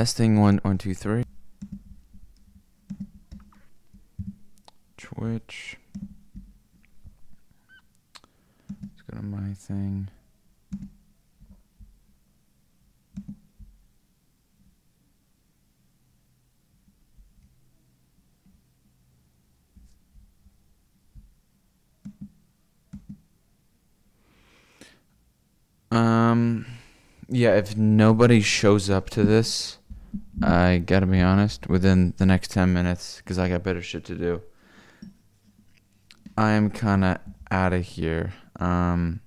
Testing 0.00 0.40
one, 0.40 0.60
one, 0.62 0.78
two, 0.78 0.94
three. 0.94 1.24
Twitch. 4.96 5.76
Let's 8.80 9.02
go 9.10 9.18
to 9.18 9.22
my 9.22 9.52
thing. 9.52 10.08
Um, 25.90 26.64
yeah, 27.28 27.56
if 27.56 27.76
nobody 27.76 28.40
shows 28.40 28.88
up 28.88 29.10
to 29.10 29.24
this, 29.24 29.76
I 30.42 30.78
gotta 30.78 31.06
be 31.06 31.20
honest, 31.20 31.68
within 31.68 32.14
the 32.16 32.26
next 32.26 32.50
10 32.52 32.72
minutes, 32.72 33.18
because 33.18 33.38
I 33.38 33.48
got 33.48 33.62
better 33.62 33.82
shit 33.82 34.04
to 34.06 34.14
do, 34.14 34.42
I'm 36.36 36.70
kind 36.70 37.04
of 37.04 37.18
out 37.50 37.72
of 37.72 37.84
here. 37.84 38.32
Um, 38.58 39.20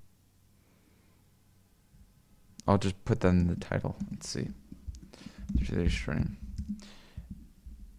I'll 2.68 2.78
just 2.78 3.04
put 3.06 3.20
that 3.20 3.28
in 3.30 3.48
the 3.48 3.56
title. 3.56 3.96
Let's 4.10 4.30
see. 4.30 4.48
Today's 5.66 5.92
stream. 5.92 6.38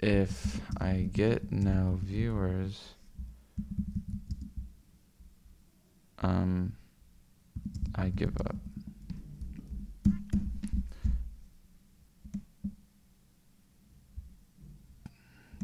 If 0.00 0.60
I 0.80 1.08
get 1.12 1.52
no 1.52 1.98
viewers, 2.02 2.94
um, 6.20 6.72
I 7.94 8.08
give 8.08 8.36
up. 8.40 8.56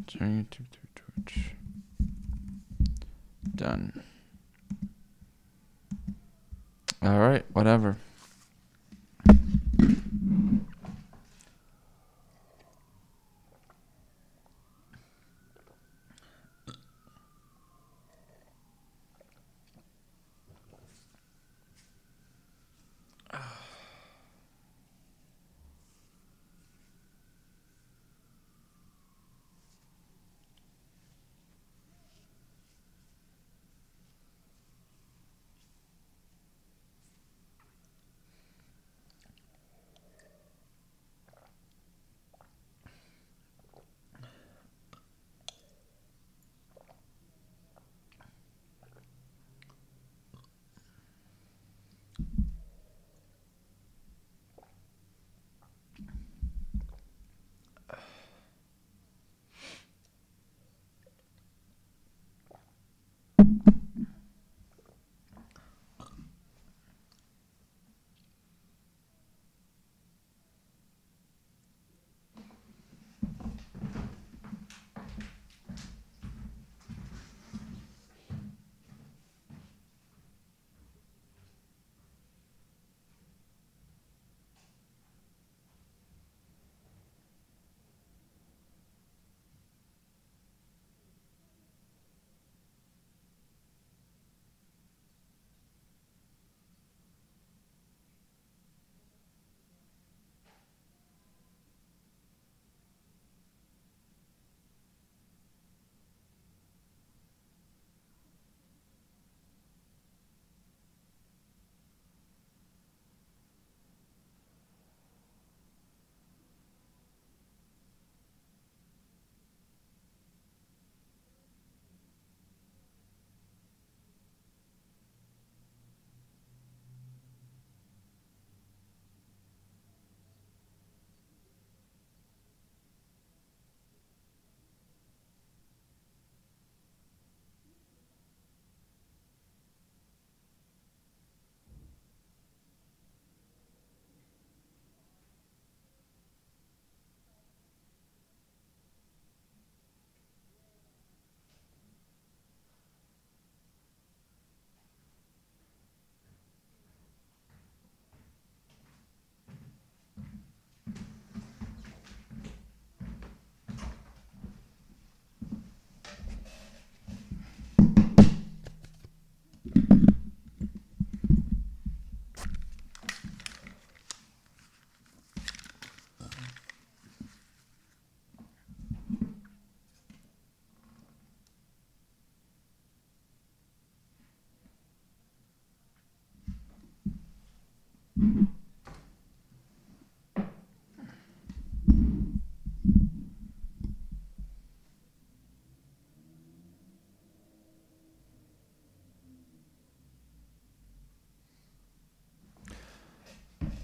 Done. 3.55 4.03
All 7.01 7.19
right, 7.19 7.45
whatever. 7.53 7.97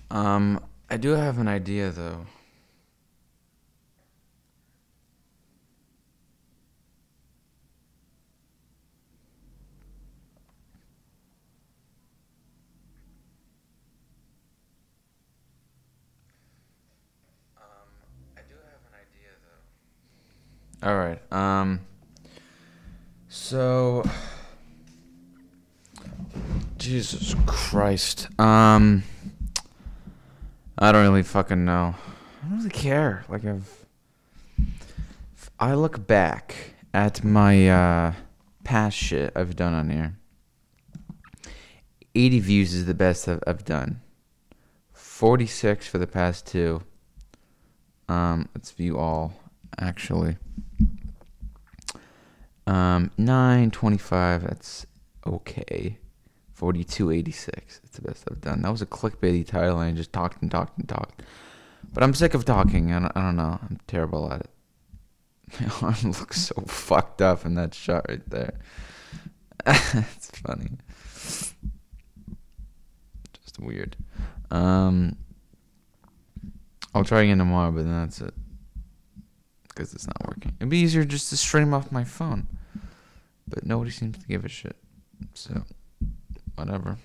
Um, 0.10 0.62
I 0.90 0.98
do 0.98 1.12
have 1.12 1.38
an 1.38 1.48
idea 1.48 1.92
though. 1.92 2.26
I 18.38 18.42
do 18.48 18.56
have 18.56 18.82
an 18.88 18.96
idea 18.96 19.32
though. 20.82 20.90
All 20.90 20.98
right. 20.98 21.22
Um. 21.34 21.82
So. 23.28 24.04
Jesus 26.78 27.36
Christ. 27.46 28.30
Um. 28.40 29.04
I 30.80 30.92
don't 30.92 31.02
really 31.02 31.24
fucking 31.24 31.66
know. 31.66 31.96
I 32.44 32.48
don't 32.48 32.58
really 32.60 32.70
care. 32.70 33.26
Like 33.30 33.46
I've, 33.46 33.86
I 35.60 35.74
look 35.74 36.06
back 36.06 36.76
at 36.94 37.24
my 37.24 37.68
uh, 37.70 38.14
past 38.64 38.96
shit 38.96 39.32
I've 39.36 39.56
done 39.56 39.74
on 39.74 39.90
here. 39.90 40.18
80 42.14 42.40
views 42.40 42.74
is 42.74 42.86
the 42.86 42.94
best 42.94 43.28
I've, 43.28 43.42
I've 43.48 43.66
done. 43.66 44.02
46 44.94 45.88
for 45.88 45.98
the 45.98 46.08
past 46.08 46.46
two. 46.46 46.84
Um, 48.08 48.48
let's 48.54 48.72
view 48.72 49.00
all 49.00 49.34
actually. 49.80 50.38
Um, 52.68 53.12
925, 53.18 54.44
that's 54.44 54.86
okay. 55.26 55.98
4286, 56.58 57.82
It's 57.84 57.98
the 57.98 58.02
best 58.02 58.24
I've 58.32 58.42
done. 58.42 58.64
That 58.64 58.72
was 58.72 58.82
a 58.82 58.88
clickbaity 58.88 59.46
title, 59.46 59.80
and 59.80 59.94
I 59.94 59.96
just 59.96 60.12
talked 60.12 60.42
and 60.42 60.50
talked 60.50 60.76
and 60.80 60.90
talked. 60.90 61.22
But 61.94 62.02
I'm 62.02 62.16
sick 62.16 62.34
of 62.34 62.46
talking. 62.46 62.92
I 62.92 62.98
don't, 62.98 63.12
I 63.16 63.22
don't 63.22 63.36
know. 63.36 63.60
I'm 63.62 63.80
terrible 63.86 64.34
at 64.34 64.42
it. 64.42 64.50
My 65.62 65.90
arm 65.90 66.12
looks 66.20 66.42
so 66.42 66.56
fucked 66.66 67.22
up 67.22 67.46
in 67.46 67.54
that 67.54 67.76
shot 67.76 68.08
right 68.10 68.28
there. 68.28 68.60
it's 69.68 70.32
funny. 70.32 70.72
Just 73.44 73.60
weird. 73.60 73.96
Um, 74.50 75.16
I'll 76.96 77.04
try 77.04 77.22
again 77.22 77.38
tomorrow, 77.38 77.72
but 77.72 77.84
then 77.84 78.02
that's 78.02 78.20
it. 78.20 78.34
Because 79.68 79.94
it's 79.94 80.08
not 80.08 80.28
working. 80.28 80.56
It'd 80.60 80.70
be 80.70 80.80
easier 80.80 81.06
just 81.06 81.30
to 81.30 81.38
stream 81.38 81.76
off 81.76 81.92
my 81.92 82.04
phone. 82.04 82.48
But 83.48 83.64
nobody 83.64 83.92
seems 83.92 84.18
to 84.18 84.26
give 84.26 84.44
a 84.44 84.50
shit. 84.50 84.76
So, 85.36 85.62
whatever. 86.58 86.98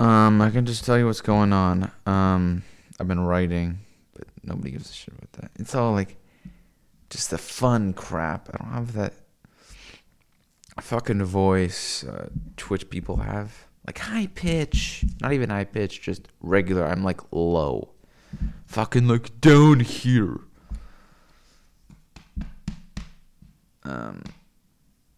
Um, 0.00 0.40
I 0.40 0.48
can 0.50 0.64
just 0.64 0.84
tell 0.86 0.98
you 0.98 1.04
what's 1.06 1.20
going 1.20 1.52
on. 1.52 1.90
Um, 2.06 2.62
I've 2.98 3.06
been 3.06 3.20
writing, 3.20 3.80
but 4.14 4.26
nobody 4.42 4.70
gives 4.70 4.90
a 4.90 4.94
shit 4.94 5.12
about 5.12 5.32
that. 5.32 5.50
It's 5.58 5.74
all 5.74 5.92
like 5.92 6.16
just 7.10 7.30
the 7.30 7.36
fun 7.36 7.92
crap. 7.92 8.48
I 8.48 8.64
don't 8.64 8.72
have 8.72 8.92
that 8.94 9.12
fucking 10.82 11.24
voice 11.24 12.04
uh, 12.04 12.28
Twitch 12.56 12.90
people 12.90 13.16
have. 13.18 13.66
Like 13.86 13.98
high 13.98 14.28
pitch, 14.34 15.04
not 15.20 15.32
even 15.32 15.50
high 15.50 15.64
pitch, 15.64 16.02
just 16.02 16.28
regular. 16.40 16.84
I'm 16.84 17.02
like 17.02 17.20
low, 17.32 17.90
fucking 18.66 19.08
like 19.08 19.40
down 19.40 19.80
here. 19.80 20.40
Um, 23.82 24.22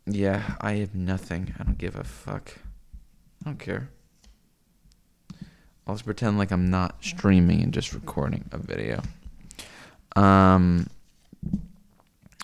yeah, 0.06 0.54
I 0.60 0.74
have 0.74 0.94
nothing. 0.94 1.54
I 1.58 1.64
don't 1.64 1.78
give 1.78 1.96
a 1.96 2.04
fuck. 2.04 2.58
I 3.42 3.50
don't 3.50 3.58
care. 3.58 3.90
I'll 5.86 5.94
just 5.94 6.04
pretend 6.04 6.38
like 6.38 6.52
I'm 6.52 6.70
not 6.70 7.02
streaming 7.04 7.62
and 7.62 7.74
just 7.74 7.92
recording 7.92 8.44
a 8.52 8.58
video. 8.58 9.02
Um. 10.14 10.88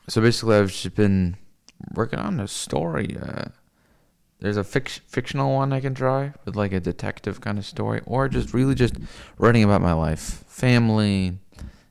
So 0.09 0.21
basically, 0.21 0.57
I've 0.57 0.73
just 0.73 0.95
been 0.95 1.37
working 1.95 2.19
on 2.19 2.41
a 2.41 2.49
story. 2.49 3.17
Uh, 3.21 3.47
there's 4.41 4.57
a 4.57 4.63
fic- 4.63 5.01
fictional 5.07 5.55
one 5.55 5.73
I 5.73 5.81
can 5.81 5.95
try 5.95 6.33
with 6.45 6.55
like 6.55 6.73
a 6.73 6.81
detective 6.81 7.41
kind 7.41 7.59
of 7.59 7.67
story, 7.67 8.01
or 8.07 8.29
just 8.29 8.55
really 8.55 8.75
just 8.75 8.95
writing 9.39 9.65
about 9.65 9.83
my 9.83 9.93
life, 9.93 10.45
family, 10.47 11.39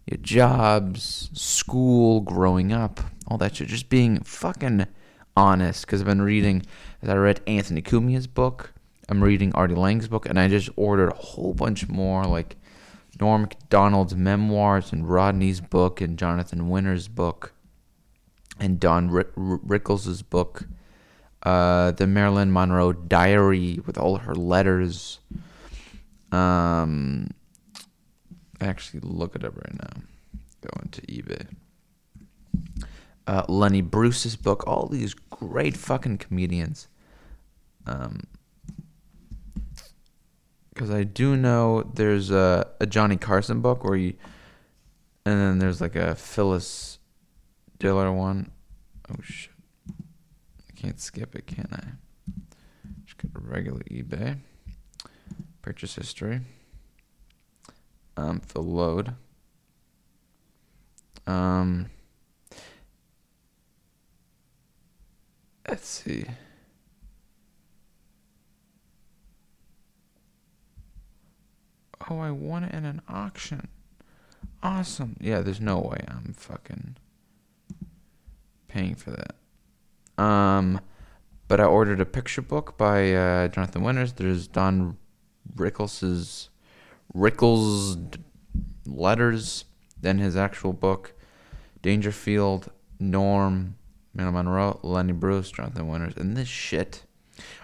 your 0.06 0.18
jobs, 0.22 1.30
school, 1.34 2.22
growing 2.22 2.72
up, 2.72 3.02
all 3.28 3.38
that 3.38 3.56
shit. 3.56 3.68
Just 3.68 3.90
being 3.90 4.22
fucking 4.22 4.88
honest. 5.36 5.86
Because 5.86 6.02
I've 6.02 6.08
been 6.08 6.22
reading, 6.22 6.66
as 7.02 7.10
I 7.10 7.16
read 7.16 7.42
Anthony 7.48 7.82
Cumia's 7.82 8.28
book. 8.28 8.74
I'm 9.10 9.24
reading 9.24 9.54
Artie 9.56 9.76
Lange's 9.76 10.10
book, 10.10 10.26
and 10.26 10.38
I 10.38 10.50
just 10.50 10.70
ordered 10.76 11.10
a 11.10 11.16
whole 11.16 11.54
bunch 11.54 11.88
more, 11.88 12.26
like 12.26 12.58
Norm 13.22 13.44
Macdonald's 13.44 14.16
memoirs 14.16 14.92
and 14.92 15.10
Rodney's 15.10 15.62
book 15.62 16.02
and 16.02 16.20
Jonathan 16.20 16.70
Winter's 16.70 17.08
book 17.08 17.54
and 18.60 18.80
Don 18.80 19.10
Rick- 19.10 19.34
Rickles' 19.36 20.22
book, 20.22 20.68
uh, 21.44 21.92
the 21.92 22.08
Marilyn 22.08 22.52
Monroe 22.52 22.94
Diary 22.94 23.80
with 23.86 23.98
all 23.98 24.18
her 24.18 24.36
letters. 24.36 25.20
Um, 26.32 27.30
actually 28.60 29.02
look 29.02 29.36
it 29.36 29.44
up 29.44 29.56
right 29.56 29.74
now. 29.74 30.02
Go 30.62 30.70
into 30.82 31.02
eBay. 31.04 31.48
Uh, 33.26 33.44
Lenny 33.48 33.82
Bruce's 33.82 34.36
book. 34.36 34.64
All 34.66 34.88
these 34.88 35.14
great 35.14 35.78
fucking 35.78 36.18
comedians. 36.18 36.88
Um, 37.86 38.22
because 40.74 40.92
I 40.92 41.04
do 41.04 41.36
know 41.36 41.82
there's 41.96 42.30
a, 42.30 42.68
a 42.80 42.86
Johnny 42.86 43.18
Carson 43.18 43.62
book 43.62 43.84
where 43.84 43.96
you, 43.96 44.14
and 45.26 45.40
then 45.40 45.60
there's 45.60 45.82
like 45.82 45.96
a 45.96 46.14
Phyllis 46.14 47.00
Diller 47.80 48.12
one. 48.12 48.52
Oh 49.10 49.22
shit! 49.22 49.52
I 49.90 50.74
can't 50.76 51.00
skip 51.00 51.36
it, 51.36 51.48
can 51.48 51.68
I? 51.72 52.42
Just 53.06 53.18
go 53.18 53.30
to 53.40 53.46
regular 53.46 53.82
eBay. 53.82 54.40
Purchase 55.62 55.96
history. 55.96 56.42
Um, 58.16 58.42
the 58.54 58.62
load. 58.62 59.14
Um. 61.26 61.90
Let's 65.68 65.88
see. 65.88 66.26
Oh, 72.10 72.20
I 72.20 72.32
won 72.32 72.64
it 72.64 72.74
in 72.74 72.86
an 72.86 73.02
auction. 73.10 73.68
Awesome. 74.64 75.18
Yeah, 75.20 75.42
there's 75.42 75.60
no 75.60 75.80
way 75.80 76.00
I'm 76.08 76.34
fucking 76.38 76.96
paying 78.68 78.96
for 78.96 79.12
that. 79.12 80.24
Um, 80.24 80.82
but 81.48 81.60
I 81.60 81.66
ordered 81.66 82.02
a 82.02 82.06
picture 82.06 82.42
book 82.42 82.78
by 82.78 83.14
uh, 83.14 83.48
Jonathan 83.48 83.84
Winters. 83.84 84.14
There's 84.14 84.48
Don 84.48 84.98
Rickles's 85.56 86.50
Rickles 87.16 88.18
letters, 88.86 89.66
then 90.00 90.18
his 90.18 90.36
actual 90.36 90.74
book, 90.74 91.14
Dangerfield, 91.82 92.70
Norm, 93.00 93.76
Marilyn 94.14 94.46
Monroe, 94.46 94.80
Lenny 94.84 95.14
Bruce, 95.14 95.52
Jonathan 95.52 95.88
Winters, 95.88 96.14
and 96.18 96.36
this 96.36 96.48
shit. 96.48 97.04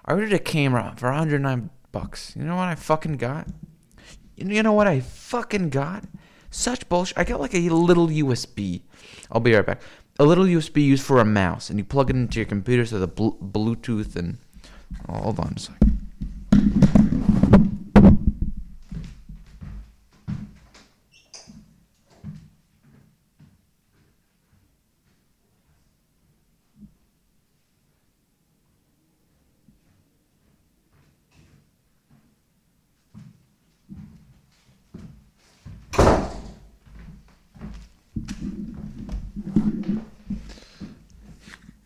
I 0.05 0.13
ordered 0.13 0.33
a 0.33 0.39
camera 0.39 0.93
for 0.97 1.09
109 1.09 1.69
bucks. 1.91 2.33
You 2.35 2.43
know 2.43 2.55
what 2.55 2.67
I 2.67 2.75
fucking 2.75 3.17
got? 3.17 3.47
You 4.35 4.63
know 4.63 4.73
what 4.73 4.87
I 4.87 4.99
fucking 4.99 5.69
got? 5.69 6.03
Such 6.49 6.87
bullshit. 6.87 7.17
I 7.17 7.23
got 7.23 7.39
like 7.39 7.55
a 7.55 7.69
little 7.69 8.07
USB. 8.07 8.81
I'll 9.31 9.41
be 9.41 9.53
right 9.53 9.65
back. 9.65 9.81
A 10.19 10.23
little 10.25 10.45
USB 10.45 10.83
used 10.83 11.03
for 11.03 11.19
a 11.19 11.25
mouse, 11.25 11.69
and 11.69 11.79
you 11.79 11.85
plug 11.85 12.09
it 12.09 12.15
into 12.15 12.37
your 12.39 12.45
computer 12.45 12.85
so 12.85 12.99
the 12.99 13.07
bl- 13.07 13.29
Bluetooth 13.41 14.15
and. 14.15 14.37
Oh, 15.09 15.13
hold 15.13 15.39
on 15.39 15.53
a 15.55 15.59
second. 15.59 15.82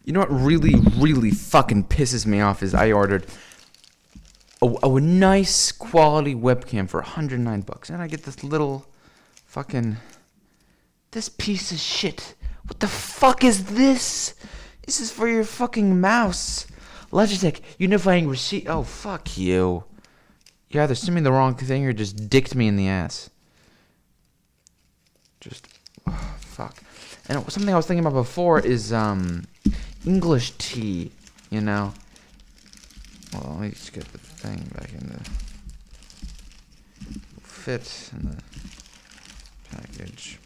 You 0.07 0.13
know 0.13 0.21
what 0.21 0.31
really, 0.31 0.75
really 0.95 1.31
fucking 1.31 1.87
pisses 1.87 2.25
me 2.25 2.39
off 2.39 2.63
is 2.63 2.73
I 2.73 2.93
ordered 2.93 3.25
a, 4.61 4.73
a 4.81 5.01
nice 5.01 5.73
quality 5.73 6.33
webcam 6.33 6.87
for 6.87 7.01
109 7.01 7.61
bucks, 7.61 7.89
and 7.89 8.01
I 8.01 8.07
get 8.07 8.23
this 8.23 8.41
little 8.41 8.85
fucking 9.47 9.97
this 11.11 11.27
piece 11.27 11.73
of 11.73 11.79
shit. 11.79 12.35
What 12.67 12.79
the 12.79 12.87
fuck 12.87 13.43
is 13.43 13.65
this? 13.65 14.35
This 14.85 15.01
is 15.01 15.11
for 15.11 15.27
your 15.27 15.43
fucking 15.43 15.99
mouse. 15.99 16.67
Logitech 17.11 17.59
unifying 17.77 18.29
receipt. 18.29 18.65
Oh 18.69 18.83
fuck 18.83 19.37
you. 19.37 19.83
You 20.69 20.81
either 20.81 20.95
sent 20.95 21.15
me 21.15 21.21
the 21.21 21.33
wrong 21.33 21.53
thing 21.55 21.85
or 21.85 21.91
just 21.91 22.29
dicked 22.29 22.55
me 22.55 22.69
in 22.69 22.77
the 22.77 22.87
ass. 22.87 23.29
Just 25.41 25.67
oh, 26.07 26.35
fuck. 26.39 26.77
And 27.27 27.51
something 27.51 27.73
I 27.73 27.75
was 27.75 27.85
thinking 27.85 28.05
about 28.05 28.17
before 28.17 28.61
is 28.61 28.93
um 28.93 29.43
English 30.07 30.51
tea, 30.57 31.11
you 31.49 31.59
know. 31.59 31.93
Well, 33.33 33.57
let 33.59 33.59
me 33.59 33.69
just 33.71 33.91
get 33.91 34.05
the 34.13 34.17
thing 34.17 34.71
back 34.73 34.93
in 34.93 35.05
the 35.09 35.19
fit 37.41 38.09
in 38.13 38.29
the 38.31 38.37
package. 39.69 40.39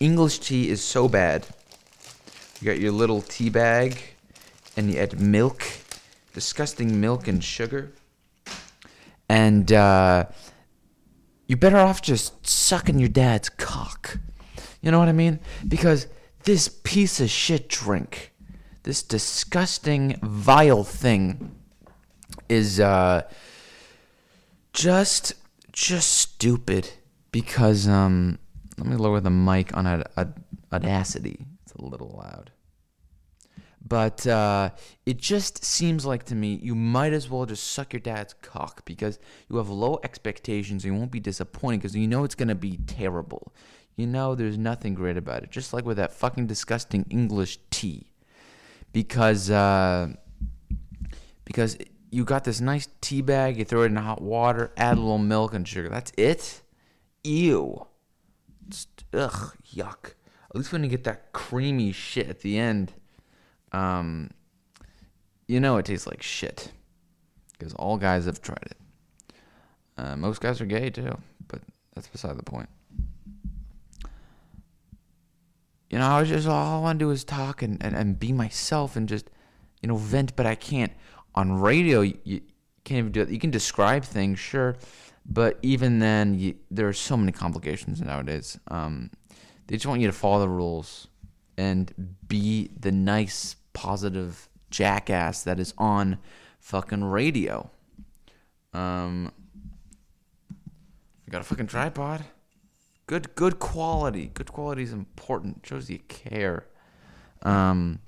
English 0.00 0.40
tea 0.40 0.68
is 0.68 0.84
so 0.84 1.08
bad. 1.08 1.46
You 2.60 2.66
got 2.66 2.78
your 2.78 2.92
little 2.92 3.22
tea 3.22 3.48
bag, 3.48 4.02
and 4.76 4.92
you 4.92 4.98
add 4.98 5.18
milk, 5.18 5.62
disgusting 6.34 7.00
milk 7.00 7.26
and 7.28 7.42
sugar, 7.42 7.90
and 9.30 9.72
uh, 9.72 10.26
you're 11.46 11.56
better 11.56 11.78
off 11.78 12.02
just 12.02 12.46
sucking 12.46 12.98
your 12.98 13.08
dad's 13.08 13.48
cock. 13.48 14.18
You 14.82 14.90
know 14.90 14.98
what 14.98 15.08
I 15.08 15.12
mean? 15.12 15.40
Because 15.66 16.06
this 16.46 16.68
piece 16.68 17.20
of 17.20 17.28
shit 17.28 17.68
drink, 17.68 18.32
this 18.84 19.02
disgusting, 19.02 20.18
vile 20.22 20.84
thing, 20.84 21.54
is 22.48 22.80
uh, 22.80 23.22
just 24.72 25.34
just 25.72 26.12
stupid. 26.12 26.88
Because 27.32 27.86
um, 27.86 28.38
let 28.78 28.86
me 28.86 28.96
lower 28.96 29.20
the 29.20 29.28
mic 29.28 29.76
on 29.76 30.04
Audacity. 30.72 31.44
It's 31.64 31.74
a 31.74 31.84
little 31.84 32.14
loud. 32.16 32.52
But 33.86 34.26
uh, 34.26 34.70
it 35.04 35.18
just 35.18 35.64
seems 35.64 36.06
like 36.06 36.24
to 36.24 36.34
me 36.34 36.58
you 36.62 36.74
might 36.74 37.12
as 37.12 37.28
well 37.28 37.44
just 37.44 37.64
suck 37.72 37.92
your 37.92 38.00
dad's 38.00 38.34
cock 38.40 38.84
because 38.84 39.18
you 39.50 39.58
have 39.58 39.68
low 39.68 40.00
expectations. 40.02 40.84
And 40.84 40.94
you 40.94 40.98
won't 40.98 41.10
be 41.10 41.20
disappointed 41.20 41.82
because 41.82 41.96
you 41.96 42.06
know 42.06 42.24
it's 42.24 42.34
going 42.34 42.48
to 42.48 42.54
be 42.54 42.78
terrible. 42.86 43.52
You 43.96 44.06
know 44.06 44.34
there's 44.34 44.58
nothing 44.58 44.94
great 44.94 45.16
about 45.16 45.42
it. 45.42 45.50
Just 45.50 45.72
like 45.72 45.84
with 45.84 45.96
that 45.96 46.12
fucking 46.12 46.46
disgusting 46.46 47.06
English 47.10 47.58
tea. 47.70 48.12
Because, 48.92 49.50
uh, 49.50 50.08
because 51.44 51.76
you 52.10 52.24
got 52.24 52.44
this 52.44 52.60
nice 52.60 52.88
tea 53.00 53.22
bag, 53.22 53.58
you 53.58 53.64
throw 53.64 53.82
it 53.82 53.86
in 53.86 53.96
hot 53.96 54.22
water, 54.22 54.72
add 54.76 54.96
a 54.96 55.00
little 55.00 55.18
milk 55.18 55.54
and 55.54 55.66
sugar. 55.66 55.88
That's 55.88 56.12
it? 56.16 56.62
Ew. 57.24 57.86
It's, 58.68 58.86
ugh, 59.12 59.54
yuck. 59.74 60.14
At 60.50 60.56
least 60.56 60.72
when 60.72 60.84
you 60.84 60.90
get 60.90 61.04
that 61.04 61.32
creamy 61.32 61.92
shit 61.92 62.28
at 62.28 62.40
the 62.40 62.58
end 62.58 62.92
um, 63.72 64.30
you 65.46 65.60
know 65.60 65.76
it 65.76 65.86
tastes 65.86 66.06
like 66.06 66.22
shit 66.22 66.72
because 67.52 67.74
all 67.74 67.96
guys 67.96 68.26
have 68.26 68.40
tried 68.40 68.62
it. 68.62 68.76
Uh, 69.98 70.16
most 70.16 70.40
guys 70.40 70.60
are 70.60 70.66
gay 70.66 70.90
too, 70.90 71.16
but 71.48 71.60
that's 71.94 72.08
beside 72.08 72.36
the 72.36 72.42
point. 72.42 72.68
You 75.90 75.98
know, 75.98 76.06
I 76.06 76.20
was 76.20 76.28
just 76.28 76.48
all 76.48 76.78
I 76.78 76.82
want 76.82 76.98
to 76.98 77.04
do 77.04 77.10
is 77.10 77.24
talk 77.24 77.62
and, 77.62 77.82
and, 77.82 77.94
and 77.94 78.18
be 78.18 78.32
myself 78.32 78.96
and 78.96 79.08
just, 79.08 79.30
you 79.82 79.88
know, 79.88 79.96
vent, 79.96 80.34
but 80.34 80.46
I 80.46 80.54
can't. 80.54 80.92
On 81.34 81.52
radio, 81.60 82.00
you, 82.00 82.18
you 82.24 82.40
can't 82.84 82.98
even 82.98 83.12
do 83.12 83.20
it. 83.22 83.28
You 83.28 83.38
can 83.38 83.50
describe 83.50 84.04
things, 84.04 84.38
sure, 84.38 84.76
but 85.24 85.58
even 85.62 85.98
then, 85.98 86.38
you, 86.38 86.56
there 86.70 86.88
are 86.88 86.92
so 86.92 87.16
many 87.16 87.32
complications 87.32 88.00
nowadays. 88.00 88.58
Um, 88.68 89.10
they 89.66 89.76
just 89.76 89.86
want 89.86 90.00
you 90.00 90.06
to 90.06 90.12
follow 90.12 90.40
the 90.40 90.48
rules 90.48 91.08
and 91.56 92.16
be 92.26 92.70
the 92.78 92.92
nice, 92.92 93.56
positive 93.72 94.48
jackass 94.70 95.42
that 95.42 95.60
is 95.60 95.74
on 95.78 96.18
fucking 96.60 97.04
radio. 97.04 97.70
Um, 98.72 99.32
got 101.30 101.40
a 101.40 101.44
fucking 101.44 101.66
tripod. 101.66 102.24
Good, 103.06 103.36
good 103.36 103.60
quality. 103.60 104.30
Good 104.34 104.52
quality 104.52 104.82
is 104.82 104.92
important. 104.92 105.64
Shows 105.64 105.88
you 105.88 106.00
care. 106.08 106.66
Um, 107.42 108.00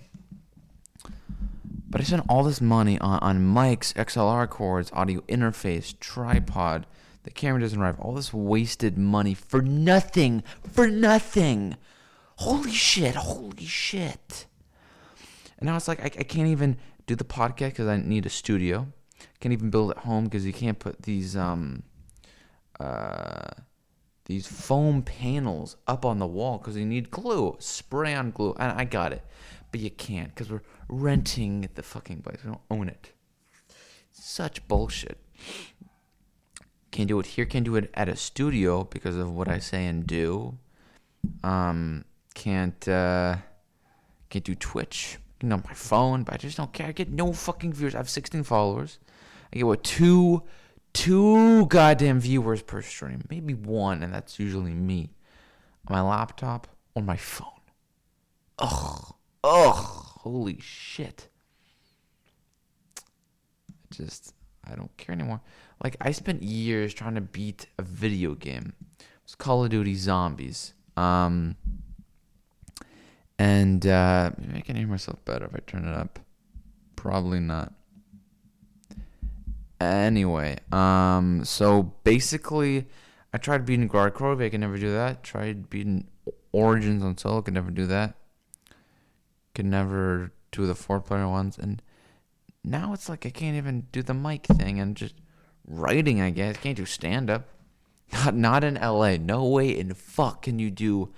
but 1.89 2.01
I 2.01 2.05
spent 2.05 2.25
all 2.29 2.43
this 2.43 2.61
money 2.61 2.99
on, 2.99 3.21
on 3.21 3.55
mics, 3.55 3.93
XLR 3.95 4.49
cords, 4.49 4.91
audio 4.93 5.21
interface, 5.23 5.99
tripod. 6.01 6.87
The 7.23 7.31
camera 7.31 7.61
doesn't 7.61 7.81
arrive. 7.81 8.01
All 8.01 8.13
this 8.13 8.33
wasted 8.35 8.99
money 8.99 9.35
for 9.35 9.63
nothing. 9.63 10.43
For 10.73 10.89
nothing. 10.89 11.77
Holy 12.37 12.73
shit. 12.73 13.15
Holy 13.15 13.67
shit. 13.67 14.47
And 15.59 15.67
now 15.67 15.77
it's 15.77 15.89
like 15.89 16.01
I, 16.01 16.07
I 16.07 16.25
can't 16.25 16.49
even 16.49 16.77
do 17.07 17.15
the 17.15 17.25
podcast 17.25 17.71
because 17.71 17.87
I 17.87 17.99
need 17.99 18.27
a 18.27 18.31
studio. 18.31 18.89
Can't 19.41 19.53
even 19.53 19.71
build 19.71 19.93
at 19.93 19.99
home 19.99 20.25
because 20.25 20.45
you 20.45 20.53
can't 20.53 20.79
put 20.79 21.03
these 21.03 21.37
um 21.37 21.85
uh 22.81 23.51
these 24.29 24.47
foam 24.47 25.03
panels 25.03 25.77
up 25.87 26.05
on 26.05 26.19
the 26.19 26.27
wall 26.27 26.59
because 26.59 26.77
you 26.77 26.85
need 26.85 27.11
glue, 27.11 27.57
spray 27.59 28.15
on 28.15 28.31
glue. 28.31 28.55
And 28.61 28.79
I 28.79 28.85
got 28.85 29.13
it, 29.13 29.25
but 29.73 29.81
you 29.81 29.91
can't 29.91 30.29
because 30.29 30.51
we're 30.51 30.63
renting 30.89 31.69
the 31.75 31.83
fucking 31.83 32.21
place. 32.21 32.39
We 32.45 32.51
don't 32.51 32.61
own 32.71 32.89
it. 32.91 33.13
Such 34.13 34.67
bullshit. 34.69 35.19
Can't 36.91 37.09
do 37.09 37.19
it 37.21 37.27
here. 37.27 37.47
Can't 37.47 37.65
do 37.65 37.77
it 37.77 37.91
at 37.95 38.09
a 38.09 38.17
studio 38.17 38.85
because 38.85 39.17
of 39.17 39.33
what 39.33 39.49
I 39.49 39.59
say 39.59 39.87
and 39.87 40.07
do. 40.07 40.59
Um, 41.43 42.05
can't 42.35 42.87
uh, 42.87 43.37
can't 44.29 44.45
do 44.45 44.55
Twitch. 44.55 45.19
Know, 45.41 45.63
my 45.65 45.73
phone, 45.73 46.25
but 46.25 46.35
I 46.35 46.37
just 46.37 46.57
don't 46.57 46.73
care. 46.73 46.89
I 46.89 46.93
get 46.93 47.11
no 47.11 47.33
fucking 47.33 47.73
viewers. 47.73 47.95
I 47.95 47.99
have 47.99 48.11
16 48.11 48.43
followers. 48.43 48.99
I 49.53 49.57
get 49.57 49.67
what 49.67 49.85
two 49.85 50.43
two 50.93 51.67
goddamn 51.67 52.21
viewers 52.21 52.63
per 52.63 52.83
stream, 52.83 53.23
maybe 53.31 53.55
one, 53.55 54.03
and 54.03 54.13
that's 54.13 54.39
usually 54.39 54.75
me 54.75 55.11
my 55.89 56.01
laptop 56.01 56.67
or 56.95 57.03
my 57.03 57.17
phone. 57.17 57.49
Ugh, 58.59 59.15
ugh, 59.45 59.75
holy 59.75 60.59
shit! 60.61 61.29
Just 63.91 64.35
I 64.71 64.75
don't 64.75 64.95
care 64.97 65.15
anymore. 65.15 65.41
Like 65.83 65.97
I 66.01 66.13
spent 66.13 66.43
years 66.43 66.93
trying 66.93 67.15
to 67.15 67.21
beat 67.21 67.67
a 67.79 67.83
video 67.83 68.35
game. 68.35 68.75
It 68.99 69.07
was 69.25 69.35
Call 69.35 69.65
of 69.65 69.71
Duty 69.71 69.95
Zombies. 69.95 70.75
Um, 70.97 71.57
and 73.39 73.87
uh, 73.87 74.33
maybe 74.37 74.59
I 74.59 74.61
can 74.63 74.77
hear 74.77 74.89
myself 74.89 75.25
better 75.25 75.47
if 75.47 75.55
I 75.55 75.61
turn 75.67 75.87
it 75.87 75.95
up. 75.95 76.19
Probably 76.97 77.39
not. 77.39 77.73
Anyway, 79.81 80.59
um, 80.73 81.45
so 81.45 81.95
basically, 82.03 82.87
I 83.33 83.39
tried 83.39 83.65
beating 83.65 83.89
Garkrov. 83.89 84.43
I 84.43 84.49
can 84.49 84.61
never 84.61 84.79
do 84.79 84.93
that. 84.93 85.23
Tried 85.23 85.71
beating 85.71 86.09
Origins 86.53 87.03
on 87.03 87.17
solo. 87.17 87.43
Could 87.43 87.55
never 87.55 87.71
do 87.71 87.87
that. 87.87 88.15
Could 89.55 89.67
never 89.67 90.33
do 90.51 90.67
the 90.67 90.75
four-player 90.75 91.29
ones. 91.29 91.59
And 91.59 91.81
now 92.65 92.93
it's 92.93 93.09
like 93.09 93.25
I 93.25 93.31
can't 93.31 93.57
even 93.57 93.87
do 93.93 94.03
the 94.03 94.15
mic 94.15 94.47
thing 94.47 94.81
and 94.81 94.97
just 94.97 95.15
writing. 95.65 96.21
I 96.21 96.31
guess 96.31 96.57
can't 96.57 96.77
do 96.77 96.87
stand-up. 96.87 97.49
Not 98.13 98.35
not 98.35 98.65
in 98.65 98.79
L.A. 98.79 99.19
No 99.19 99.45
way 99.45 99.69
in 99.69 99.93
fuck 99.93 100.43
can 100.43 100.59
you 100.59 100.71
do. 100.71 101.13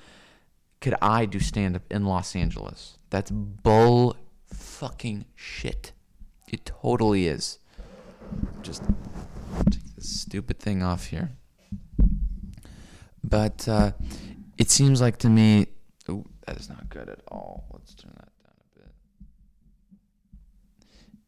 Could 0.81 0.97
I 1.01 1.25
do 1.25 1.39
stand-up 1.39 1.83
in 1.89 2.05
Los 2.05 2.35
Angeles? 2.35 2.99
That's 3.11 3.31
bull 3.31 4.17
fucking 4.53 5.27
shit. 5.37 5.93
It 6.49 6.65
totally 6.65 7.29
is 7.29 7.61
just 8.63 8.83
take 9.71 9.95
this 9.97 10.21
stupid 10.21 10.59
thing 10.59 10.83
off 10.83 11.07
here. 11.07 11.31
But 13.23 13.69
uh, 13.69 13.93
it 14.59 14.71
seems 14.71 15.01
like 15.01 15.19
to 15.19 15.29
me, 15.29 15.67
ooh, 16.09 16.25
that 16.47 16.57
is 16.57 16.69
not 16.69 16.89
good 16.89 17.09
at 17.09 17.21
all. 17.29 17.65
Let's 17.73 17.95
turn 17.95 18.13
that 18.17 18.33
down 18.43 18.55
a 18.59 18.79
bit. 18.81 18.93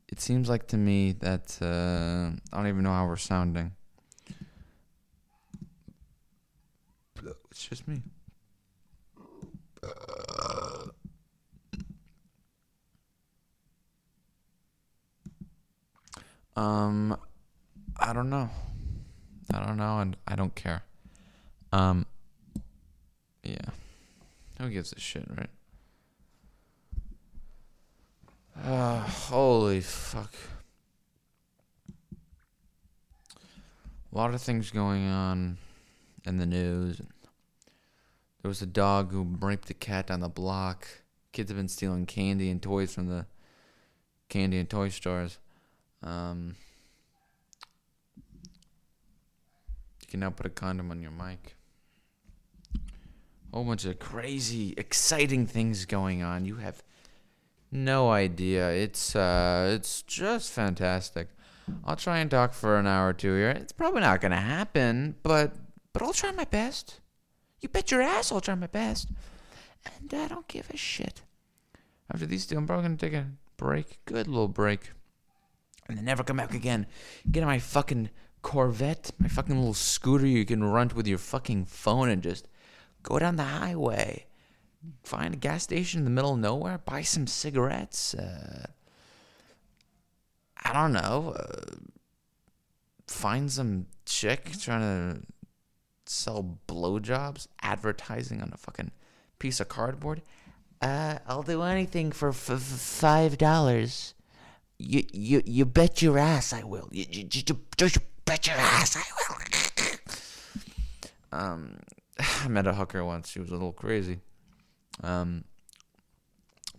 It 0.08 0.20
seems 0.20 0.48
like 0.48 0.66
to 0.68 0.76
me 0.76 1.12
that 1.12 1.58
uh, 1.60 2.36
I 2.52 2.56
don't 2.56 2.68
even 2.68 2.82
know 2.82 2.92
how 2.92 3.06
we're 3.06 3.16
sounding. 3.16 3.72
It's 7.52 7.68
just 7.68 7.86
me. 7.86 8.00
Um, 16.56 17.16
I 17.98 18.12
don't 18.12 18.30
know. 18.30 18.50
I 19.52 19.64
don't 19.64 19.76
know, 19.76 19.98
and 20.00 20.16
I 20.26 20.34
don't 20.34 20.54
care. 20.54 20.82
Um, 21.72 22.06
yeah. 23.42 23.70
Who 24.60 24.70
gives 24.70 24.92
a 24.92 25.00
shit, 25.00 25.26
right? 25.36 25.50
Uh, 28.64 29.00
holy 29.00 29.80
fuck. 29.80 30.34
A 34.12 34.16
lot 34.16 34.34
of 34.34 34.42
things 34.42 34.70
going 34.70 35.08
on 35.08 35.56
in 36.26 36.36
the 36.36 36.46
news. 36.46 36.98
There 38.42 38.48
was 38.48 38.60
a 38.60 38.66
dog 38.66 39.10
who 39.12 39.36
raped 39.40 39.70
a 39.70 39.74
cat 39.74 40.10
on 40.10 40.20
the 40.20 40.28
block. 40.28 40.86
Kids 41.32 41.50
have 41.50 41.56
been 41.56 41.68
stealing 41.68 42.06
candy 42.06 42.50
and 42.50 42.60
toys 42.60 42.94
from 42.94 43.08
the 43.08 43.26
candy 44.28 44.58
and 44.58 44.68
toy 44.68 44.90
stores. 44.90 45.38
Um, 46.02 46.56
you 50.00 50.06
can 50.08 50.20
now 50.20 50.30
put 50.30 50.46
a 50.46 50.50
condom 50.50 50.90
on 50.90 51.00
your 51.00 51.10
mic. 51.10 51.56
Whole 53.52 53.64
bunch 53.64 53.84
of 53.84 53.98
crazy, 53.98 54.72
exciting 54.78 55.46
things 55.46 55.84
going 55.84 56.22
on. 56.22 56.46
You 56.46 56.56
have 56.56 56.82
no 57.70 58.10
idea. 58.10 58.70
It's 58.70 59.14
uh, 59.14 59.72
it's 59.74 60.02
just 60.02 60.52
fantastic. 60.52 61.28
I'll 61.84 61.96
try 61.96 62.18
and 62.18 62.30
talk 62.30 62.54
for 62.54 62.78
an 62.78 62.86
hour 62.86 63.08
or 63.08 63.12
two 63.12 63.34
here. 63.34 63.50
It's 63.50 63.72
probably 63.72 64.00
not 64.00 64.20
gonna 64.20 64.40
happen, 64.40 65.16
but 65.22 65.54
but 65.92 66.02
I'll 66.02 66.14
try 66.14 66.32
my 66.32 66.44
best. 66.44 67.00
You 67.60 67.68
bet 67.68 67.90
your 67.90 68.02
ass 68.02 68.32
I'll 68.32 68.40
try 68.40 68.54
my 68.54 68.66
best. 68.66 69.08
And 69.84 70.14
I 70.14 70.28
don't 70.28 70.48
give 70.48 70.70
a 70.70 70.76
shit. 70.76 71.22
After 72.12 72.26
these 72.26 72.46
two, 72.46 72.56
I'm 72.56 72.66
probably 72.66 72.84
gonna 72.84 72.96
take 72.96 73.12
a 73.12 73.26
break. 73.56 73.98
Good 74.06 74.28
little 74.28 74.48
break. 74.48 74.92
And 75.88 75.98
then 75.98 76.04
never 76.04 76.22
come 76.22 76.36
back 76.36 76.54
again. 76.54 76.86
Get 77.30 77.40
in 77.42 77.46
my 77.46 77.58
fucking 77.58 78.10
Corvette, 78.42 79.12
my 79.18 79.28
fucking 79.28 79.56
little 79.56 79.74
scooter 79.74 80.26
you 80.26 80.44
can 80.44 80.64
run 80.64 80.90
with 80.94 81.06
your 81.06 81.18
fucking 81.18 81.66
phone 81.66 82.08
and 82.08 82.22
just 82.22 82.48
go 83.02 83.18
down 83.18 83.36
the 83.36 83.44
highway. 83.44 84.26
Find 85.04 85.34
a 85.34 85.36
gas 85.36 85.62
station 85.62 86.00
in 86.00 86.04
the 86.04 86.10
middle 86.10 86.34
of 86.34 86.40
nowhere, 86.40 86.78
buy 86.78 87.02
some 87.02 87.26
cigarettes. 87.26 88.14
Uh, 88.14 88.66
I 90.64 90.72
don't 90.72 90.92
know. 90.92 91.34
Uh, 91.36 91.76
find 93.06 93.50
some 93.50 93.86
chick 94.06 94.50
trying 94.58 94.80
to 94.80 95.22
sell 96.06 96.58
blowjobs, 96.66 97.46
advertising 97.62 98.42
on 98.42 98.50
a 98.52 98.56
fucking 98.56 98.90
piece 99.38 99.60
of 99.60 99.68
cardboard. 99.68 100.22
Uh, 100.80 101.18
I'll 101.28 101.42
do 101.44 101.62
anything 101.62 102.10
for 102.10 102.30
f- 102.30 102.50
f- 102.50 102.60
five 102.60 103.38
dollars. 103.38 104.14
You, 104.84 105.04
you, 105.12 105.42
you 105.46 105.64
bet 105.64 106.02
your 106.02 106.18
ass 106.18 106.52
I 106.52 106.64
will. 106.64 106.88
You, 106.90 107.06
you, 107.08 107.28
you, 107.30 107.42
you 107.46 107.56
bet 108.24 108.46
your 108.46 108.56
ass 108.56 108.96
I 108.96 109.02
will. 109.18 111.38
um, 111.38 111.78
I 112.18 112.48
met 112.48 112.66
a 112.66 112.74
hooker 112.74 113.04
once. 113.04 113.30
She 113.30 113.38
was 113.38 113.50
a 113.50 113.52
little 113.52 113.72
crazy. 113.72 114.18
Um, 115.02 115.44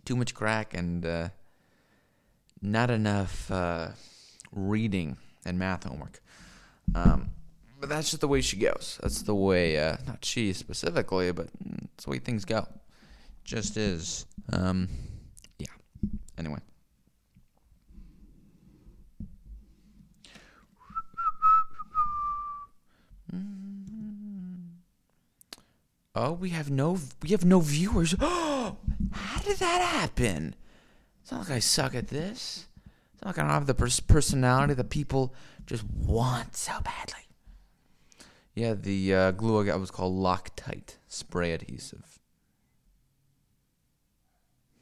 too 0.03 0.17
much 0.17 0.33
crack 0.33 0.73
and 0.73 1.05
uh, 1.05 1.29
not 2.61 2.91
enough 2.91 3.49
uh, 3.49 3.89
reading 4.51 5.15
and 5.45 5.57
math 5.57 5.85
homework. 5.85 6.21
Um, 6.93 7.29
but 7.79 7.87
that's 7.87 8.09
just 8.09 8.21
the 8.21 8.27
way 8.27 8.41
she 8.41 8.57
goes. 8.57 8.99
That's 9.01 9.21
the 9.21 9.35
way, 9.35 9.79
uh, 9.79 9.95
not 10.05 10.25
she 10.25 10.51
specifically, 10.51 11.31
but 11.31 11.47
it's 11.95 12.03
the 12.03 12.11
way 12.11 12.19
things 12.19 12.43
go. 12.43 12.67
Just 13.45 13.77
is. 13.77 14.25
Um, 14.51 14.89
yeah. 15.57 15.67
Anyway. 16.37 16.59
Oh, 26.15 26.33
we 26.33 26.49
have 26.49 26.69
no 26.69 26.99
we 27.21 27.29
have 27.29 27.43
no 27.43 27.59
viewers. 27.59 28.13
Oh, 28.19 28.77
how 29.11 29.41
did 29.41 29.57
that 29.57 29.81
happen? 29.81 30.55
It's 31.21 31.31
not 31.31 31.41
like 31.41 31.51
I 31.51 31.59
suck 31.59 31.95
at 31.95 32.09
this. 32.09 32.67
It's 33.13 33.23
not 33.23 33.29
like 33.29 33.39
I 33.39 33.41
don't 33.41 33.51
have 33.51 33.67
the 33.67 33.73
pers- 33.73 33.99
personality 33.99 34.73
that 34.75 34.89
people 34.89 35.33
just 35.65 35.83
want 35.85 36.55
so 36.55 36.73
badly. 36.83 37.27
Yeah, 38.53 38.75
the 38.75 39.15
uh, 39.15 39.31
glue 39.31 39.61
I 39.61 39.65
got 39.65 39.79
was 39.79 39.89
called 39.89 40.13
Loctite 40.13 40.97
spray 41.07 41.53
adhesive. 41.53 42.19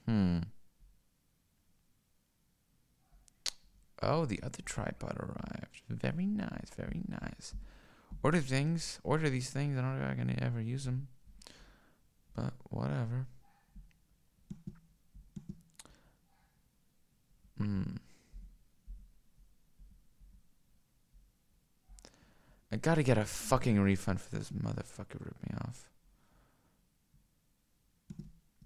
Hmm. 0.05 0.39
Oh, 4.01 4.25
the 4.25 4.41
other 4.43 4.61
tripod 4.65 5.15
arrived. 5.17 5.83
Very 5.87 6.25
nice, 6.25 6.71
very 6.75 7.01
nice. 7.07 7.53
Order 8.23 8.39
things, 8.39 8.99
order 9.03 9.29
these 9.29 9.51
things. 9.51 9.77
I 9.77 9.81
don't 9.81 9.99
know 9.99 10.05
if 10.05 10.11
I 10.11 10.15
can 10.15 10.43
ever 10.43 10.59
use 10.59 10.85
them, 10.85 11.07
but 12.35 12.53
whatever. 12.69 13.25
Hmm. 17.57 17.83
I 22.71 22.77
gotta 22.77 23.03
get 23.03 23.17
a 23.17 23.25
fucking 23.25 23.79
refund 23.79 24.21
for 24.21 24.35
this 24.35 24.49
motherfucker 24.49 25.19
ripped 25.19 25.49
me 25.49 25.55
off. 25.61 25.89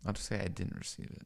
I'll 0.05 0.13
just 0.13 0.27
say 0.27 0.39
I 0.39 0.47
didn't 0.47 0.77
receive 0.77 1.09
it. 1.09 1.25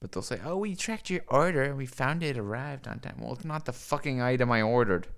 But 0.00 0.12
they'll 0.12 0.22
say, 0.22 0.40
oh, 0.44 0.56
we 0.56 0.76
tracked 0.76 1.10
your 1.10 1.22
order 1.28 1.62
and 1.62 1.76
we 1.76 1.84
found 1.84 2.22
it 2.22 2.38
arrived 2.38 2.88
on 2.88 3.00
time. 3.00 3.16
Well, 3.20 3.34
it's 3.34 3.44
not 3.44 3.66
the 3.66 3.72
fucking 3.72 4.22
item 4.22 4.50
I 4.50 4.62
ordered. 4.62 5.08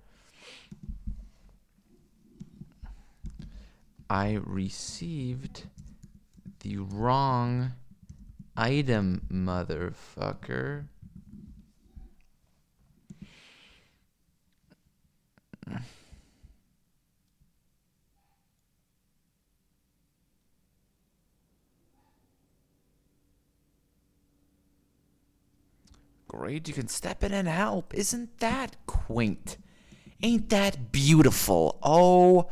I 4.13 4.39
received 4.45 5.65
the 6.61 6.77
wrong 6.77 7.73
item, 8.55 9.23
motherfucker. 9.33 10.85
Great, 26.29 26.69
you 26.69 26.75
can 26.75 26.89
step 26.89 27.25
in 27.25 27.33
and 27.33 27.49
help. 27.49 27.95
Isn't 27.95 28.41
that 28.41 28.77
quaint? 28.85 29.57
Ain't 30.23 30.51
that 30.51 30.93
beautiful? 30.93 31.79
Oh, 31.83 32.51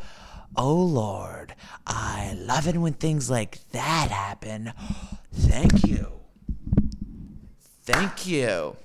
oh 0.56 0.82
Lord, 0.82 1.54
I 1.86 2.36
love 2.38 2.66
it 2.66 2.76
when 2.76 2.94
things 2.94 3.30
like 3.30 3.58
that 3.72 4.10
happen. 4.10 4.72
Thank 5.32 5.86
you. 5.86 6.12
Thank 7.82 8.26
you. 8.26 8.76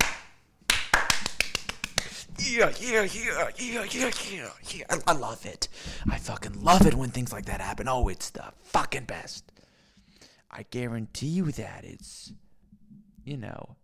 Yeah, 2.38 2.71
yeah, 2.80 3.04
yeah, 3.04 3.49
yeah, 3.58 3.86
yeah, 3.86 4.12
yeah, 4.32 4.49
yeah. 4.69 4.84
I, 4.89 4.97
I 5.08 5.13
love 5.13 5.45
it. 5.45 5.67
I 6.10 6.17
fucking 6.17 6.62
love 6.63 6.86
it 6.86 6.93
when 6.93 7.10
things 7.10 7.32
like 7.32 7.45
that 7.45 7.62
happen. 7.62 7.88
Oh, 7.88 8.08
it's 8.08 8.30
the 8.30 8.45
fucking 8.63 9.06
best. 9.06 9.51
I 10.51 10.63
guarantee 10.69 11.28
you 11.28 11.51
that 11.51 11.84
it's, 11.84 12.34
you 13.23 13.38
know, 13.38 13.78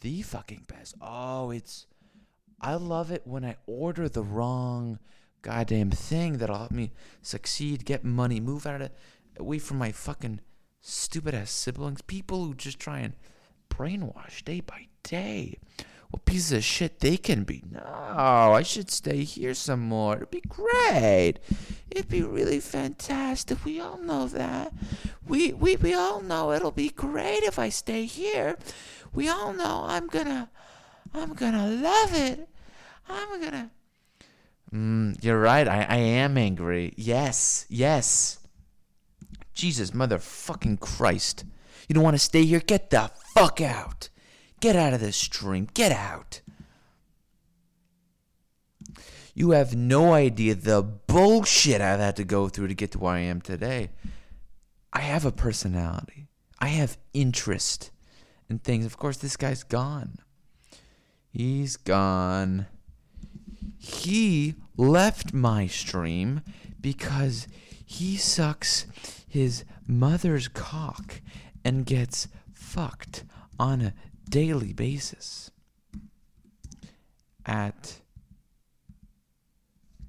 the 0.00 0.22
fucking 0.22 0.66
best. 0.68 0.94
Oh, 1.00 1.50
it's. 1.50 1.86
I 2.60 2.74
love 2.74 3.10
it 3.10 3.22
when 3.24 3.44
I 3.44 3.56
order 3.66 4.08
the 4.08 4.22
wrong 4.22 4.98
goddamn 5.44 5.90
thing 5.90 6.38
that'll 6.38 6.56
help 6.56 6.70
me 6.70 6.90
succeed, 7.20 7.84
get 7.84 8.02
money, 8.02 8.40
move 8.40 8.66
out 8.66 8.80
of 8.80 8.90
away 9.38 9.58
from 9.58 9.76
my 9.76 9.92
fucking 9.92 10.40
stupid 10.80 11.34
ass 11.34 11.50
siblings. 11.50 12.00
People 12.00 12.44
who 12.44 12.54
just 12.54 12.80
try 12.80 13.00
and 13.00 13.14
brainwash 13.68 14.42
day 14.42 14.60
by 14.60 14.88
day. 15.02 15.58
What 16.08 16.24
pieces 16.24 16.52
of 16.52 16.64
shit 16.64 17.00
they 17.00 17.16
can 17.18 17.44
be. 17.44 17.62
No, 17.70 17.82
I 17.82 18.62
should 18.62 18.90
stay 18.90 19.24
here 19.24 19.52
some 19.52 19.80
more. 19.80 20.16
It'd 20.16 20.30
be 20.30 20.42
great. 20.48 21.34
It'd 21.90 22.08
be 22.08 22.22
really 22.22 22.60
fantastic. 22.60 23.64
We 23.64 23.80
all 23.80 23.98
know 23.98 24.28
that. 24.28 24.72
We 25.26 25.52
we 25.52 25.76
we 25.76 25.92
all 25.92 26.22
know 26.22 26.52
it'll 26.52 26.70
be 26.70 26.88
great 26.88 27.42
if 27.42 27.58
I 27.58 27.68
stay 27.68 28.06
here. 28.06 28.56
We 29.12 29.28
all 29.28 29.52
know 29.52 29.84
I'm 29.86 30.06
gonna 30.06 30.50
I'm 31.12 31.34
gonna 31.34 31.68
love 31.68 32.14
it. 32.14 32.48
I'm 33.08 33.40
gonna 33.40 33.70
Mm, 34.74 35.22
you're 35.22 35.40
right. 35.40 35.68
I, 35.68 35.86
I 35.88 35.96
am 35.96 36.36
angry. 36.36 36.92
Yes, 36.96 37.64
yes. 37.68 38.40
Jesus, 39.54 39.92
motherfucking 39.92 40.80
Christ. 40.80 41.44
You 41.88 41.94
don't 41.94 42.02
want 42.02 42.14
to 42.14 42.22
stay 42.22 42.44
here? 42.44 42.60
Get 42.60 42.90
the 42.90 43.10
fuck 43.34 43.60
out. 43.60 44.08
Get 44.60 44.74
out 44.74 44.92
of 44.92 45.00
this 45.00 45.16
stream. 45.16 45.68
Get 45.74 45.92
out. 45.92 46.40
You 49.34 49.50
have 49.50 49.76
no 49.76 50.12
idea 50.12 50.54
the 50.54 50.82
bullshit 50.82 51.80
I've 51.80 52.00
had 52.00 52.16
to 52.16 52.24
go 52.24 52.48
through 52.48 52.68
to 52.68 52.74
get 52.74 52.92
to 52.92 52.98
where 52.98 53.14
I 53.14 53.20
am 53.20 53.40
today. 53.40 53.90
I 54.92 55.00
have 55.00 55.24
a 55.24 55.32
personality. 55.32 56.28
I 56.58 56.68
have 56.68 56.96
interest 57.12 57.90
in 58.48 58.58
things. 58.60 58.86
Of 58.86 58.96
course, 58.96 59.16
this 59.18 59.36
guy's 59.36 59.64
gone. 59.64 60.18
He's 61.30 61.76
gone. 61.76 62.66
He 63.84 64.54
left 64.78 65.34
my 65.34 65.66
stream 65.66 66.40
because 66.80 67.46
he 67.84 68.16
sucks 68.16 68.86
his 69.28 69.64
mother's 69.86 70.48
cock 70.48 71.20
and 71.66 71.84
gets 71.84 72.28
fucked 72.54 73.24
on 73.60 73.82
a 73.82 73.94
daily 74.30 74.72
basis 74.72 75.50
at 77.44 78.00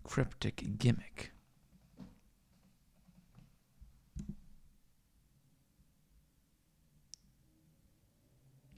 Cryptic 0.06 0.78
Gimmick. 0.80 1.32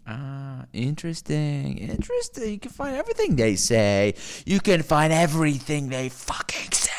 Ah, 0.08 0.66
interesting. 0.72 1.78
Interesting. 1.78 2.52
You 2.52 2.60
can 2.60 2.72
find 2.72 2.96
everything 2.96 3.36
they 3.36 3.56
say. 3.56 4.16
You 4.46 4.60
can 4.62 4.82
find 4.84 5.12
everything 5.12 5.90
they 5.90 6.10
fucking 6.10 6.72
say. 6.72 6.92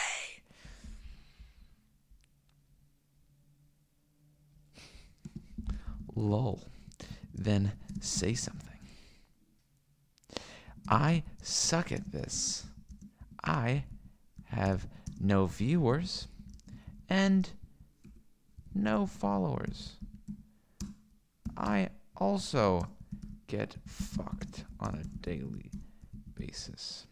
Lol. 6.14 6.60
Then 7.34 7.72
say 8.00 8.34
something. 8.34 8.64
I 10.88 11.22
suck 11.42 11.92
at 11.92 12.12
this. 12.12 12.64
I 13.42 13.84
have 14.46 14.86
no 15.20 15.46
viewers. 15.46 16.28
and 17.08 17.50
no 18.74 19.06
followers. 19.06 19.94
I 21.56 21.88
also 22.16 22.86
get 23.48 23.76
fucked 23.86 24.64
on 24.78 24.94
a 24.94 25.04
daily 25.22 25.70
basis. 26.36 27.06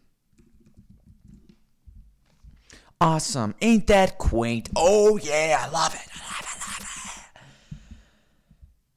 Awesome. 2.99 3.53
Ain't 3.61 3.87
that 3.87 4.17
quaint? 4.17 4.69
Oh, 4.75 5.17
yeah, 5.17 5.57
I 5.67 5.69
love 5.69 5.93
it. 5.93 6.01
I 6.15 6.19
love 6.25 6.55
it, 6.55 6.61
love 6.61 7.31
it. 7.35 7.41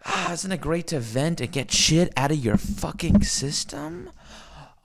Ah, 0.07 0.33
isn't 0.33 0.53
it 0.53 0.61
great 0.61 0.87
to 0.89 1.01
vent 1.01 1.41
and 1.41 1.53
get 1.53 1.71
shit 1.71 2.11
out 2.17 2.31
of 2.31 2.39
your 2.39 2.57
fucking 2.57 3.23
system? 3.23 4.11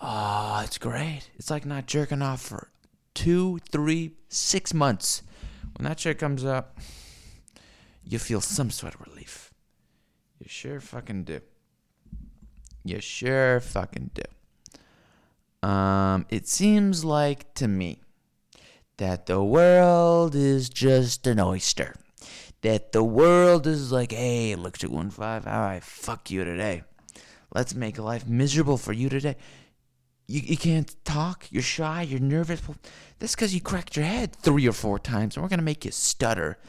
Ah, 0.02 0.63
it's 0.63 0.78
great. 0.78 1.30
It's 1.36 1.50
like 1.50 1.65
not 1.65 1.86
jerking 1.86 2.22
off 2.22 2.41
for 2.41 2.70
two, 3.13 3.60
three, 3.72 4.15
six 4.28 4.74
months. 4.74 5.24
When 5.78 5.86
that 5.86 6.00
shit 6.00 6.20
comes 6.20 6.44
up, 6.44 6.78
You 8.08 8.20
feel 8.20 8.39
some 8.41 8.70
sort 8.70 8.94
of 8.96 9.02
relief. 9.08 9.52
you 10.39 10.48
sure 10.48 10.80
fucking 10.80 11.24
do. 11.24 11.39
You 12.86 13.02
sure 13.02 13.60
fucking 13.62 14.12
do. 14.13 15.67
Um, 15.67 16.28
it 16.30 16.48
seems 16.48 17.04
like 17.04 17.52
to 17.56 17.67
me 17.67 18.04
that 18.98 19.26
the 19.26 19.43
world 19.43 20.36
is 20.36 20.69
just 20.69 21.26
an 21.26 21.39
oyster. 21.39 21.95
That 22.62 22.91
the 22.91 23.04
world 23.04 23.65
is 23.65 23.91
like, 23.91 24.12
hey, 24.12 24.54
look, 24.54 24.78
215, 24.78 25.52
how 25.52 25.63
I 25.63 25.80
fuck 25.80 26.30
you 26.30 26.43
today. 26.43 26.84
Let's 27.54 27.74
make 27.74 27.98
life 27.98 28.28
miserable 28.28 28.78
for 28.78 28.93
you 28.93 29.10
today. 29.10 29.36
You, 30.28 30.41
you 30.41 30.58
can't 30.58 30.95
talk, 31.04 31.48
you're 31.50 31.63
shy, 31.63 32.04
you're 32.04 32.19
nervous. 32.19 32.67
Well, 32.67 32.78
that's 33.17 33.34
because 33.34 33.56
you 33.56 33.62
cracked 33.62 33.95
your 33.95 34.06
head 34.06 34.36
three 34.36 34.67
or 34.67 34.74
four 34.74 35.00
times, 35.00 35.36
and 35.36 35.43
we're 35.43 35.50
going 35.50 35.60
to 35.60 35.65
make 35.65 35.86
you 35.86 35.91
stutter 35.91 36.60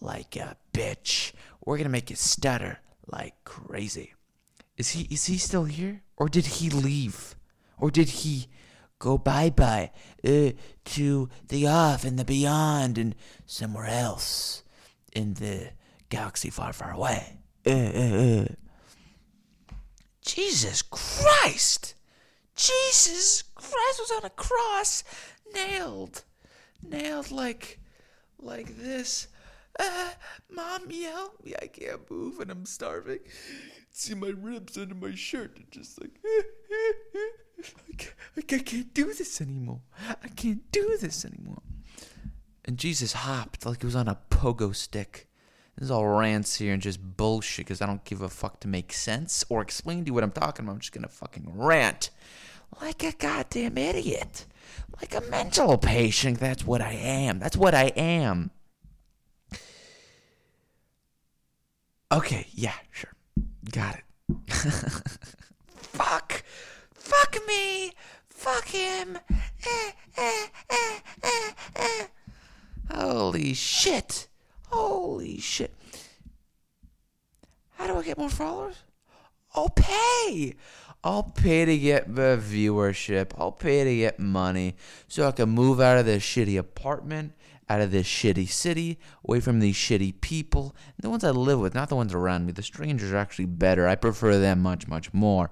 like 0.00 0.34
a 0.36 0.56
bitch. 0.72 1.32
We're 1.64 1.76
going 1.76 1.84
to 1.84 1.90
make 1.90 2.08
you 2.08 2.16
stutter 2.16 2.78
like 3.06 3.34
crazy. 3.44 4.14
Is 4.78 4.90
he 4.90 5.02
is 5.10 5.26
he 5.26 5.36
still 5.38 5.64
here? 5.64 6.02
Or 6.16 6.28
did 6.28 6.46
he 6.46 6.70
leave? 6.70 7.34
Or 7.78 7.90
did 7.90 8.08
he 8.08 8.46
go 8.98 9.18
bye 9.18 9.50
bye 9.50 9.90
uh, 10.24 10.52
to 10.84 11.28
the 11.48 11.66
off 11.66 12.04
and 12.04 12.18
the 12.18 12.24
beyond 12.24 12.96
and 12.96 13.14
somewhere 13.44 13.86
else 13.86 14.62
in 15.12 15.34
the 15.34 15.70
galaxy 16.08 16.50
far, 16.50 16.72
far 16.72 16.92
away? 16.92 17.38
Uh, 17.66 17.70
uh, 17.70 18.42
uh. 18.42 18.46
Jesus 20.24 20.82
Christ! 20.82 21.94
Jesus 22.54 23.44
Christ 23.54 24.00
was 24.00 24.10
on 24.10 24.24
a 24.24 24.30
cross, 24.30 25.04
nailed, 25.54 26.24
nailed 26.82 27.30
like, 27.30 27.78
like 28.40 28.76
this. 28.76 29.28
Uh, 29.78 30.10
Mom, 30.50 30.88
me. 30.88 31.06
I 31.06 31.68
can't 31.68 32.10
move 32.10 32.40
and 32.40 32.50
I'm 32.50 32.66
starving. 32.66 33.20
See 33.98 34.14
my 34.14 34.28
ribs 34.28 34.78
under 34.78 34.94
my 34.94 35.12
shirt. 35.16 35.56
They're 35.56 35.64
just 35.82 36.00
like, 36.00 36.12
I 37.88 37.96
can't- 37.96 38.14
I 38.36 38.58
can't 38.62 38.94
do 38.94 39.12
this 39.12 39.40
anymore. 39.40 39.80
I 40.22 40.28
can't 40.28 40.70
do 40.70 40.96
this 41.00 41.24
anymore. 41.24 41.62
And 42.64 42.78
Jesus 42.78 43.12
hopped 43.12 43.66
like 43.66 43.80
he 43.82 43.86
was 43.86 43.96
on 43.96 44.06
a 44.06 44.16
pogo 44.30 44.72
stick. 44.72 45.26
This 45.74 45.86
is 45.86 45.90
all 45.90 46.06
rants 46.06 46.54
here 46.58 46.72
and 46.72 46.80
just 46.80 47.16
bullshit 47.16 47.66
because 47.66 47.82
I 47.82 47.86
don't 47.86 48.04
give 48.04 48.20
a 48.22 48.28
fuck 48.28 48.60
to 48.60 48.68
make 48.68 48.92
sense 48.92 49.44
or 49.48 49.60
explain 49.62 50.04
to 50.04 50.10
you 50.10 50.14
what 50.14 50.22
I'm 50.22 50.30
talking 50.30 50.64
about. 50.64 50.74
I'm 50.74 50.78
just 50.80 50.92
gonna 50.92 51.08
fucking 51.08 51.50
rant 51.56 52.10
like 52.80 53.02
a 53.02 53.10
goddamn 53.10 53.76
idiot. 53.78 54.46
Like 55.00 55.12
a 55.16 55.22
mental 55.28 55.76
patient. 55.76 56.38
That's 56.38 56.64
what 56.64 56.80
I 56.80 56.92
am. 56.92 57.40
That's 57.40 57.56
what 57.56 57.74
I 57.74 57.86
am. 57.96 58.52
Okay, 62.12 62.46
yeah, 62.52 62.74
sure. 62.92 63.10
Got 63.70 63.96
it. 63.96 64.04
Fuck. 65.76 66.44
Fuck 66.94 67.36
me. 67.46 67.92
Fuck 68.28 68.68
him. 68.68 69.18
Eh, 69.66 69.90
eh, 70.16 70.46
eh, 70.70 70.98
eh, 71.22 71.50
eh. 71.76 72.06
Holy 72.94 73.54
shit. 73.54 74.28
Holy 74.68 75.38
shit. 75.38 75.74
How 77.72 77.86
do 77.86 77.96
I 77.96 78.02
get 78.02 78.18
more 78.18 78.30
followers? 78.30 78.76
I'll 79.54 79.70
pay. 79.70 80.54
I'll 81.04 81.22
pay 81.22 81.64
to 81.64 81.78
get 81.78 82.14
the 82.14 82.40
viewership. 82.42 83.30
I'll 83.38 83.52
pay 83.52 83.84
to 83.84 83.96
get 83.96 84.18
money 84.18 84.76
so 85.06 85.28
I 85.28 85.32
can 85.32 85.50
move 85.50 85.80
out 85.80 85.98
of 85.98 86.06
this 86.06 86.22
shitty 86.22 86.58
apartment, 86.58 87.32
out 87.68 87.80
of 87.80 87.90
this 87.90 88.06
shitty 88.06 88.48
city, 88.48 88.98
away 89.24 89.40
from 89.40 89.60
these 89.60 89.76
shitty 89.76 90.20
people. 90.20 90.74
The 91.00 91.10
ones 91.10 91.24
I 91.24 91.30
live 91.30 91.60
with, 91.60 91.74
not 91.74 91.88
the 91.88 91.96
ones 91.96 92.14
around 92.14 92.46
me. 92.46 92.52
The 92.52 92.62
strangers 92.62 93.12
are 93.12 93.16
actually 93.16 93.46
better. 93.46 93.86
I 93.86 93.94
prefer 93.94 94.38
them 94.38 94.60
much, 94.60 94.88
much 94.88 95.12
more. 95.12 95.50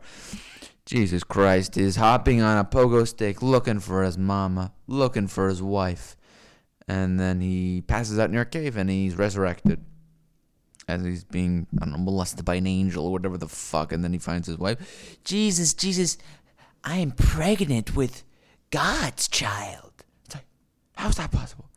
Jesus 0.86 1.24
Christ 1.24 1.76
is 1.76 1.96
hopping 1.96 2.40
on 2.40 2.58
a 2.58 2.64
pogo 2.64 3.06
stick 3.06 3.42
looking 3.42 3.80
for 3.80 4.04
his 4.04 4.16
mama, 4.16 4.72
looking 4.86 5.26
for 5.26 5.48
his 5.48 5.60
wife. 5.60 6.16
And 6.88 7.18
then 7.18 7.40
he 7.40 7.82
passes 7.82 8.18
out 8.18 8.30
near 8.30 8.42
a 8.42 8.46
cave 8.46 8.76
and 8.76 8.88
he's 8.88 9.16
resurrected 9.16 9.84
as 10.88 11.04
he's 11.04 11.24
being 11.24 11.66
I 11.80 11.86
don't 11.86 11.92
know, 11.92 11.98
molested 11.98 12.44
by 12.44 12.56
an 12.56 12.66
angel 12.66 13.06
or 13.06 13.12
whatever 13.12 13.36
the 13.36 13.48
fuck, 13.48 13.92
and 13.92 14.04
then 14.04 14.12
he 14.12 14.18
finds 14.18 14.46
his 14.46 14.58
wife. 14.58 15.18
Jesus, 15.24 15.74
Jesus, 15.74 16.16
I 16.84 16.98
am 16.98 17.10
pregnant 17.10 17.96
with 17.96 18.22
God's 18.70 19.26
child. 19.26 20.04
It's 20.24 20.36
like, 20.36 20.46
how's 20.94 21.16
that 21.16 21.32
possible? 21.32 21.68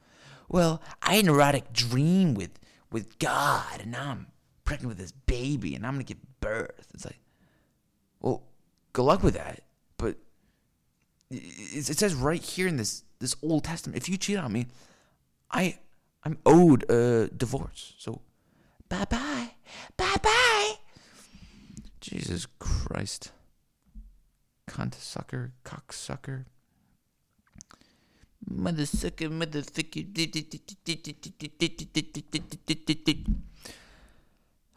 Well, 0.50 0.82
I 1.02 1.16
had 1.16 1.26
an 1.26 1.30
erotic 1.30 1.72
dream 1.72 2.34
with 2.34 2.60
with 2.92 3.20
God, 3.20 3.82
and 3.82 3.92
now 3.92 4.10
I'm 4.10 4.28
pregnant 4.64 4.90
with 4.90 4.98
this 4.98 5.12
baby, 5.12 5.76
and 5.76 5.86
I'm 5.86 5.94
gonna 5.94 6.04
give 6.04 6.18
birth. 6.42 6.90
It's 6.94 7.06
like, 7.06 7.20
well, 8.20 8.44
good 8.94 9.04
luck 9.04 9.24
with 9.24 9.36
that. 9.36 9.62
But 9.98 10.18
it, 11.30 11.90
it 11.90 11.98
says 11.98 12.16
right 12.16 12.42
here 12.42 12.68
in 12.68 12.78
this 12.78 13.04
this 13.20 13.36
Old 13.44 13.64
Testament, 13.64 13.98
if 13.98 14.10
you 14.10 14.18
cheat 14.18 14.38
on 14.38 14.52
me, 14.52 14.68
I 15.52 15.78
I'm 16.24 16.40
owed 16.46 16.90
a 16.90 17.28
divorce. 17.30 17.94
So 18.00 18.22
bye 18.90 19.06
bye. 19.06 19.52
Bye 19.98 20.18
bye. 20.22 20.74
Jesus 22.02 22.48
Christ. 22.58 23.32
Cunt 24.68 24.96
sucker, 24.96 25.54
cocksucker. 25.64 26.46
Mother 28.48 28.86
sucker, 28.86 29.30
motherfucker. 29.30 30.06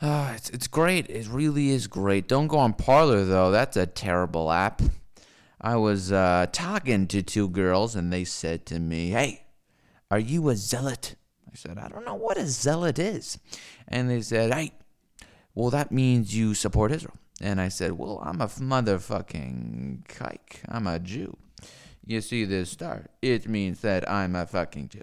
Ah, 0.04 0.34
it's 0.34 0.50
it's 0.50 0.66
great. 0.66 1.08
It 1.08 1.28
really 1.28 1.70
is 1.70 1.86
great. 1.86 2.26
Don't 2.26 2.48
go 2.48 2.58
on 2.58 2.72
Parlor 2.72 3.24
though. 3.24 3.52
That's 3.52 3.76
a 3.76 3.86
terrible 3.86 4.50
app. 4.50 4.82
I 5.60 5.76
was 5.76 6.10
uh, 6.10 6.46
talking 6.50 7.06
to 7.06 7.22
two 7.22 7.48
girls 7.48 7.94
and 7.94 8.12
they 8.12 8.24
said 8.24 8.66
to 8.66 8.80
me, 8.80 9.10
"Hey, 9.10 9.44
are 10.10 10.18
you 10.18 10.48
a 10.48 10.56
zealot?" 10.56 11.14
I 11.50 11.54
said, 11.54 11.78
"I 11.78 11.88
don't 11.88 12.04
know 12.04 12.16
what 12.16 12.36
a 12.36 12.48
zealot 12.48 12.98
is." 12.98 13.38
And 13.86 14.10
they 14.10 14.22
said, 14.22 14.52
"Hey, 14.52 14.72
well 15.54 15.70
that 15.70 15.92
means 15.92 16.36
you 16.36 16.54
support 16.54 16.90
Israel." 16.90 17.16
And 17.40 17.60
I 17.60 17.68
said, 17.68 17.92
"Well, 17.92 18.20
I'm 18.24 18.40
a 18.40 18.48
motherfucking 18.48 20.08
kike. 20.08 20.58
I'm 20.68 20.88
a 20.88 20.98
Jew. 20.98 21.36
You 22.04 22.20
see 22.20 22.44
this 22.44 22.70
star? 22.70 23.06
It 23.20 23.48
means 23.48 23.80
that 23.80 24.08
I'm 24.10 24.34
a 24.34 24.46
fucking 24.46 24.88
Jew." 24.88 25.02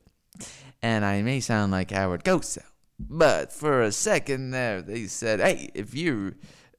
And 0.82 1.04
I 1.06 1.22
may 1.22 1.40
sound 1.40 1.72
like 1.72 1.92
Howard 1.92 2.24
Cosell, 2.24 2.64
but 3.00 3.52
for 3.52 3.82
a 3.82 3.92
second 3.92 4.52
there, 4.52 4.82
they 4.82 5.08
said, 5.08 5.40
"Hey, 5.40 5.70
if 5.74 5.94
you're 5.94 6.34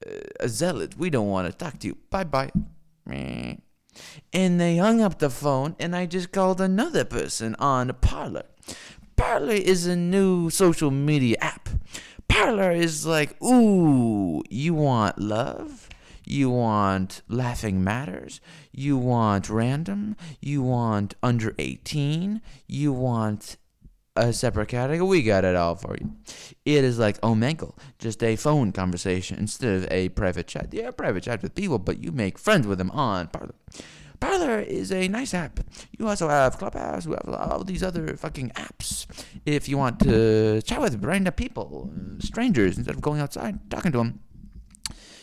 uh, 0.06 0.20
a 0.40 0.48
zealot, 0.48 0.96
we 0.96 1.10
don't 1.10 1.28
want 1.28 1.50
to 1.50 1.56
talk 1.56 1.78
to 1.80 1.88
you. 1.88 1.98
Bye 2.10 2.24
bye." 2.24 2.50
And 4.32 4.60
they 4.60 4.76
hung 4.76 5.00
up 5.00 5.18
the 5.18 5.30
phone, 5.30 5.76
and 5.78 5.94
I 5.96 6.06
just 6.06 6.32
called 6.32 6.60
another 6.60 7.04
person 7.04 7.54
on 7.58 7.92
Parlor. 8.00 8.46
Parlor 9.16 9.52
is 9.52 9.86
a 9.86 9.96
new 9.96 10.48
social 10.48 10.90
media 10.90 11.36
app. 11.40 11.68
Parlor 12.28 12.70
is 12.70 13.04
like, 13.04 13.40
ooh, 13.42 14.42
you 14.48 14.72
want 14.72 15.18
love? 15.18 15.88
You 16.30 16.48
want 16.48 17.22
laughing 17.26 17.82
matters? 17.82 18.40
You 18.70 18.96
want 18.96 19.50
random? 19.50 20.14
You 20.40 20.62
want 20.62 21.16
under 21.24 21.56
18? 21.58 22.40
You 22.68 22.92
want 22.92 23.56
a 24.14 24.32
separate 24.32 24.68
category? 24.68 25.08
We 25.08 25.22
got 25.24 25.44
it 25.44 25.56
all 25.56 25.74
for 25.74 25.96
you. 26.00 26.12
It 26.64 26.84
is 26.84 27.00
like 27.00 27.18
oh, 27.24 27.34
Omegle, 27.34 27.76
just 27.98 28.22
a 28.22 28.36
phone 28.36 28.70
conversation 28.70 29.38
instead 29.38 29.82
of 29.82 29.88
a 29.90 30.10
private 30.10 30.46
chat. 30.46 30.68
Yeah, 30.70 30.92
private 30.92 31.24
chat 31.24 31.42
with 31.42 31.56
people, 31.56 31.80
but 31.80 32.00
you 32.00 32.12
make 32.12 32.38
friends 32.38 32.64
with 32.64 32.78
them 32.78 32.92
on 32.92 33.26
Parlor. 33.26 33.56
Parlor 34.20 34.60
is 34.60 34.92
a 34.92 35.08
nice 35.08 35.34
app. 35.34 35.58
You 35.98 36.06
also 36.06 36.28
have 36.28 36.58
Clubhouse. 36.58 37.06
We 37.06 37.14
have 37.14 37.34
all 37.34 37.64
these 37.64 37.82
other 37.82 38.16
fucking 38.16 38.50
apps. 38.50 39.06
If 39.46 39.68
you 39.68 39.78
want 39.78 39.98
to 40.00 40.62
chat 40.62 40.80
with 40.80 41.02
random 41.02 41.32
people, 41.32 41.90
strangers, 42.20 42.78
instead 42.78 42.94
of 42.94 43.00
going 43.00 43.20
outside 43.20 43.68
talking 43.68 43.90
to 43.92 43.98
them, 43.98 44.20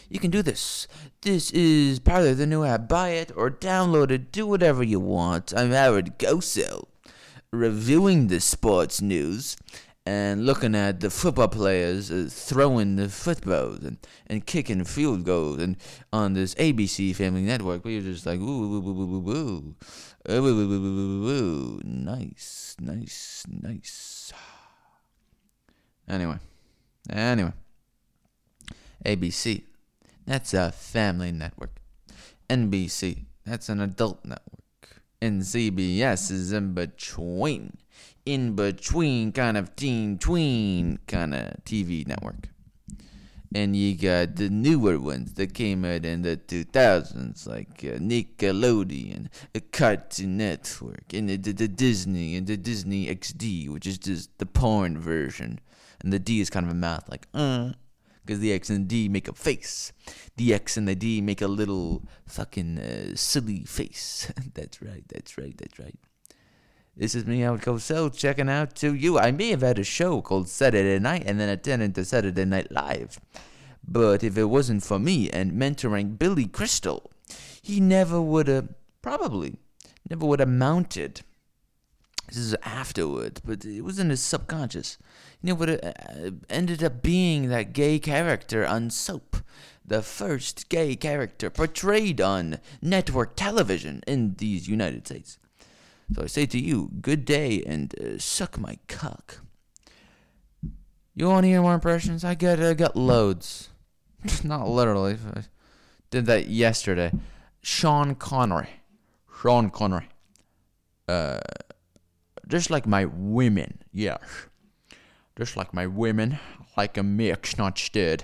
you 0.09 0.19
can 0.19 0.31
do 0.31 0.41
this. 0.41 0.87
This 1.21 1.51
is 1.51 1.99
Parlor, 1.99 2.33
the 2.33 2.45
new 2.45 2.63
app. 2.63 2.87
Buy 2.87 3.09
it 3.09 3.31
or 3.35 3.49
download 3.49 4.11
it. 4.11 4.31
Do 4.31 4.47
whatever 4.47 4.83
you 4.83 4.99
want. 4.99 5.53
I'm 5.55 5.71
Howard 5.71 6.17
Cosell. 6.17 6.87
reviewing 7.51 8.27
the 8.27 8.39
sports 8.39 9.01
news 9.01 9.57
and 10.05 10.45
looking 10.45 10.73
at 10.73 11.01
the 11.01 11.09
football 11.09 11.49
players 11.49 12.09
uh, 12.09 12.27
throwing 12.29 12.95
the 12.95 13.09
footballs 13.09 13.83
and, 13.83 13.97
and 14.27 14.45
kicking 14.45 14.85
field 14.85 15.25
goals 15.25 15.59
and 15.59 15.75
on 16.13 16.33
this 16.33 16.55
ABC 16.55 17.13
Family 17.13 17.41
Network, 17.41 17.83
we 17.83 17.95
were 17.95 18.01
just 18.01 18.25
like, 18.25 18.39
ooh, 18.39 18.69
woo, 18.69 18.79
woo, 18.79 18.93
woo, 18.93 19.05
woo, 19.05 19.19
woo. 19.19 19.75
Uh, 20.29 20.41
woo, 20.41 20.55
woo, 20.55 20.67
woo, 20.69 20.81
woo, 20.81 21.21
woo, 21.21 21.21
woo. 21.23 21.81
nice, 21.83 22.75
nice, 22.79 23.43
nice. 23.49 24.31
Anyway, 26.07 26.37
anyway, 27.09 27.51
ABC, 29.05 29.63
that's 30.27 30.53
a 30.53 30.71
family 30.71 31.31
network. 31.31 31.79
NBC, 32.49 33.25
that's 33.45 33.69
an 33.69 33.81
adult 33.81 34.23
network. 34.23 35.01
And 35.19 35.41
CBS 35.41 36.29
is 36.29 36.51
in 36.51 36.73
between 36.73 37.77
in 38.27 38.55
between 38.55 39.31
kind 39.31 39.55
of 39.55 39.73
teen 39.77 40.17
tween 40.17 40.99
kind 41.07 41.33
of 41.33 41.63
TV 41.63 42.05
network. 42.05 42.49
And 43.55 43.73
you 43.73 43.95
got 43.95 44.35
the 44.35 44.49
newer 44.49 44.99
ones 44.99 45.33
that 45.35 45.53
came 45.53 45.85
out 45.85 46.03
in 46.03 46.23
the 46.23 46.35
2000s, 46.35 47.47
like 47.47 47.79
uh, 47.79 47.97
Nickelodeon, 47.97 49.29
a 49.55 49.61
Cartoon 49.61 50.35
Network, 50.35 51.13
and 51.13 51.29
the, 51.29 51.37
the, 51.37 51.53
the 51.53 51.67
Disney, 51.69 52.35
and 52.35 52.45
the 52.45 52.57
Disney 52.57 53.07
XD, 53.07 53.69
which 53.69 53.87
is 53.87 53.97
just 53.97 54.37
the 54.37 54.45
porn 54.45 54.97
version. 54.99 55.59
And 56.01 56.11
the 56.11 56.19
D 56.19 56.41
is 56.41 56.49
kind 56.49 56.65
of 56.65 56.73
a 56.73 56.75
mouth, 56.75 57.07
like, 57.09 57.27
uh, 57.33 57.71
because 58.27 58.41
the 58.41 58.51
X 58.51 58.69
and 58.69 58.81
the 58.81 58.87
D 58.87 59.09
make 59.09 59.27
a 59.27 59.33
face. 59.33 59.93
The 60.35 60.53
X 60.53 60.77
and 60.77 60.87
the 60.87 60.95
D 60.95 61.21
make 61.21 61.41
a 61.41 61.47
little 61.47 62.03
fucking 62.25 62.77
uh, 62.77 63.15
silly 63.15 63.63
face. 63.63 64.31
that's 64.53 64.81
right, 64.81 65.03
that's 65.07 65.37
right, 65.37 65.57
that's 65.57 65.79
right. 65.79 65.95
This 66.95 67.15
is 67.15 67.25
me, 67.25 67.41
Howard 67.41 67.61
Cosell, 67.61 68.15
checking 68.15 68.49
out 68.49 68.75
to 68.77 68.93
you. 68.93 69.17
I 69.17 69.31
may 69.31 69.49
have 69.49 69.61
had 69.61 69.79
a 69.79 69.83
show 69.83 70.21
called 70.21 70.49
Saturday 70.49 70.99
Night 70.99 71.23
and 71.25 71.39
then 71.39 71.47
attended 71.47 71.95
to 71.95 72.03
Saturday 72.03 72.43
Night 72.43 72.71
Live. 72.71 73.19
But 73.87 74.23
if 74.23 74.37
it 74.37 74.45
wasn't 74.45 74.83
for 74.83 74.99
me 74.99 75.29
and 75.29 75.53
mentoring 75.53 76.17
Billy 76.17 76.47
Crystal, 76.47 77.11
he 77.61 77.79
never 77.79 78.19
would 78.19 78.47
have, 78.47 78.69
probably, 79.01 79.57
never 80.09 80.25
would 80.25 80.39
have 80.39 80.49
mounted. 80.49 81.21
This 82.27 82.37
is 82.37 82.55
afterward, 82.63 83.41
but 83.45 83.63
it 83.63 83.81
was 83.81 83.99
in 83.99 84.09
his 84.09 84.21
subconscious. 84.21 84.97
He 85.41 85.47
never 85.47 85.59
would 85.59 85.83
uh, 85.83 86.31
ended 86.49 86.83
up 86.83 87.01
being 87.01 87.49
that 87.49 87.73
gay 87.73 87.99
character 87.99 88.65
on 88.65 88.89
Soap. 88.89 89.37
The 89.85 90.01
first 90.01 90.67
gay 90.67 90.95
character 90.95 91.49
portrayed 91.49 92.19
on 92.19 92.59
network 92.81 93.35
television 93.35 94.03
in 94.05 94.35
these 94.37 94.67
United 94.67 95.05
States. 95.05 95.39
So 96.13 96.23
I 96.23 96.27
say 96.27 96.45
to 96.47 96.59
you, 96.59 96.89
good 97.01 97.25
day 97.25 97.63
and 97.65 97.93
uh, 97.99 98.17
suck 98.17 98.59
my 98.59 98.79
cock. 98.87 99.39
You 101.15 101.29
want 101.29 101.43
to 101.43 101.47
hear 101.47 101.61
more 101.61 101.73
impressions? 101.73 102.23
I 102.23 102.35
got 102.35 102.59
I 102.59 102.73
got 102.73 102.95
loads. 102.95 103.69
Not 104.43 104.67
literally. 104.67 105.17
I 105.35 105.43
did 106.11 106.25
that 106.25 106.47
yesterday. 106.47 107.11
Sean 107.61 108.15
Connery. 108.15 108.69
Sean 109.41 109.69
Connery. 109.69 110.09
Uh, 111.07 111.39
just 112.47 112.69
like 112.69 112.85
my 112.85 113.05
women, 113.05 113.81
yes. 113.91 114.19
Just 115.37 115.55
like 115.55 115.73
my 115.73 115.85
women, 115.85 116.39
like 116.75 116.97
a 116.97 117.03
mix, 117.03 117.57
not 117.57 117.77
stirred. 117.77 118.23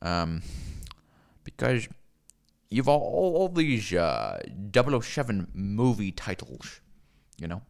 Um, 0.00 0.42
because 1.44 1.88
you've 2.68 2.88
all, 2.88 3.00
all, 3.00 3.36
all 3.36 3.48
these 3.48 3.92
uh, 3.92 4.40
007 4.72 5.48
movie 5.52 6.12
titles 6.12 6.80
you 7.40 7.48
know. 7.48 7.62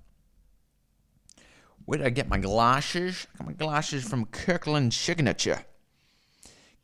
Where 1.84 1.98
did 1.98 2.06
I 2.06 2.10
get 2.10 2.28
my 2.28 2.38
glasses? 2.38 3.26
I 3.34 3.38
got 3.38 3.46
my 3.46 3.52
glasses 3.52 4.04
from 4.04 4.26
Kirkland 4.26 4.92
Signature. 4.92 5.64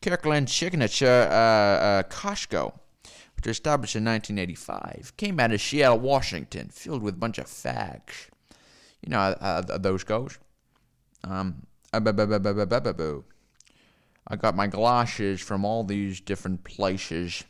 Kirkland 0.01 0.49
Signature, 0.49 1.29
uh, 1.31 1.35
uh, 1.35 2.03
Costco, 2.05 2.73
which 3.37 3.47
was 3.47 3.57
established 3.57 3.97
in 3.97 4.05
1985, 4.05 5.13
came 5.17 5.39
out 5.41 5.53
of 5.53 5.61
Seattle, 5.61 5.99
Washington, 5.99 6.69
filled 6.69 7.03
with 7.03 7.15
a 7.15 7.19
bunch 7.19 7.39
of 7.39 7.47
fags. 7.47 8.29
You 9.03 9.11
know 9.11 9.37
how 9.41 9.61
those 9.61 10.05
goes. 10.05 10.39
Um, 11.27 11.67
I 11.93 12.01
got 14.37 14.57
my 14.57 14.67
glasses 14.67 15.41
from 15.41 15.65
all 15.65 15.85
these 15.85 16.21
different 16.21 16.65
places 16.65 17.45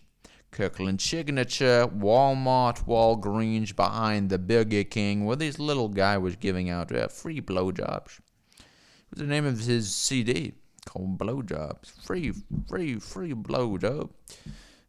Kirkland 0.51 1.01
Signature, 1.03 1.87
Walmart, 1.87 2.87
Walgreens, 2.87 3.77
behind 3.77 4.31
the 4.31 4.39
Burger 4.39 4.85
King, 4.85 5.27
where 5.27 5.37
this 5.37 5.59
little 5.59 5.89
guy 5.89 6.17
was 6.17 6.37
giving 6.37 6.71
out 6.71 6.91
uh, 6.93 7.09
free 7.09 7.43
blowjobs. 7.43 8.21
It 8.59 9.11
was 9.11 9.19
the 9.19 9.27
name 9.27 9.45
of 9.45 9.61
his 9.61 9.95
CD 9.95 10.55
called 10.87 11.19
Blowjobs. 11.19 12.03
Free, 12.03 12.33
free, 12.67 12.99
free 12.99 13.35
blowjob. 13.35 14.11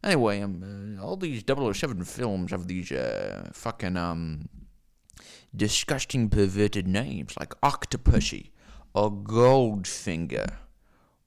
Anyway, 0.02 0.40
um, 0.40 0.96
uh, 0.98 1.04
all 1.04 1.16
these 1.16 1.42
007 1.46 2.04
films 2.04 2.50
have 2.50 2.66
these 2.66 2.90
uh, 2.90 3.50
fucking 3.52 3.96
um, 3.96 4.48
disgusting 5.54 6.30
perverted 6.30 6.86
names 6.88 7.34
like 7.38 7.50
Octopussy 7.60 8.50
or 8.98 9.12
Goldfinger 9.12 10.56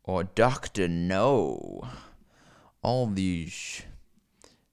or 0.04 0.26
Doctor 0.26 0.90
No. 0.90 1.88
All 2.84 3.08
these 3.08 3.84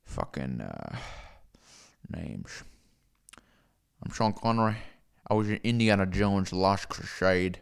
fucking 0.03 0.61
uh, 0.61 0.97
names. 2.11 2.65
I'm 4.03 4.13
Sean 4.13 4.33
Connery. 4.33 4.79
I 5.31 5.35
was 5.35 5.49
in 5.49 5.61
Indiana 5.63 6.07
Jones: 6.07 6.53
Last 6.53 6.89
Crusade. 6.89 7.61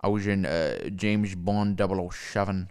I 0.00 0.08
was 0.08 0.26
in 0.26 0.46
uh, 0.46 0.88
James 0.96 1.34
Bond 1.34 1.78
007. 1.78 2.70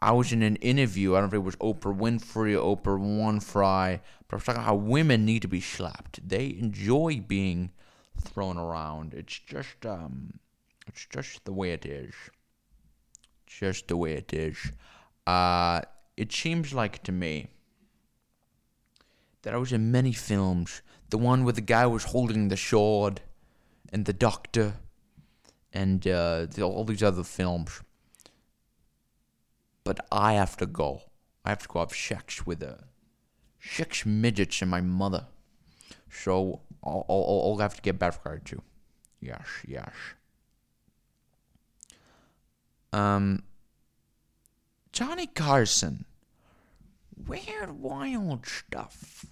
I 0.00 0.12
was 0.12 0.34
in 0.34 0.42
an 0.42 0.56
interview. 0.56 1.14
I 1.14 1.20
don't 1.20 1.32
know 1.32 1.38
if 1.38 1.42
it 1.42 1.46
was 1.46 1.56
Oprah 1.56 1.96
Winfrey 1.96 2.62
or 2.62 2.76
Oprah 2.76 3.00
Winfrey, 3.00 4.00
but 4.28 4.34
I 4.34 4.36
was 4.36 4.44
talking 4.44 4.60
about 4.60 4.66
how 4.66 4.74
women 4.74 5.24
need 5.24 5.40
to 5.42 5.48
be 5.48 5.62
slapped. 5.62 6.28
They 6.28 6.48
enjoy 6.58 7.24
being 7.26 7.70
thrown 8.20 8.58
around. 8.58 9.14
It's 9.14 9.38
just, 9.38 9.86
um, 9.86 10.40
it's 10.92 11.06
just 11.06 11.44
the 11.44 11.52
way 11.52 11.72
it 11.72 11.86
is. 11.86 12.14
Just 13.46 13.88
the 13.88 13.96
way 13.96 14.14
it 14.14 14.32
is. 14.32 14.72
Uh, 15.26 15.80
it 16.16 16.32
seems 16.32 16.72
like 16.72 17.02
to 17.04 17.12
me 17.12 17.48
that 19.42 19.54
I 19.54 19.56
was 19.56 19.72
in 19.72 19.90
many 19.90 20.12
films. 20.12 20.82
The 21.10 21.18
one 21.18 21.44
where 21.44 21.52
the 21.52 21.60
guy 21.60 21.86
was 21.86 22.04
holding 22.04 22.48
the 22.48 22.56
sword, 22.56 23.20
and 23.92 24.06
the 24.06 24.12
doctor, 24.12 24.74
and 25.72 26.06
uh, 26.06 26.46
the, 26.46 26.62
all 26.62 26.84
these 26.84 27.02
other 27.02 27.24
films. 27.24 27.82
But 29.84 30.00
I 30.10 30.34
have 30.34 30.56
to 30.58 30.66
go. 30.66 31.02
I 31.44 31.50
have 31.50 31.62
to 31.62 31.68
go 31.68 31.80
have 31.80 31.92
sex 31.92 32.46
with 32.46 32.62
a 32.62 32.84
six 33.60 34.06
midgets 34.06 34.62
and 34.62 34.70
my 34.70 34.80
mother. 34.80 35.26
So 36.10 36.60
I'll, 36.84 37.04
I'll, 37.08 37.42
I'll 37.44 37.58
have 37.58 37.74
to 37.76 37.82
get 37.82 37.98
back 37.98 38.22
to 38.22 38.40
too. 38.44 38.62
Yes, 39.20 39.46
yes. 39.66 39.90
Um, 42.92 43.42
Johnny 44.92 45.26
Carson. 45.26 46.04
Weird, 47.26 47.80
wild 47.80 48.46
stuff. 48.46 49.26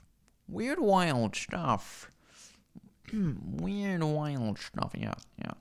Weird, 0.48 0.78
wild 0.80 1.36
stuff. 1.36 2.10
Weird, 3.12 4.02
wild 4.02 4.58
stuff. 4.58 4.92
Yeah, 4.96 5.14
yeah. 5.38 5.52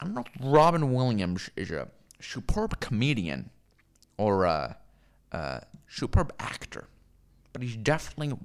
I 0.00 0.04
don't 0.04 0.14
know 0.14 0.24
if 0.26 0.40
Robin 0.40 0.92
Williams 0.92 1.50
is 1.56 1.70
a 1.70 1.88
superb 2.20 2.80
comedian 2.80 3.50
or 4.18 4.44
a, 4.44 4.76
a 5.32 5.62
superb 5.88 6.32
actor, 6.38 6.88
but 7.52 7.62
he's 7.62 7.76
definitely, 7.76 8.28
I 8.28 8.30
don't 8.30 8.40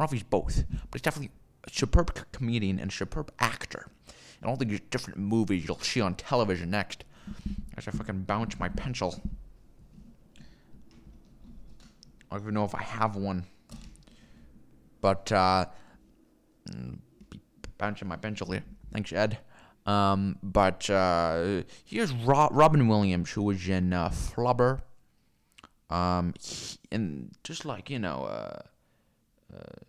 know 0.00 0.04
if 0.04 0.12
he's 0.12 0.22
both, 0.22 0.64
but 0.68 0.94
he's 0.94 1.02
definitely 1.02 1.30
a 1.64 1.70
superb 1.70 2.12
comedian 2.32 2.78
and 2.78 2.90
a 2.90 2.94
superb 2.94 3.32
actor. 3.38 3.88
And 4.40 4.50
all 4.50 4.56
these 4.56 4.80
different 4.90 5.18
movies 5.18 5.66
you'll 5.66 5.78
see 5.78 6.00
on 6.00 6.14
television 6.14 6.70
next. 6.70 7.04
I 7.76 7.80
fucking 7.80 8.22
bounce 8.22 8.58
my 8.58 8.68
pencil. 8.68 9.20
I 12.30 12.34
don't 12.34 12.42
even 12.42 12.54
know 12.54 12.64
if 12.64 12.74
I 12.74 12.82
have 12.82 13.16
one. 13.16 13.46
But, 15.00 15.32
uh, 15.32 15.66
mm, 16.70 16.98
bouncing 17.78 18.08
my 18.08 18.16
pencil 18.16 18.52
here. 18.52 18.62
Thanks, 18.92 19.12
Ed. 19.12 19.38
Um, 19.86 20.36
but 20.42 20.88
uh, 20.90 21.62
here's 21.84 22.12
Ro- 22.12 22.50
Robin 22.52 22.86
Williams, 22.86 23.30
who 23.30 23.42
was 23.42 23.66
in 23.68 23.92
uh, 23.92 24.10
Flubber. 24.10 24.82
Um, 25.88 26.34
he, 26.38 26.78
and 26.92 27.32
just 27.42 27.64
like, 27.64 27.90
you 27.90 27.98
know, 27.98 28.24
uh, 28.24 28.62
uh, 29.56 29.80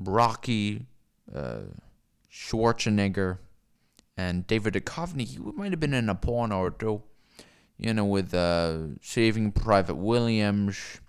Rocky, 0.00 0.86
uh, 1.34 1.60
Schwarzenegger, 2.32 3.38
and 4.16 4.46
David 4.46 4.74
Duchovny, 4.74 5.26
he 5.26 5.38
might 5.38 5.72
have 5.72 5.80
been 5.80 5.94
in 5.94 6.08
a 6.08 6.14
porno 6.14 6.58
or 6.58 6.70
two. 6.70 7.02
You 7.76 7.92
know, 7.92 8.04
with 8.04 8.32
uh, 8.32 8.78
Saving 9.02 9.50
Private 9.50 9.96
Williams 9.96 11.00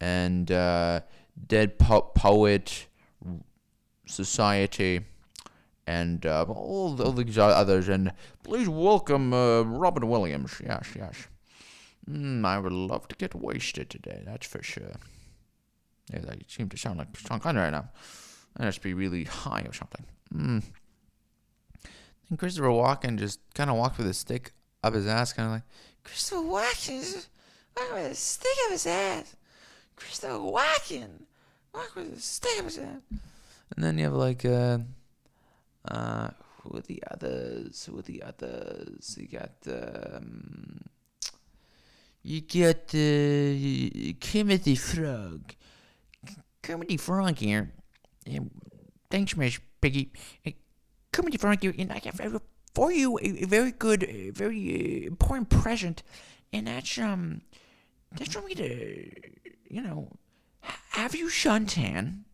and 0.00 0.50
uh, 0.50 1.00
Dead 1.46 1.78
po- 1.78 2.10
Poet 2.14 2.86
Society 4.04 5.02
and 5.86 6.26
uh, 6.26 6.44
all, 6.48 7.00
all 7.00 7.12
these 7.12 7.38
others. 7.38 7.88
And 7.88 8.12
please 8.42 8.68
welcome 8.68 9.32
uh, 9.32 9.62
Robin 9.62 10.08
Williams. 10.08 10.60
Yes, 10.64 10.88
yes. 10.96 11.28
Mm, 12.10 12.44
I 12.44 12.58
would 12.58 12.72
love 12.72 13.08
to 13.08 13.16
get 13.16 13.34
wasted 13.34 13.90
today, 13.90 14.22
that's 14.24 14.46
for 14.46 14.62
sure. 14.62 14.96
Yeah, 16.12 16.20
you 16.34 16.44
seem 16.48 16.68
to 16.68 16.76
sound 16.76 16.98
like 16.98 17.16
Sean 17.16 17.40
Connery 17.40 17.64
right 17.64 17.70
now. 17.70 17.90
I 18.56 18.64
must 18.64 18.82
be 18.82 18.94
really 18.94 19.24
high 19.24 19.64
or 19.66 19.72
something. 19.72 20.04
Mm. 20.34 20.62
And 22.28 22.38
Christopher 22.38 22.68
Walken 22.68 23.18
just 23.18 23.40
kind 23.54 23.70
of 23.70 23.76
walked 23.76 23.98
with 23.98 24.06
a 24.06 24.14
stick 24.14 24.52
up 24.82 24.94
his 24.94 25.06
ass, 25.06 25.32
kind 25.32 25.46
of 25.46 25.52
like, 25.54 25.62
Christopher 26.02 26.42
Walken 26.42 27.26
walked 27.76 27.94
with 27.94 28.12
a 28.12 28.14
stick 28.14 28.56
up 28.64 28.72
his 28.72 28.86
ass. 28.86 29.36
Christopher 29.94 30.34
Walken 30.34 31.22
walked 31.74 31.96
with 31.96 32.18
a 32.18 32.20
stick 32.20 32.58
up 32.58 32.64
his 32.64 32.78
ass. 32.78 33.00
And 33.74 33.84
then 33.84 33.98
you 33.98 34.04
have 34.04 34.14
like, 34.14 34.44
uh, 34.44 34.78
uh, 35.86 36.28
who 36.62 36.78
are 36.78 36.82
the 36.82 37.02
others? 37.10 37.86
Who 37.86 37.98
are 37.98 38.02
the 38.02 38.22
others? 38.22 39.16
You 39.20 39.28
got, 39.28 39.52
um, 39.68 40.80
you 42.22 42.40
got 42.40 42.94
uh, 42.94 44.14
Timothy 44.20 44.74
Frog. 44.74 45.54
Kermit 46.62 47.00
Frog 47.00 47.38
here. 47.38 47.72
Thanks, 49.08 49.36
Miss 49.36 49.60
Piggy. 49.80 50.10
Frog 51.38 51.62
here, 51.62 51.74
and 51.78 51.92
I 51.92 52.00
have 52.04 52.42
for 52.74 52.92
you 52.92 53.18
a, 53.18 53.42
a 53.42 53.46
very 53.46 53.72
good, 53.72 54.04
a 54.04 54.30
very 54.30 55.04
uh, 55.04 55.06
important 55.06 55.48
present, 55.48 56.02
and 56.52 56.66
that's 56.66 56.98
um, 56.98 57.40
that's 58.12 58.34
for 58.34 58.42
me 58.42 58.54
to, 58.54 59.10
you 59.68 59.82
know, 59.82 60.12
have 60.90 61.14
you 61.14 61.28
suntan 61.28 62.24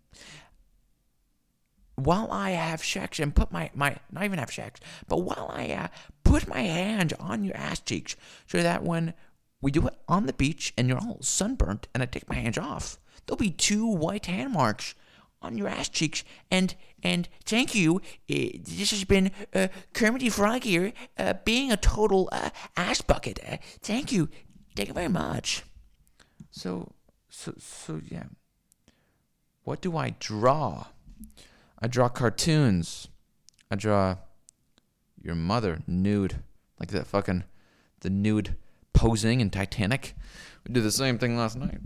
while 1.95 2.31
I 2.33 2.51
have 2.51 2.85
sex 2.85 3.21
and 3.21 3.35
put 3.35 3.53
my, 3.53 3.71
my 3.75 3.97
not 4.11 4.25
even 4.25 4.39
have 4.41 4.51
sex, 4.51 4.81
but 5.07 5.19
while 5.19 5.51
I 5.53 5.71
uh, 5.71 5.89
put 6.25 6.49
my 6.49 6.61
hand 6.61 7.13
on 7.21 7.45
your 7.45 7.57
ass 7.57 7.81
cheeks 7.81 8.17
so 8.47 8.63
that 8.63 8.83
when 8.83 9.15
we 9.61 9.71
do 9.71 9.87
it 9.87 9.95
on 10.09 10.27
the 10.27 10.33
beach 10.33 10.73
and 10.77 10.89
you're 10.89 10.99
all 10.99 11.19
sunburnt 11.21 11.87
and 11.95 12.03
I 12.03 12.07
take 12.07 12.29
my 12.29 12.35
hands 12.35 12.59
off, 12.59 12.99
there'll 13.27 13.37
be 13.37 13.51
two 13.51 13.87
white 13.87 14.27
hand 14.27 14.53
marks 14.53 14.95
on 15.43 15.59
your 15.59 15.69
ass 15.69 15.89
cheeks. 15.89 16.25
And 16.51 16.75
and 17.03 17.29
thank 17.45 17.75
you. 17.75 17.97
Uh, 18.31 18.57
this 18.61 18.91
has 18.91 19.05
been 19.05 19.31
uh, 19.55 19.69
Kermit 19.93 20.33
Frog 20.33 20.63
here, 20.63 20.93
uh, 21.19 21.35
being 21.45 21.73
a 21.73 21.77
total 21.77 22.29
uh, 22.33 22.51
ass 22.77 23.01
bucket. 23.01 23.41
Uh, 23.47 23.57
thank 23.83 24.13
you. 24.13 24.29
Thank 24.77 24.89
you 24.89 24.95
very 24.95 25.09
much. 25.09 25.65
So 26.51 26.93
so 27.29 27.55
so 27.59 28.01
yeah. 28.09 28.25
What 29.65 29.81
do 29.81 29.97
I 29.97 30.15
draw? 30.19 30.87
I 31.79 31.87
draw 31.87 32.09
cartoons. 32.09 33.09
I 33.71 33.77
draw 33.77 34.17
your 35.21 35.35
mother 35.35 35.83
nude, 35.87 36.43
like 36.79 36.91
that 36.91 37.07
fucking 37.07 37.45
the 38.01 38.11
nude 38.11 38.57
posing 38.93 39.41
in 39.41 39.51
Titanic. 39.51 40.15
We 40.67 40.75
did 40.75 40.85
the 40.85 40.93
same 40.93 41.19
thing 41.19 41.37
last 41.37 41.57
night, 41.57 41.79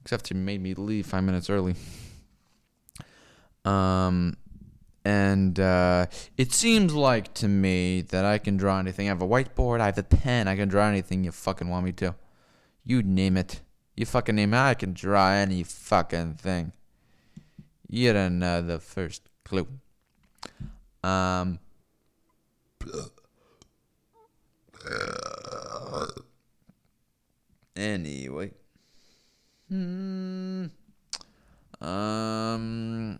except 0.00 0.30
you 0.30 0.36
made 0.36 0.62
me 0.62 0.74
leave 0.74 1.06
five 1.06 1.24
minutes 1.24 1.50
early. 1.50 1.74
Um, 3.64 4.36
and 5.04 5.58
uh, 5.58 6.06
it 6.36 6.52
seems 6.52 6.92
like 6.94 7.32
to 7.34 7.48
me 7.48 8.02
that 8.02 8.24
I 8.24 8.38
can 8.38 8.56
draw 8.56 8.78
anything. 8.78 9.06
I 9.06 9.10
have 9.10 9.22
a 9.22 9.28
whiteboard. 9.28 9.80
I 9.80 9.86
have 9.86 9.98
a 9.98 10.02
pen. 10.02 10.46
I 10.46 10.56
can 10.56 10.68
draw 10.68 10.86
anything 10.86 11.24
you 11.24 11.32
fucking 11.32 11.68
want 11.68 11.84
me 11.84 11.92
to. 11.92 12.14
You 12.84 13.02
name 13.02 13.36
it. 13.36 13.62
You 13.96 14.06
fucking 14.06 14.34
name 14.34 14.54
it. 14.54 14.58
I 14.58 14.74
can 14.74 14.92
draw 14.92 15.30
any 15.30 15.62
fucking 15.62 16.34
thing. 16.34 16.72
You 17.88 18.12
don't 18.12 18.38
know 18.38 18.62
the 18.62 18.78
first 18.78 19.22
clue. 19.44 19.66
Um. 21.02 21.58
Anyway. 27.74 28.52
Hmm. 29.68 30.66
Um. 31.80 33.18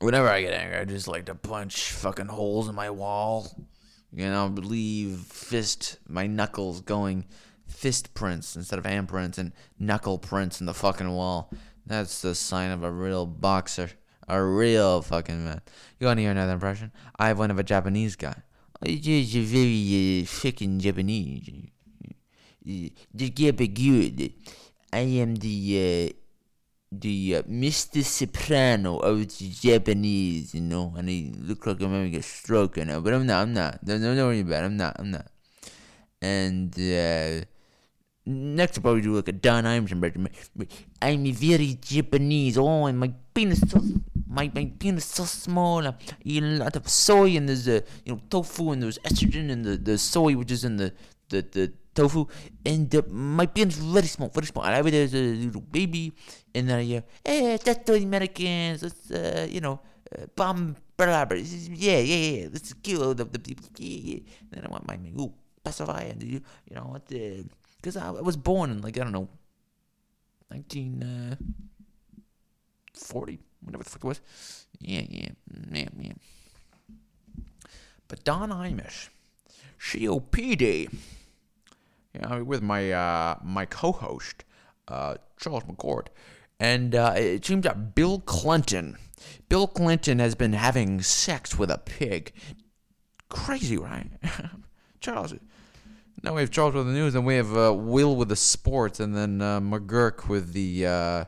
Whenever 0.00 0.28
I 0.28 0.42
get 0.42 0.52
angry, 0.52 0.78
I 0.78 0.84
just 0.84 1.08
like 1.08 1.26
to 1.26 1.34
punch 1.34 1.90
fucking 1.92 2.26
holes 2.26 2.68
in 2.68 2.74
my 2.74 2.90
wall. 2.90 3.66
You 4.12 4.26
know, 4.26 4.46
leave 4.46 5.18
fist, 5.18 5.98
my 6.08 6.26
knuckles 6.26 6.80
going 6.80 7.26
fist 7.66 8.14
prints 8.14 8.56
instead 8.56 8.78
of 8.78 8.86
hand 8.86 9.08
prints 9.08 9.38
and 9.38 9.52
knuckle 9.78 10.18
prints 10.18 10.60
in 10.60 10.66
the 10.66 10.74
fucking 10.74 11.10
wall. 11.10 11.50
That's 11.84 12.22
the 12.22 12.34
sign 12.34 12.70
of 12.70 12.82
a 12.82 12.92
real 12.92 13.26
boxer. 13.26 13.90
A 14.28 14.42
real 14.42 15.00
fucking 15.00 15.44
man. 15.44 15.62
You 15.98 16.06
want 16.06 16.18
to 16.18 16.22
hear 16.22 16.32
another 16.32 16.52
impression? 16.52 16.92
I 17.18 17.28
have 17.28 17.38
one 17.38 17.50
of 17.50 17.58
a 17.58 17.62
Japanese 17.62 18.14
guy. 18.14 18.36
A 18.82 18.94
very 18.94 20.22
uh, 20.22 20.26
fucking 20.26 20.80
Japanese. 20.80 21.70
The 22.62 22.92
good. 23.30 24.32
I 24.92 24.98
am 24.98 25.36
the 25.36 26.12
uh, 26.14 26.17
the 26.90 27.36
uh, 27.36 27.42
Mr. 27.42 28.02
Soprano 28.02 28.98
of 28.98 29.38
the 29.38 29.50
Japanese, 29.50 30.54
you 30.54 30.60
know, 30.60 30.94
and 30.96 31.08
he 31.08 31.32
look 31.36 31.66
like 31.66 31.80
I'm 31.80 31.92
having 31.92 32.16
a 32.16 32.22
stroke 32.22 32.76
right 32.76 32.86
now, 32.86 33.00
but 33.00 33.12
I'm 33.14 33.26
not. 33.26 33.42
I'm 33.42 33.52
not. 33.52 33.84
Don't, 33.84 34.00
don't 34.00 34.16
worry 34.16 34.40
about 34.40 34.62
it. 34.62 34.66
I'm 34.66 34.76
not. 34.76 34.96
I'm 34.98 35.10
not. 35.10 35.26
And 36.20 36.74
uh, 36.78 37.44
Next, 38.30 38.76
I'll 38.76 38.82
probably 38.82 39.00
do 39.00 39.14
like 39.14 39.28
a 39.28 39.32
Don 39.32 39.64
Imus 39.64 39.90
impression. 39.90 40.28
but 40.54 40.68
I'm 41.00 41.32
very 41.32 41.78
Japanese. 41.80 42.58
Oh, 42.58 42.84
and 42.84 42.98
my 42.98 43.10
penis 43.32 43.60
so 43.60 43.80
my 44.28 44.50
my 44.54 44.70
penis 44.78 45.06
so 45.06 45.24
small. 45.24 45.86
I 45.86 45.94
eat 46.24 46.42
a 46.42 46.46
lot 46.46 46.76
of 46.76 46.86
soy 46.90 47.36
and 47.38 47.48
there's 47.48 47.66
a 47.66 47.82
you 48.04 48.12
know 48.12 48.20
tofu 48.28 48.72
and 48.72 48.82
there's 48.82 48.98
estrogen 48.98 49.48
in 49.48 49.62
the 49.62 49.78
the 49.78 49.96
soy 49.96 50.34
which 50.36 50.50
is 50.50 50.62
in 50.62 50.76
the 50.76 50.92
the 51.30 51.40
the 51.40 51.72
tofu 51.98 52.22
and 52.64 52.94
uh, 52.94 53.02
my 53.10 53.46
penis 53.46 53.76
very 53.76 54.06
small, 54.06 54.30
very 54.30 54.46
small. 54.46 54.64
And 54.64 54.74
I 54.74 54.82
there's 54.82 55.14
a 55.14 55.34
little 55.46 55.60
baby 55.60 56.12
and 56.54 56.68
then 56.68 56.78
I 56.78 56.82
hear, 56.82 57.02
hey, 57.24 57.58
that's 57.58 57.82
the 57.84 57.98
Americans. 57.98 58.82
Let's 58.82 59.10
uh, 59.10 59.46
you 59.50 59.60
know 59.60 59.80
uh, 60.14 60.26
bomb. 60.34 60.76
Blah, 60.96 61.24
blah, 61.24 61.36
Yeah, 61.38 61.98
yeah, 61.98 62.16
yeah. 62.30 62.48
Let's 62.52 62.72
kill 62.74 63.14
the, 63.14 63.24
the 63.24 63.38
people. 63.38 63.70
Yeah, 63.78 64.00
yeah. 64.02 64.20
Then 64.50 64.66
I 64.66 64.68
want 64.68 64.82
my, 64.82 64.98
ooh, 65.14 65.32
pacify 65.62 66.10
and 66.10 66.22
you 66.22 66.40
you 66.68 66.74
know 66.74 66.90
what 66.90 67.06
the 67.06 67.44
because 67.76 67.96
I, 67.96 68.08
I 68.08 68.22
was 68.22 68.36
born 68.36 68.70
in 68.70 68.82
like 68.82 68.98
I 68.98 69.04
don't 69.04 69.12
know, 69.12 69.28
nineteen 70.50 71.02
uh, 71.02 71.36
forty, 72.94 73.38
whatever 73.62 73.84
the 73.84 73.90
fuck 73.90 74.04
it 74.04 74.08
was. 74.08 74.20
Yeah, 74.80 75.06
yeah, 75.08 75.30
yeah, 75.70 75.88
yeah. 75.98 76.18
But 78.08 78.24
Don 78.24 78.50
Imus, 78.50 79.10
COPD. 79.78 80.90
Yeah, 82.14 82.40
with 82.40 82.62
my 82.62 82.90
uh, 82.90 83.36
my 83.42 83.66
co-host, 83.66 84.44
uh, 84.88 85.16
Charles 85.38 85.64
McCord, 85.64 86.06
and 86.58 86.94
uh, 86.94 87.14
it 87.16 87.44
seems 87.44 87.64
that 87.64 87.94
Bill 87.94 88.20
Clinton, 88.20 88.96
Bill 89.48 89.66
Clinton 89.66 90.18
has 90.18 90.34
been 90.34 90.54
having 90.54 91.02
sex 91.02 91.58
with 91.58 91.70
a 91.70 91.78
pig. 91.78 92.32
Crazy, 93.28 93.76
right? 93.76 94.08
Charles, 95.00 95.34
now 96.22 96.34
we 96.34 96.40
have 96.40 96.50
Charles 96.50 96.74
with 96.74 96.86
the 96.86 96.92
news, 96.92 97.14
and 97.14 97.26
we 97.26 97.36
have 97.36 97.56
uh, 97.56 97.74
Will 97.74 98.16
with 98.16 98.30
the 98.30 98.36
sports, 98.36 99.00
and 99.00 99.14
then 99.14 99.42
uh, 99.42 99.60
McGuirk 99.60 100.28
with 100.28 100.54
the 100.54 100.86
uh, 100.86 101.24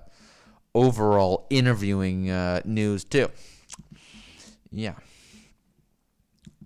overall 0.74 1.46
interviewing 1.50 2.24
news 2.64 3.04
too. 3.04 3.28
Yeah. 4.70 4.94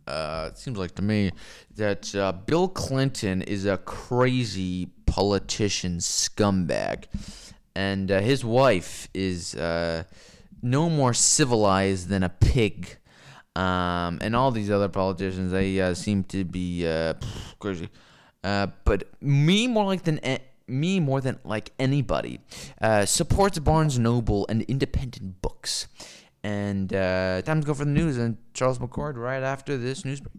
Uh, 0.07 0.51
it 0.53 0.59
seems 0.59 0.77
like 0.79 0.95
to 0.97 1.03
me 1.03 1.33
that 1.77 2.15
uh, 2.15 2.33
Bill 2.33 2.69
Clinton 2.69 3.43
is 3.43 3.65
a 3.67 3.79
crazy 3.79 4.87
politician 5.07 5.99
scumbag, 5.99 7.05
and 7.75 8.11
his 8.11 8.45
wife 8.45 9.09
is 9.15 9.55
no 10.63 10.89
more 10.89 11.15
civilized 11.15 12.09
than 12.09 12.23
a 12.23 12.29
pig. 12.29 12.97
Um, 13.57 14.19
and 14.21 14.35
all 14.35 14.51
these 14.51 14.71
other 14.71 14.89
politicians, 14.89 15.53
they 15.53 15.95
seem 15.95 16.25
to 16.25 16.45
be 16.45 16.83
crazy. 17.59 17.89
Uh, 18.45 18.67
but 18.85 19.05
me 19.23 19.67
more 19.67 19.87
like 19.87 20.03
than 20.03 20.21
me 20.69 21.01
more 21.01 21.21
than 21.21 21.39
like 21.45 21.71
anybody 21.79 22.41
uh, 22.81 23.07
supports 23.07 23.59
Barnes 23.59 23.99
Noble 23.99 24.47
and 24.49 24.63
independent 24.63 25.41
books. 25.41 25.89
And 26.45 26.93
uh, 26.95 27.43
time 27.43 27.63
to 27.63 27.67
go 27.67 27.73
for 27.75 27.85
the 27.85 27.91
news 27.91 28.19
and 28.19 28.37
Charles 28.53 28.79
McCord 28.79 29.17
right 29.17 29.43
after 29.43 29.79
this 29.79 30.05
news 30.05 30.21
break. 30.21 30.35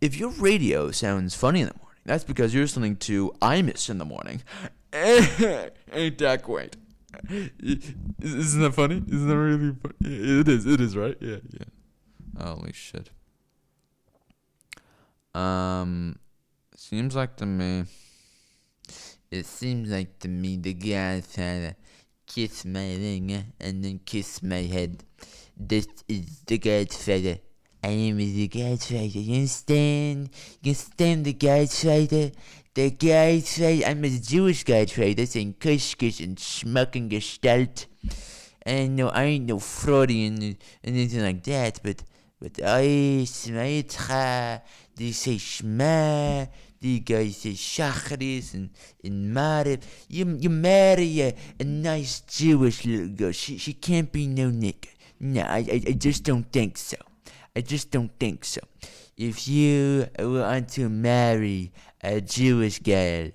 If 0.00 0.16
your 0.16 0.30
radio 0.30 0.90
sounds 0.92 1.34
funny 1.34 1.60
in 1.60 1.68
the 1.68 1.74
morning, 1.74 1.98
that's 2.04 2.24
because 2.24 2.54
you're 2.54 2.62
listening 2.62 2.96
to 2.96 3.32
Imus 3.42 3.90
in 3.90 3.98
the 3.98 4.04
morning. 4.04 4.42
Ain't 4.92 6.18
that 6.18 6.42
great? 6.42 6.76
Isn't 7.28 8.62
that 8.62 8.74
funny? 8.74 9.02
Isn't 9.06 9.28
that 9.28 9.36
really 9.36 9.74
funny? 9.82 9.94
It 10.40 10.48
is. 10.48 10.64
It 10.64 10.80
is, 10.80 10.96
right? 10.96 11.16
Yeah, 11.20 11.38
yeah. 11.50 12.44
Holy 12.44 12.72
shit. 12.72 13.10
Um, 15.34 16.16
Seems 16.82 17.14
like 17.14 17.36
to 17.36 17.46
me. 17.46 17.84
It 19.30 19.46
seems 19.46 19.88
like 19.88 20.18
to 20.18 20.28
me 20.28 20.56
the 20.56 20.74
guy 20.74 21.20
to 21.34 21.76
kiss 22.26 22.64
my 22.64 22.96
ring 22.96 23.54
and 23.60 23.84
then 23.84 24.00
kiss 24.04 24.42
my 24.42 24.62
head. 24.62 25.04
This 25.56 25.86
is 26.08 26.42
the 26.46 26.58
Godfather. 26.58 27.38
I 27.82 27.88
am 27.88 28.16
the 28.18 28.48
Godfather. 28.48 29.06
You 29.06 29.34
understand? 29.34 30.30
You 30.62 30.70
understand 30.70 31.24
the 31.24 31.32
Godfather? 31.32 32.30
The 32.74 32.90
Godfather. 32.90 33.84
I'm 33.86 34.04
a 34.04 34.10
Jewish 34.10 34.64
Godfather 34.64 35.26
saying 35.26 35.54
Kushkish 35.54 36.22
and 36.22 36.38
smoking 36.38 37.08
gestalt. 37.08 37.86
And 38.62 38.96
no, 38.96 39.08
I 39.08 39.24
ain't 39.24 39.46
no 39.46 39.58
Freudian 39.58 40.42
and 40.42 40.56
anything 40.84 41.22
like 41.22 41.42
that, 41.44 41.80
but 41.82 42.04
but 42.42 42.58
I 42.60 43.22
smaitra, 43.22 44.62
they 44.96 45.12
say 45.12 45.38
Shema, 45.38 46.46
the 46.80 46.98
guys 46.98 47.36
say 47.36 47.50
Shachris 47.52 48.54
and, 48.54 48.70
and 49.04 49.32
Marib. 49.32 49.82
You, 50.08 50.36
you 50.40 50.50
marry 50.50 51.20
a, 51.20 51.36
a 51.60 51.64
nice 51.64 52.20
Jewish 52.22 52.84
little 52.84 53.14
girl. 53.14 53.30
She, 53.30 53.58
she 53.58 53.74
can't 53.74 54.10
be 54.10 54.26
no 54.26 54.50
nigga. 54.50 54.88
No, 55.24 55.42
I, 55.42 55.58
I, 55.58 55.82
I 55.86 55.92
just 55.92 56.24
don't 56.24 56.50
think 56.50 56.76
so. 56.76 56.96
I 57.54 57.60
just 57.60 57.92
don't 57.92 58.10
think 58.18 58.44
so. 58.44 58.60
If 59.16 59.46
you 59.46 60.08
want 60.18 60.70
to 60.70 60.88
marry 60.88 61.70
a 62.02 62.20
Jewish 62.20 62.80
girl, 62.80 63.30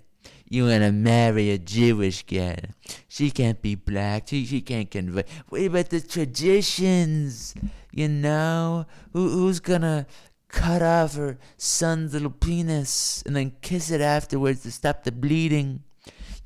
you 0.50 0.66
want 0.66 0.84
to 0.84 0.92
marry 0.92 1.52
a 1.52 1.58
Jewish 1.58 2.24
girl. 2.24 2.60
She 3.08 3.32
can't 3.32 3.62
be 3.62 3.76
black. 3.76 4.28
She, 4.28 4.46
she 4.46 4.60
can't 4.60 4.92
convert. 4.92 5.30
What 5.48 5.62
about 5.62 5.90
the 5.90 6.02
traditions? 6.02 7.56
You 7.94 8.10
know? 8.10 8.86
Who, 9.14 9.30
who's 9.30 9.62
gonna 9.62 10.08
cut 10.50 10.82
off 10.82 11.16
her 11.16 11.38
son's 11.56 12.12
little 12.12 12.32
penis 12.32 13.24
and 13.26 13.34
then 13.34 13.54
kiss 13.62 13.92
it 13.92 14.02
afterwards 14.02 14.64
to 14.64 14.72
stop 14.74 15.06
the 15.06 15.14
bleeding? 15.14 15.84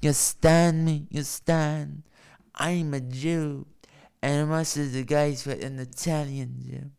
You 0.03 0.13
stand 0.13 0.85
me? 0.85 1.07
You 1.09 1.23
stand? 1.23 2.03
I'm 2.53 2.93
a 2.93 2.99
Jew. 2.99 3.65
And 4.21 4.49
most 4.49 4.77
of 4.77 4.93
the 4.93 5.03
guys 5.03 5.45
were 5.45 5.53
an 5.53 5.79
Italian 5.79 6.61
Jew. 6.63 6.91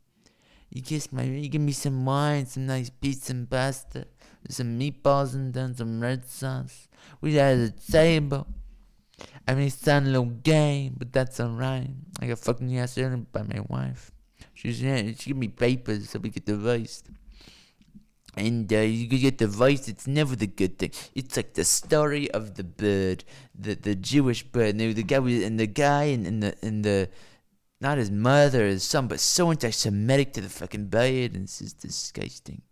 You 0.71 0.83
kiss 0.83 1.13
my, 1.13 1.23
you 1.23 1.49
give 1.49 1.61
me 1.61 1.73
some 1.73 2.05
wine, 2.05 2.47
some 2.47 2.67
nice 2.67 2.91
pizza 2.91 3.33
and 3.33 3.49
pasta, 3.49 4.07
some 4.49 4.79
meatballs 4.79 5.35
and 5.35 5.53
then 5.53 5.77
some 5.77 6.01
red 6.01 6.27
sauce. 6.27 6.89
We 7.21 7.39
at 7.39 7.57
the 7.57 7.93
table. 7.93 8.47
I 9.47 9.55
mean, 9.55 9.67
it 9.67 9.73
sound 9.73 10.07
a 10.07 10.11
little 10.11 10.27
gay, 10.43 10.91
but 10.97 11.13
that's 11.13 11.39
alright. 11.41 11.91
I 12.21 12.27
got 12.27 12.39
fucking 12.39 12.77
earlier 12.77 13.17
by 13.33 13.43
my 13.43 13.61
wife. 13.69 14.11
She's 14.55 14.83
yeah, 14.83 15.03
she 15.17 15.31
give 15.31 15.37
me 15.37 15.49
papers 15.49 16.11
so 16.11 16.19
we 16.19 16.31
get 16.31 16.47
divorced. 16.47 17.09
And 18.35 18.73
uh, 18.73 18.79
you 18.79 19.09
could 19.09 19.21
get 19.21 19.39
divorced. 19.39 19.89
It's 19.89 20.07
never 20.07 20.35
the 20.35 20.47
good 20.47 20.79
thing. 20.79 20.93
It's 21.15 21.37
like 21.37 21.53
the 21.53 21.65
story 21.65 22.31
of 22.31 22.55
the 22.55 22.65
bird, 22.65 23.25
the 23.55 23.75
the 23.75 23.95
Jewish 23.95 24.43
bird. 24.43 24.77
And 24.77 24.95
the 24.95 25.03
guy 25.03 25.19
was, 25.19 25.43
and 25.43 25.61
the 25.61 25.67
guy 25.67 26.05
and, 26.05 26.27
and 26.27 26.43
the 26.43 26.55
and 26.63 26.85
the 26.85 27.09
not 27.83 27.99
his 27.99 28.11
mother, 28.11 28.67
his 28.67 28.85
son, 28.85 29.09
but 29.09 29.21
so 29.21 29.51
anti-Semitic 29.51 30.33
to 30.35 30.41
the 30.41 30.49
fucking 30.49 30.87
bird, 30.87 31.35
and 31.35 31.45
it's 31.45 31.59
just 31.59 31.81
disgusting. 31.81 32.63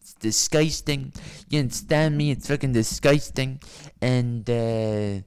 It's 0.00 0.14
disgusting. 0.14 1.12
You 1.48 1.60
understand 1.60 2.16
me? 2.16 2.30
It's 2.30 2.46
fucking 2.46 2.72
disgusting. 2.72 3.60
And 4.00 4.48
uh, 4.48 5.22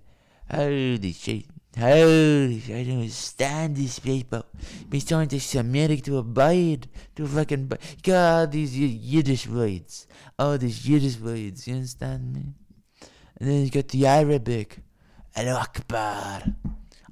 holy 0.54 1.14
shit. 1.14 1.46
Holy 1.78 2.62
I 2.70 2.84
don't 2.84 3.10
stand 3.10 3.76
these 3.76 3.98
people. 3.98 4.46
Be 4.90 5.00
so 5.00 5.26
to 5.26 5.40
Semitic 5.40 6.04
to 6.04 6.18
a 6.18 6.24
bird, 6.24 6.88
to 7.16 7.24
a 7.24 7.28
fucking. 7.28 7.72
God, 8.04 8.52
these 8.52 8.78
Yiddish 8.78 9.48
words. 9.48 10.08
Oh, 10.38 10.58
these 10.58 10.88
Yiddish 10.88 11.20
words. 11.20 11.68
You 11.68 11.76
understand 11.76 12.34
me? 12.34 12.54
And 13.40 13.50
then 13.50 13.64
you 13.64 13.72
got 13.72 13.88
the 13.88 14.06
Arabic. 14.06 14.80
Al 15.36 15.58
Akbar. 15.58 16.44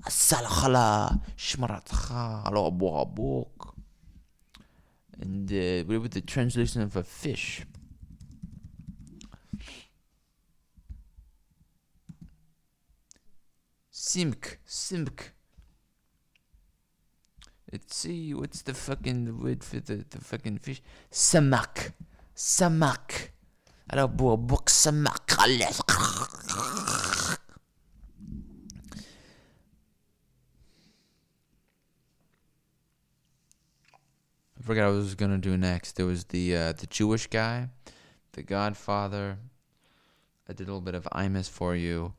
As-salakhala. 0.06 1.22
Shmaratcha. 1.36 2.46
Allahu 2.46 2.68
Abu 2.68 2.86
Abuk. 2.86 3.74
And 5.20 5.52
uh, 5.52 5.84
what 6.00 6.12
the 6.12 6.22
translation 6.22 6.82
of 6.84 6.96
a 6.96 7.04
fish? 7.04 7.66
Simk. 14.02 14.58
Simk. 14.68 15.30
Let's 17.72 17.96
see, 17.96 18.34
what's 18.34 18.64
the 18.64 18.74
fucking 18.74 19.40
word 19.40 19.64
for 19.64 19.80
the, 19.80 20.04
the 20.10 20.18
fucking 20.20 20.58
fish? 20.58 20.82
Samak. 21.12 21.94
Samak. 22.36 23.30
Abu 23.92 24.24
Abuk 24.24 24.66
Samak. 24.66 25.38
I 25.38 25.70
forgot 34.64 34.88
what 34.88 34.94
I 34.94 34.96
was 34.96 35.14
gonna 35.14 35.38
do 35.38 35.56
next. 35.58 35.96
There 35.96 36.08
was 36.08 36.24
the 36.24 36.58
uh, 36.58 36.72
the 36.72 36.88
Jewish 36.88 37.28
guy, 37.28 37.70
the 38.32 38.42
Godfather. 38.42 39.38
I 40.50 40.54
did 40.54 40.64
a 40.64 40.72
little 40.72 40.82
bit 40.82 40.96
of 40.96 41.08
Imus 41.14 41.48
for 41.48 41.76
you. 41.76 42.14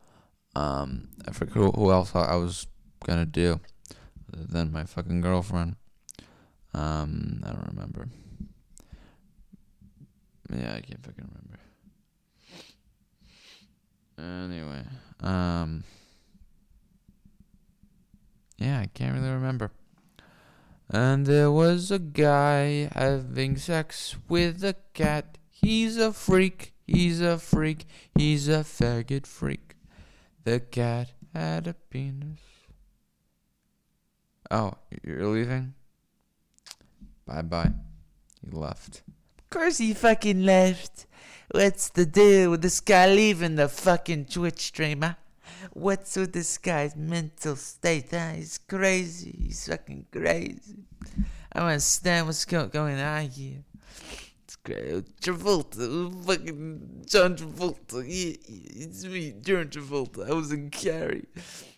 Um, 0.55 1.09
I 1.27 1.33
forgot 1.33 1.75
who, 1.75 1.91
else 1.91 2.15
I 2.15 2.37
was 2.37 2.67
gonna 3.07 3.27
do 3.27 3.61
than 4.29 4.73
my 4.73 4.85
fucking 4.85 5.21
girlfriend. 5.21 5.77
Um, 6.75 7.43
I 7.45 7.53
don't 7.53 7.69
remember. 7.69 8.09
Yeah, 10.51 10.75
I 10.75 10.81
can't 10.81 11.05
fucking 11.05 11.29
remember. 11.29 11.59
Anyway, 14.19 14.85
um, 15.21 15.85
yeah, 18.59 18.81
I 18.81 18.87
can't 18.87 19.15
really 19.15 19.33
remember. 19.33 19.73
And 20.91 21.25
there 21.25 21.51
was 21.51 21.91
a 21.91 21.99
guy 21.99 22.91
having 22.95 23.57
sex 23.57 24.17
with 24.29 24.63
a 24.63 24.77
cat. 24.93 25.39
He's 25.51 25.97
a 25.97 26.13
freak. 26.13 26.75
He's 26.87 27.23
a 27.23 27.39
freak. 27.39 27.87
He's 28.15 28.49
a 28.49 28.59
faggot 28.61 29.27
freak. 29.27 29.72
The 30.45 30.61
cat 30.61 31.13
had 31.35 31.69
a 31.69 31.75
penis. 31.75 32.41
Oh, 34.51 34.75
you're 35.05 35.27
leaving? 35.27 35.75
Bye 37.27 37.43
bye. 37.43 37.71
He 38.45 38.51
left. 38.51 39.03
Of 39.39 39.51
course 39.51 39.79
he 39.79 39.95
fucking 39.95 40.45
left. 40.45 41.07
What's 41.53 41.91
the 41.91 42.07
deal 42.07 42.51
with 42.51 42.63
this 42.63 42.81
guy 42.81 43.07
leaving 43.13 43.57
the 43.57 43.69
fucking 43.69 44.27
Twitch 44.27 44.61
streamer? 44.61 45.17
What's 45.75 46.17
with 46.17 46.33
this 46.33 46.59
guy's 46.59 46.97
mental 46.97 47.55
state, 47.57 48.11
huh? 48.11 48.33
He's 48.33 48.59
crazy. 48.59 49.37
He's 49.45 49.69
fucking 49.69 50.07
crazy. 50.11 50.85
I 51.53 51.61
don't 51.61 51.69
understand 51.69 52.27
what's 52.27 52.45
going 52.45 52.99
on 52.99 53.29
here. 53.29 53.63
It's 54.53 54.57
great. 54.57 55.17
Travolta, 55.23 56.27
fucking 56.27 57.05
John 57.07 57.37
Travolta. 57.37 58.05
Yeah, 58.07 58.37
it's 58.47 59.03
me, 59.07 59.33
John 59.41 59.69
Travolta. 59.69 60.29
I 60.29 60.35
was 60.35 60.53
in 60.53 60.69
Carrie. 60.69 61.25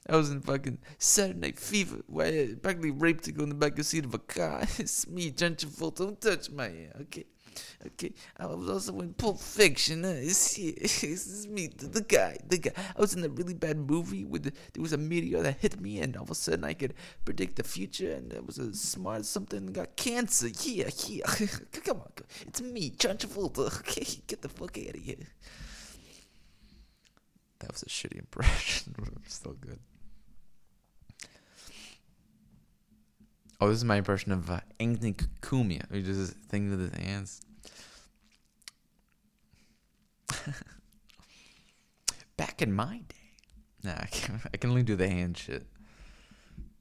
I 0.08 0.16
was 0.16 0.30
in 0.30 0.40
fucking 0.40 0.78
Saturday 0.98 1.38
Night 1.38 1.60
Fever, 1.60 2.02
where 2.08 2.26
I 2.26 2.54
practically 2.60 2.90
raped 2.90 3.24
to 3.24 3.32
go 3.32 3.44
in 3.44 3.50
the 3.50 3.54
back 3.54 3.72
of 3.72 3.76
the 3.76 3.84
seat 3.84 4.04
of 4.04 4.14
a 4.14 4.18
car. 4.18 4.62
It's 4.78 5.06
me, 5.06 5.30
John 5.30 5.54
Travolta. 5.54 5.98
Don't 5.98 6.20
touch 6.20 6.50
my 6.50 6.68
hair, 6.68 6.96
okay? 7.02 7.26
Okay, 7.86 8.12
I 8.38 8.46
was 8.46 8.68
also 8.68 8.98
in 9.00 9.14
Pulp 9.14 9.40
Fiction. 9.40 10.02
This 10.02 10.58
is 10.58 11.46
me, 11.48 11.68
the, 11.68 11.86
the 11.86 12.00
guy, 12.02 12.36
the 12.48 12.58
guy. 12.58 12.72
I 12.96 13.00
was 13.00 13.14
in 13.14 13.24
a 13.24 13.28
really 13.28 13.54
bad 13.54 13.78
movie 13.78 14.24
with 14.24 14.44
the, 14.44 14.52
there 14.72 14.82
was 14.82 14.92
a 14.92 14.98
meteor 14.98 15.42
that 15.42 15.58
hit 15.60 15.80
me, 15.80 16.00
and 16.00 16.16
all 16.16 16.24
of 16.24 16.30
a 16.30 16.34
sudden 16.34 16.64
I 16.64 16.74
could 16.74 16.94
predict 17.24 17.56
the 17.56 17.64
future, 17.64 18.12
and 18.12 18.32
it 18.32 18.46
was 18.46 18.58
a 18.58 18.74
smart 18.74 19.24
something 19.24 19.66
got 19.72 19.96
cancer. 19.96 20.48
Yeah, 20.62 20.90
yeah. 21.06 21.26
come 21.84 22.00
on, 22.00 22.12
it's 22.46 22.60
me, 22.60 22.90
John 22.90 23.16
Travolta. 23.16 23.64
Okay, 23.84 24.06
get 24.26 24.40
the 24.40 24.48
fuck 24.48 24.78
out 24.78 24.96
of 24.96 25.02
here. 25.02 25.16
That 27.58 27.72
was 27.72 27.82
a 27.82 27.86
shitty 27.86 28.18
impression, 28.18 28.94
but 28.98 29.08
it's 29.24 29.34
still 29.34 29.52
good. 29.52 29.78
Oh, 33.60 33.68
this 33.68 33.78
is 33.78 33.84
my 33.84 33.96
impression 33.96 34.32
of 34.32 34.50
uh, 34.50 34.60
Anthony 34.80 35.14
Cumia, 35.40 35.88
who 35.90 36.02
does 36.02 36.18
this 36.18 36.30
thing 36.30 36.70
with 36.70 36.80
his 36.80 36.92
hands. 36.92 37.40
Back 42.36 42.60
in 42.62 42.72
my 42.72 43.00
day, 43.08 43.14
nah, 43.84 43.94
I 43.96 44.06
can, 44.06 44.40
I 44.52 44.56
can 44.56 44.70
only 44.70 44.82
do 44.82 44.96
the 44.96 45.08
hand 45.08 45.38
shit. 45.38 45.64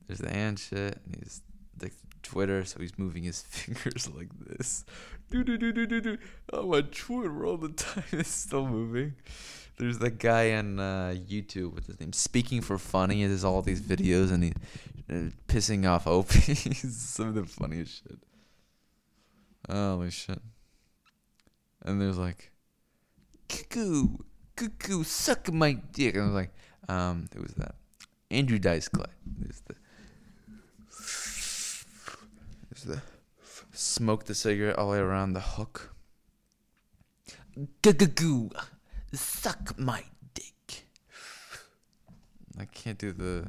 There's 0.07 0.19
the 0.19 0.32
hand 0.32 0.57
shit, 0.59 0.99
and 1.05 1.15
he's 1.19 1.41
like 1.82 1.93
Twitter, 2.24 2.65
so 2.65 2.80
he's 2.80 2.97
moving 2.97 3.24
his 3.24 3.41
fingers 3.47 4.09
like 4.09 4.30
this. 4.39 4.84
Do 5.30 5.43
do 5.43 5.57
do 5.57 5.71
do 5.71 5.86
do 5.86 6.01
do. 6.01 6.17
Oh, 6.51 6.67
my 6.67 6.82
Twitter 6.82 7.45
all 7.45 7.57
the 7.57 7.69
time 7.74 8.03
is 8.11 8.28
still 8.28 8.67
moving. 8.67 9.13
There's 9.78 9.99
that 9.99 10.19
guy 10.19 10.53
on 10.55 10.80
uh, 10.80 11.15
YouTube. 11.15 11.74
What's 11.74 11.88
his 11.88 11.99
name? 11.99 12.13
Speaking 12.13 12.61
for 12.61 12.78
funny. 12.78 13.21
He 13.21 13.28
does 13.28 13.43
all 13.43 13.61
these 13.61 13.82
videos 13.82 14.32
and 14.32 14.43
he 14.43 14.53
uh, 15.09 15.32
pissing 15.47 15.89
off 15.89 16.07
Opie. 16.07 16.53
Some 16.55 17.30
of 17.30 17.36
the 17.36 17.45
funniest 17.45 18.03
shit. 18.03 18.19
Holy 19.69 20.11
shit. 20.11 20.39
And 21.82 21.99
there's 21.99 22.17
like, 22.17 22.51
cuckoo, 23.49 24.17
cuckoo, 24.55 25.03
suck 25.03 25.51
my 25.51 25.74
dick. 25.74 26.15
And 26.15 26.24
I 26.24 26.26
was 26.28 26.36
like, 26.36 26.51
um, 26.88 27.28
who 27.34 27.41
was 27.41 27.53
that? 27.55 27.76
Andrew 28.30 28.59
Dice 28.59 28.88
Clay. 28.88 29.05
There's 29.26 29.61
the 29.61 29.76
Just 32.74 32.88
the, 32.88 33.01
smoke 33.71 34.26
the 34.26 34.36
cigarette 34.36 34.78
all 34.78 34.88
the 34.88 34.93
way 34.93 34.99
around 34.99 35.34
the 35.34 35.39
hook. 35.39 35.93
Goo 37.82 38.49
suck 39.14 39.78
my 39.78 40.03
dick. 40.34 40.86
I 42.59 42.66
can't 42.66 42.97
do 42.97 43.11
the 43.11 43.47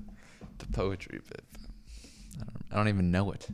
the 0.59 0.67
poetry 0.67 1.21
bit. 1.29 1.45
I 2.41 2.45
don't, 2.45 2.65
I 2.73 2.77
don't 2.77 2.89
even 2.89 3.11
know 3.11 3.33
it. 3.33 3.49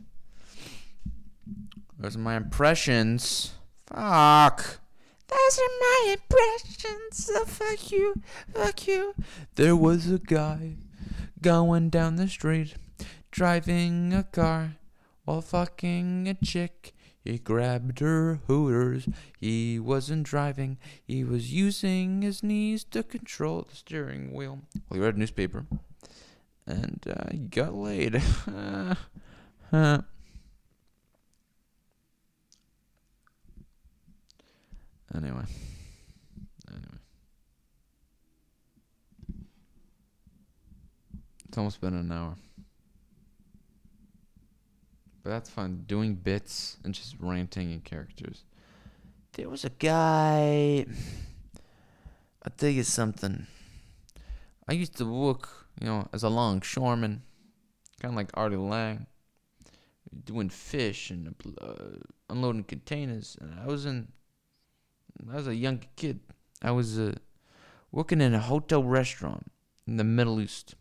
Those 1.97 2.15
are 2.15 2.19
my 2.19 2.35
impressions. 2.35 3.53
Fuck. 3.85 4.79
Those 5.27 5.59
are 5.59 5.79
my 5.79 6.15
impressions. 6.17 7.25
So 7.25 7.45
fuck 7.45 7.91
you. 7.91 8.21
Fuck 8.53 8.87
you. 8.87 9.13
There 9.55 9.75
was 9.75 10.09
a 10.09 10.19
guy 10.19 10.75
going 11.41 11.89
down 11.89 12.15
the 12.15 12.27
street, 12.27 12.75
driving 13.31 14.13
a 14.13 14.23
car 14.23 14.75
while 15.25 15.41
fucking 15.41 16.27
a 16.27 16.33
chick. 16.33 16.93
He 17.23 17.37
grabbed 17.37 17.99
her 17.99 18.39
hooters. 18.47 19.07
He 19.39 19.79
wasn't 19.79 20.23
driving. 20.23 20.77
He 21.05 21.23
was 21.23 21.53
using 21.53 22.21
his 22.23 22.41
knees 22.41 22.83
to 22.85 23.03
control 23.03 23.61
the 23.69 23.75
steering 23.75 24.33
wheel. 24.33 24.59
Well, 24.89 24.99
he 24.99 25.05
read 25.05 25.15
a 25.15 25.19
newspaper. 25.19 25.65
And 26.65 27.03
uh, 27.07 27.29
he 27.31 27.37
got 27.39 27.73
laid. 27.73 28.21
uh, 28.51 28.95
Anyway. 35.13 35.43
Anyway. 36.69 36.99
It's 41.49 41.57
almost 41.57 41.81
been 41.81 41.93
an 41.93 42.11
hour. 42.11 42.35
But 45.23 45.29
that's 45.29 45.49
fun. 45.49 45.83
Doing 45.87 46.15
bits 46.15 46.77
and 46.83 46.93
just 46.93 47.15
ranting 47.19 47.71
in 47.71 47.81
characters. 47.81 48.43
There 49.33 49.49
was 49.49 49.63
a 49.63 49.69
guy. 49.69 50.85
I'll 52.43 52.53
tell 52.57 52.69
you 52.69 52.83
something. 52.83 53.47
I 54.67 54.73
used 54.73 54.97
to 54.97 55.05
work, 55.05 55.49
you 55.79 55.87
know, 55.87 56.07
as 56.11 56.23
a 56.23 56.29
longshoreman, 56.29 57.21
kind 58.01 58.13
of 58.13 58.15
like 58.15 58.31
Artie 58.33 58.55
Lange, 58.55 59.05
doing 60.25 60.49
fish 60.49 61.11
and 61.11 61.35
uh, 61.61 61.73
unloading 62.29 62.63
containers. 62.63 63.37
And 63.39 63.59
I 63.59 63.67
was 63.67 63.85
in 63.85 64.07
I 65.29 65.35
was 65.35 65.47
a 65.47 65.55
young 65.55 65.81
kid. 65.95 66.19
I 66.61 66.71
was 66.71 66.97
uh, 66.97 67.13
working 67.91 68.21
in 68.21 68.33
a 68.33 68.39
hotel 68.39 68.83
restaurant 68.83 69.51
in 69.87 69.97
the 69.97 70.03
Middle 70.03 70.39
East. 70.41 70.75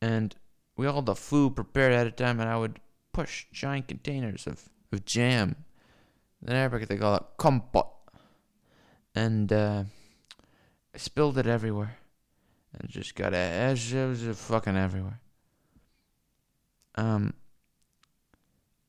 And 0.00 0.34
we 0.76 0.86
all 0.86 1.02
the 1.02 1.14
food 1.14 1.56
prepared 1.56 1.92
at 1.92 2.06
a 2.06 2.10
time, 2.10 2.40
and 2.40 2.48
I 2.48 2.56
would 2.56 2.80
push 3.18 3.46
giant 3.52 3.88
containers 3.88 4.46
of, 4.46 4.68
of 4.92 5.04
jam. 5.04 5.56
In 6.46 6.52
Arabic, 6.52 6.86
they 6.86 6.96
call 6.96 7.16
it 7.16 7.24
kompot. 7.36 7.88
And 9.12 9.52
uh, 9.52 9.82
I 10.94 10.98
spilled 10.98 11.36
it 11.36 11.48
everywhere. 11.48 11.98
And 12.72 12.88
just 12.88 13.16
got 13.16 13.34
a, 13.34 13.72
it 13.72 14.06
was 14.06 14.38
fucking 14.38 14.76
everywhere. 14.76 15.20
Um, 16.94 17.34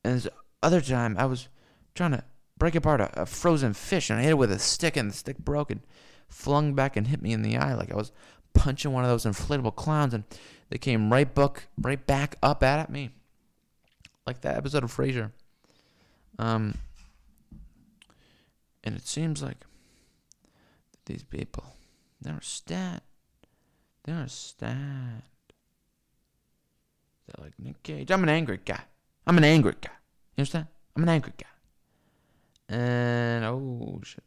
and 0.04 0.14
this 0.14 0.28
other 0.62 0.80
time, 0.80 1.16
I 1.18 1.26
was 1.26 1.48
trying 1.96 2.12
to 2.12 2.22
break 2.56 2.76
apart 2.76 3.00
a, 3.00 3.22
a, 3.22 3.26
frozen 3.26 3.74
fish, 3.74 4.10
and 4.10 4.20
I 4.20 4.22
hit 4.22 4.30
it 4.30 4.38
with 4.38 4.52
a 4.52 4.60
stick, 4.60 4.96
and 4.96 5.10
the 5.10 5.14
stick 5.14 5.38
broke 5.38 5.72
and 5.72 5.80
flung 6.28 6.74
back 6.74 6.96
and 6.96 7.08
hit 7.08 7.20
me 7.20 7.32
in 7.32 7.42
the 7.42 7.56
eye 7.56 7.74
like 7.74 7.90
I 7.90 7.96
was 7.96 8.12
punching 8.54 8.92
one 8.92 9.02
of 9.02 9.10
those 9.10 9.24
inflatable 9.24 9.74
clowns, 9.74 10.14
and 10.14 10.22
they 10.68 10.78
came 10.78 11.12
right 11.12 11.34
back, 11.34 11.66
right 11.76 12.06
back 12.06 12.36
up 12.42 12.62
at 12.62 12.90
me, 12.90 13.10
like 14.26 14.40
that 14.42 14.56
episode 14.56 14.84
of 14.84 14.94
Frasier. 14.94 15.30
Um, 16.38 16.76
and 18.84 18.96
it 18.96 19.06
seems 19.06 19.42
like 19.42 19.58
these 21.06 21.22
people, 21.22 21.64
they 22.20 22.30
don't 22.30 22.44
stand. 22.44 23.00
They 24.04 24.12
don't 24.12 24.30
stand. 24.30 25.22
They're 27.26 27.44
like 27.44 27.58
Nick 27.58 27.82
Cage. 27.82 28.10
I'm 28.10 28.22
an 28.22 28.28
angry 28.28 28.60
guy. 28.64 28.80
I'm 29.26 29.36
an 29.38 29.44
angry 29.44 29.74
guy. 29.80 29.90
You 30.36 30.42
understand? 30.42 30.66
I'm 30.96 31.02
an 31.02 31.08
angry 31.08 31.32
guy. 31.36 32.74
And 32.74 33.44
oh 33.44 34.00
shit. 34.04 34.24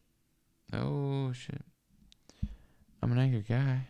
Oh 0.73 1.31
shit. 1.33 1.61
I'm 3.01 3.11
an 3.11 3.19
angry 3.19 3.43
guy. 3.47 3.87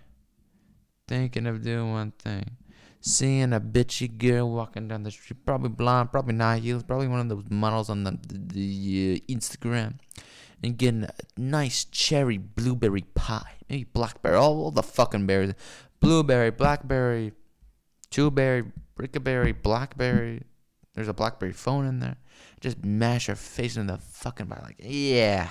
Thinking 1.08 1.48
of 1.48 1.62
doing 1.62 1.92
one 1.92 2.12
thing. 2.12 2.58
Seeing 3.06 3.52
a 3.52 3.60
bitchy 3.60 4.18
girl 4.18 4.50
walking 4.50 4.88
down 4.88 5.04
the 5.04 5.12
street, 5.12 5.46
probably 5.46 5.68
blonde, 5.68 6.14
probably 6.14 6.36
not 6.36 6.60
heels, 6.60 6.84
probably 6.84 7.10
one 7.10 7.20
of 7.20 7.28
those 7.28 7.44
models 7.50 7.90
on 7.90 8.06
the, 8.06 8.12
the, 8.12 8.38
the 8.38 9.22
uh, 9.22 9.34
Instagram, 9.34 9.96
and 10.64 10.78
getting 10.78 11.04
a 11.04 11.14
nice 11.36 11.84
cherry 11.84 12.38
blueberry 12.38 13.04
pie, 13.14 13.56
maybe 13.70 13.84
blackberry, 13.84 14.38
all, 14.38 14.64
all 14.64 14.72
the 14.72 14.82
fucking 14.82 15.28
berries, 15.28 15.54
blueberry, 16.00 16.50
blackberry, 16.50 17.34
chewberry, 18.10 18.72
brickberry, 18.96 19.52
blackberry. 19.52 20.44
There's 20.96 21.10
a 21.10 21.14
blackberry 21.14 21.52
phone 21.52 21.86
in 21.86 22.00
there. 22.00 22.16
Just 22.62 22.86
mash 22.86 23.28
her 23.28 23.36
face 23.36 23.76
in 23.76 23.88
the 23.88 23.98
fucking 23.98 24.48
pie, 24.48 24.62
Like, 24.64 24.80
yeah. 24.80 25.50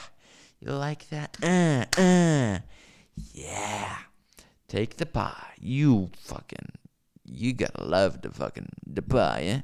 You 0.61 0.73
like 0.73 1.07
that? 1.11 1.37
Uh, 1.43 2.01
uh. 2.01 2.61
Yeah. 3.35 3.99
Take 4.69 4.97
the 4.97 5.07
pie. 5.07 5.53
You 5.61 6.11
fucking. 6.17 6.79
You 7.33 7.53
gotta 7.53 7.85
love 7.85 8.23
the 8.23 8.31
fucking. 8.31 8.69
The 8.87 9.03
pie, 9.03 9.43
eh? 9.43 9.61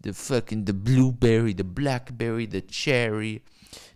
The 0.00 0.12
fucking. 0.12 0.64
The 0.64 0.72
blueberry, 0.74 1.52
the 1.52 1.64
blackberry, 1.64 2.46
the 2.46 2.60
cherry, 2.60 3.42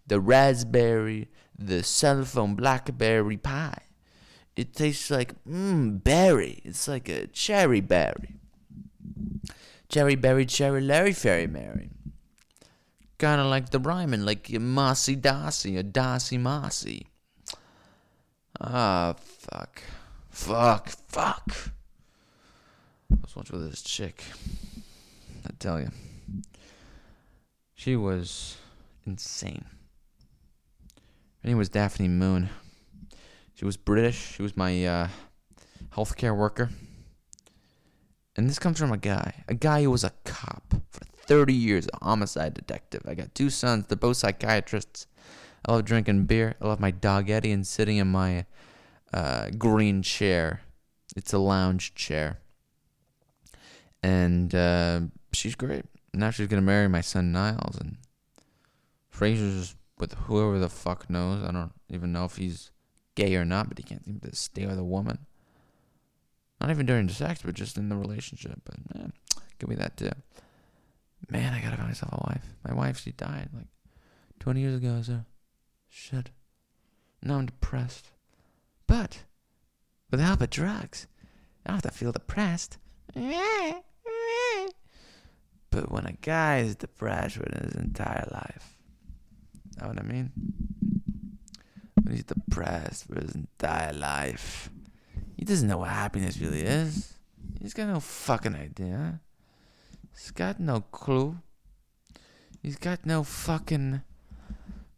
the 0.07 0.21
raspberry, 0.21 1.29
the 1.59 1.83
cell 1.83 2.25
phone 2.25 2.55
blackberry 2.55 3.37
pie. 3.37 3.83
It 4.57 4.75
tastes 4.75 5.11
like, 5.11 5.35
mmm, 5.45 6.03
berry. 6.03 6.63
It's 6.65 6.89
like 6.89 7.09
a 7.09 7.27
cherry 7.27 7.81
berry. 7.81 8.37
Cherry 9.89 10.17
berry, 10.17 10.47
cherry 10.47 10.81
Larry, 10.81 11.13
fairy 11.13 11.47
Mary 11.47 11.91
kind 13.19 13.41
of 13.41 13.47
like 13.47 13.71
the 13.71 13.79
rhyming, 13.79 14.25
like 14.25 14.51
Mossy 14.51 15.17
Darcy 15.17 15.79
or 15.79 15.83
Darcy 15.83 16.39
Mossy. 16.39 17.09
Ah, 18.61 19.15
fuck. 19.19 19.83
Fuck, 20.31 20.89
fuck. 21.09 21.73
Once 23.37 23.51
with 23.51 23.68
this 23.68 23.82
chick. 23.82 24.24
I 25.45 25.51
tell 25.59 25.78
you. 25.78 25.91
She 27.74 27.95
was 27.95 28.57
insane. 29.05 29.66
Her 31.43 31.49
name 31.51 31.59
was 31.59 31.68
Daphne 31.68 32.09
Moon. 32.09 32.49
She 33.53 33.66
was 33.66 33.76
British. 33.76 34.34
She 34.34 34.43
was 34.43 34.57
my 34.57 34.87
uh, 34.87 35.09
healthcare 35.95 36.34
worker. 36.34 36.70
And 38.37 38.49
this 38.49 38.59
comes 38.59 38.78
from 38.78 38.91
a 38.91 38.97
guy, 38.97 39.45
a 39.49 39.55
guy 39.55 39.82
who 39.82 39.91
was 39.91 40.05
a 40.05 40.12
cop 40.24 40.74
for 40.91 41.05
30 41.05 41.53
years, 41.53 41.89
a 41.93 42.05
homicide 42.05 42.55
detective. 42.55 43.03
I 43.07 43.14
got 43.14 43.34
two 43.34 43.51
sons, 43.51 43.87
they're 43.87 43.97
both 43.97 44.16
psychiatrists. 44.16 45.07
I 45.66 45.72
love 45.72 45.84
drinking 45.84 46.24
beer. 46.24 46.55
I 46.61 46.68
love 46.68 46.80
my 46.80 46.91
dog 46.91 47.28
Eddie 47.28 47.53
and 47.53 47.66
sitting 47.66 47.99
in 47.99 48.09
my 48.09 48.47
uh, 49.12 49.51
green 49.59 50.03
chair. 50.03 50.62
It's 51.14 51.34
a 51.34 51.39
lounge 51.39 51.95
chair. 51.95 52.39
And 54.07 54.55
uh, 54.55 55.01
she's 55.33 55.55
great. 55.55 55.85
Now 56.15 56.31
she's 56.31 56.49
to 56.49 56.61
marry 56.61 56.89
my 56.89 57.01
son 57.01 57.33
Niles. 57.33 57.77
And 57.79 57.97
Frasier's 59.13 59.75
with 59.99 60.15
whoever 60.15 60.59
the 60.59 60.69
fuck 60.69 61.11
knows. 61.11 61.43
I 61.43 61.53
don't 61.53 61.73
even 61.91 62.13
know 62.13 62.25
if 62.25 62.37
he's 62.37 62.71
gay 63.15 63.35
or 63.37 63.45
not, 63.45 63.69
but 63.69 63.79
he 63.79 63.85
can't 63.85 64.05
seem 64.05 64.21
to 64.21 64.37
stay 64.37 64.67
with 64.67 64.79
a 64.79 64.85
woman. 64.85 65.19
Not 66.61 66.71
even 66.71 66.87
during 66.87 67.07
the 67.07 67.15
sex, 67.15 67.41
but 67.45 67.55
just 67.55 67.77
in 67.77 67.89
the 67.89 67.97
relationship. 67.97 68.61
But 68.65 68.77
eh, 69.01 69.09
could 69.59 69.69
be 69.69 69.77
that 69.77 69.97
too 69.97 70.11
man, 71.31 71.55
I 71.55 71.61
gotta 71.61 71.77
find 71.77 71.89
myself 71.89 72.13
a 72.13 72.27
wife. 72.29 72.55
My 72.67 72.75
wife, 72.75 73.01
she 73.01 73.13
died 73.13 73.49
like 73.55 73.69
20 74.41 74.61
years 74.61 74.77
ago, 74.77 75.01
so 75.03 75.21
shit. 75.89 76.31
Now 77.23 77.39
I'm 77.39 77.47
depressed. 77.47 78.11
But 78.87 79.25
with 80.11 80.21
the 80.21 80.27
help 80.27 80.41
of 80.41 80.51
drugs, 80.51 81.07
I 81.65 81.71
don't 81.71 81.77
have 81.85 81.93
to 81.93 81.99
feel 81.99 82.13
depressed. 82.13 82.79
But 85.71 85.93
when 85.93 86.07
a 86.07 86.13
guy 86.13 86.61
is 86.61 86.75
depressed 86.75 87.37
for 87.37 87.47
his 87.53 87.75
entire 87.75 88.27
life, 88.33 88.77
know 89.81 89.89
what 89.89 89.99
I 89.99 90.03
mean? 90.03 90.33
When 92.03 92.15
he's 92.15 92.25
depressed 92.25 93.07
for 93.07 93.21
his 93.21 93.35
entire 93.35 93.93
life, 93.93 94.71
he 95.37 95.45
doesn't 95.45 95.69
know 95.69 95.79
what 95.79 95.91
happiness 95.91 96.39
really 96.39 96.63
is. 96.63 97.15
He's 97.61 97.75
got 97.75 97.89
no 97.89 98.01
fucking 98.01 98.55
idea. 98.55 99.21
He's 100.13 100.31
got 100.31 100.61
no 100.61 100.81
clue. 100.81 101.37
He's 102.63 102.77
got 102.77 103.05
no 103.05 103.23
fucking 103.23 104.03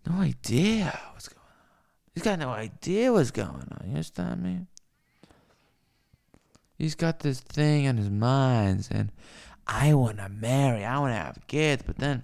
no 0.07 0.21
idea 0.21 0.99
what's 1.13 1.29
going 1.29 1.41
on. 1.41 2.15
He's 2.15 2.23
got 2.23 2.39
no 2.39 2.51
idea 2.51 3.13
what's 3.13 3.31
going 3.31 3.49
on. 3.49 3.83
You 3.85 3.91
understand 3.91 4.43
me? 4.43 4.67
He's 6.79 6.95
got 6.95 7.21
this 7.21 7.41
thing 7.41 7.89
on 7.89 7.97
his 7.97 8.09
mind 8.09 8.89
and 8.91 9.11
I 9.67 9.95
want 9.95 10.19
to 10.19 10.29
marry. 10.29 10.85
I 10.85 10.99
want 11.01 11.13
to 11.13 11.19
have 11.19 11.47
kids. 11.49 11.83
But 11.85 11.99
then 11.99 12.23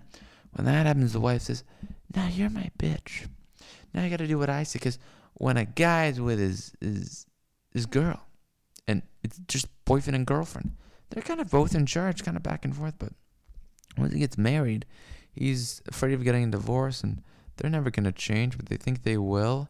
when 0.52 0.64
that 0.66 0.86
happens, 0.86 1.12
the 1.12 1.20
wife 1.20 1.42
says, 1.42 1.64
now 2.14 2.28
you're 2.28 2.50
my 2.50 2.70
bitch. 2.78 3.26
Now 3.92 4.04
you 4.04 4.10
got 4.10 4.18
to 4.18 4.26
do 4.26 4.38
what 4.38 4.48
I 4.48 4.62
say. 4.62 4.78
Because 4.78 4.98
when 5.34 5.56
a 5.56 5.64
guy's 5.64 6.20
with 6.20 6.38
his, 6.38 6.72
his, 6.80 7.26
his 7.72 7.86
girl, 7.86 8.20
and 8.86 9.02
it's 9.22 9.40
just 9.48 9.66
boyfriend 9.84 10.16
and 10.16 10.26
girlfriend, 10.26 10.76
they're 11.10 11.22
kind 11.22 11.40
of 11.40 11.50
both 11.50 11.74
in 11.74 11.86
charge, 11.86 12.24
kind 12.24 12.36
of 12.36 12.42
back 12.42 12.64
and 12.64 12.74
forth. 12.74 12.94
But 12.98 13.12
once 13.98 14.12
he 14.12 14.20
gets 14.20 14.38
married, 14.38 14.86
he's 15.32 15.82
afraid 15.88 16.14
of 16.14 16.24
getting 16.24 16.44
a 16.44 16.50
divorce, 16.50 17.02
and 17.02 17.22
they're 17.56 17.70
never 17.70 17.90
going 17.90 18.04
to 18.04 18.12
change, 18.12 18.56
but 18.56 18.66
they 18.66 18.76
think 18.76 19.02
they 19.02 19.16
will. 19.16 19.68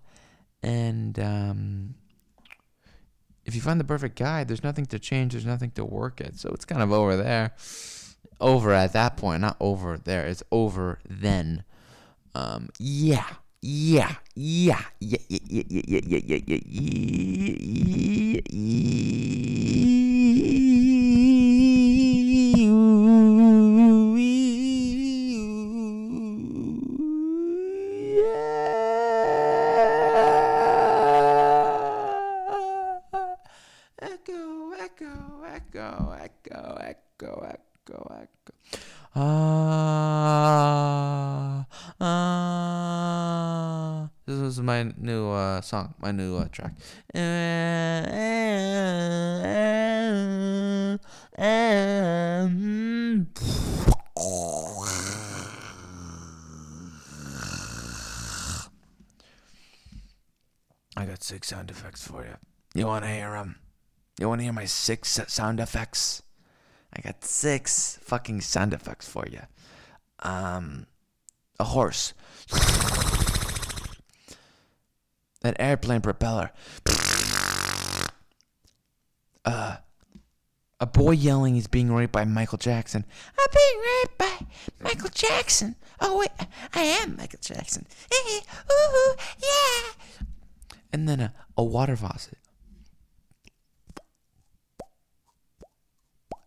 And 0.62 1.18
um, 1.18 1.94
if 3.44 3.54
you 3.54 3.60
find 3.60 3.78
the 3.78 3.84
perfect 3.84 4.18
guy, 4.18 4.44
there's 4.44 4.62
nothing 4.62 4.86
to 4.86 4.98
change, 4.98 5.32
there's 5.32 5.46
nothing 5.46 5.70
to 5.72 5.84
work 5.84 6.20
at. 6.20 6.36
So 6.36 6.50
it's 6.50 6.64
kind 6.64 6.82
of 6.82 6.92
over 6.92 7.16
there. 7.16 7.52
Over 8.40 8.72
at 8.72 8.92
that 8.94 9.16
point, 9.16 9.40
not 9.40 9.56
over 9.60 9.96
there. 9.96 10.26
It's 10.26 10.42
over 10.50 10.98
then. 11.08 11.64
Um, 12.34 12.70
yeah. 12.78 13.26
Yeah, 13.66 14.16
yeah, 14.34 14.82
yeah, 15.00 15.16
yeah, 15.26 15.38
yeah, 15.48 15.62
yeah, 15.64 15.82
yeah, 15.86 16.00
yeah, 16.04 16.20
yeah, 16.26 16.40
yeah, 16.44 16.58
yeah, 16.66 18.40
yeah. 18.50 19.14
Echo, 33.98 34.72
echo, 34.78 35.40
echo, 35.48 36.12
echo, 36.12 36.76
echo, 36.76 37.32
echo, 37.48 37.98
echo. 38.20 38.52
Ah, 39.16 40.44
ah. 42.00 43.14
This 44.26 44.40
is 44.40 44.60
my 44.60 44.92
new 44.96 45.30
uh, 45.30 45.60
song, 45.60 45.93
my 46.04 46.12
new 46.12 46.36
uh, 46.36 46.46
track. 46.52 46.74
I 60.96 61.06
got 61.06 61.22
six 61.22 61.48
sound 61.48 61.70
effects 61.70 62.06
for 62.06 62.22
you. 62.22 62.36
You 62.74 62.86
want 62.86 63.04
to 63.04 63.10
hear 63.10 63.30
them? 63.30 63.56
You 64.20 64.28
want 64.28 64.40
to 64.40 64.44
hear 64.44 64.52
my 64.52 64.66
six 64.66 65.18
sound 65.28 65.58
effects? 65.58 66.22
I 66.92 67.00
got 67.00 67.24
six 67.24 67.98
fucking 68.02 68.42
sound 68.42 68.74
effects 68.74 69.08
for 69.08 69.26
you. 69.26 69.40
Um, 70.20 70.86
a 71.58 71.64
horse, 71.64 72.12
an 75.44 75.54
airplane 75.60 76.00
propeller, 76.00 76.50
uh, 79.44 79.76
a 80.80 80.86
boy 80.86 81.12
yelling 81.12 81.54
he's 81.54 81.68
being 81.68 81.92
raped 81.92 82.12
by 82.12 82.24
Michael 82.24 82.58
Jackson. 82.58 83.04
I'm 83.38 83.46
being 83.54 83.80
raped 83.80 84.18
by 84.18 84.46
Michael 84.82 85.10
Jackson. 85.10 85.76
Oh 86.00 86.18
wait, 86.18 86.30
I 86.74 86.80
am 86.80 87.16
Michael 87.16 87.38
Jackson. 87.40 87.86
Ooh, 88.72 89.14
yeah. 89.38 90.26
And 90.92 91.08
then 91.08 91.20
a, 91.20 91.32
a 91.56 91.62
water 91.62 91.94
faucet. 91.94 92.38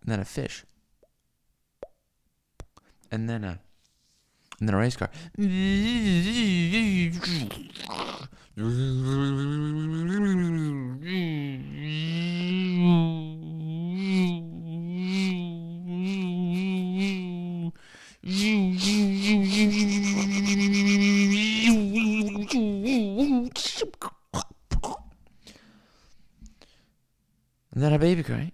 and 0.08 0.14
then 0.14 0.20
a 0.22 0.26
fish, 0.26 0.64
and 3.12 3.30
then 3.30 3.44
a, 3.44 3.60
and 4.58 4.70
then 4.70 4.74
a 4.74 4.78
race 4.78 4.96
car. 4.96 5.10
And 8.58 8.64
then 27.76 27.94
a 27.94 28.00
baby 28.00 28.24
cry. 28.24 28.52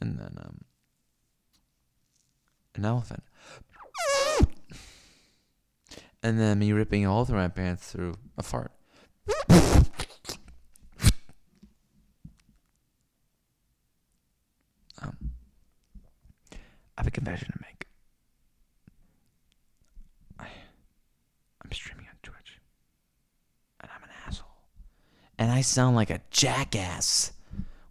and 0.00 0.18
then 0.18 0.36
um, 0.38 0.60
an 2.76 2.84
elephant, 2.84 3.24
and 6.24 6.40
then 6.40 6.58
me 6.58 6.72
ripping 6.72 7.04
a 7.04 7.10
hole 7.10 7.26
through 7.26 7.36
my 7.36 7.48
pants 7.48 7.92
through 7.92 8.14
a 8.38 8.42
fart. 8.42 8.72
Um, 15.02 15.32
I 16.50 16.56
have 16.96 17.06
a 17.06 17.10
confession 17.10 17.48
to 17.52 17.58
make. 17.60 17.86
I, 20.40 20.46
I'm 21.62 21.72
streaming 21.72 22.06
on 22.06 22.14
Twitch, 22.22 22.58
and 23.80 23.90
I'm 23.94 24.02
an 24.02 24.08
asshole, 24.26 24.48
and 25.38 25.52
I 25.52 25.60
sound 25.60 25.94
like 25.94 26.08
a 26.08 26.22
jackass 26.30 27.32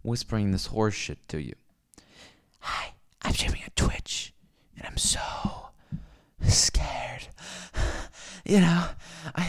whispering 0.02 0.50
this 0.50 0.66
horse 0.66 0.94
shit 0.94 1.28
to 1.28 1.40
you. 1.40 1.54
Hi, 2.58 2.94
I'm 3.22 3.32
streaming 3.32 3.62
on 3.62 3.70
Twitch, 3.76 4.34
and 4.76 4.88
I'm 4.88 4.96
so 4.96 5.20
scared. 6.42 7.28
You 8.54 8.60
know, 8.60 8.86
I 9.34 9.48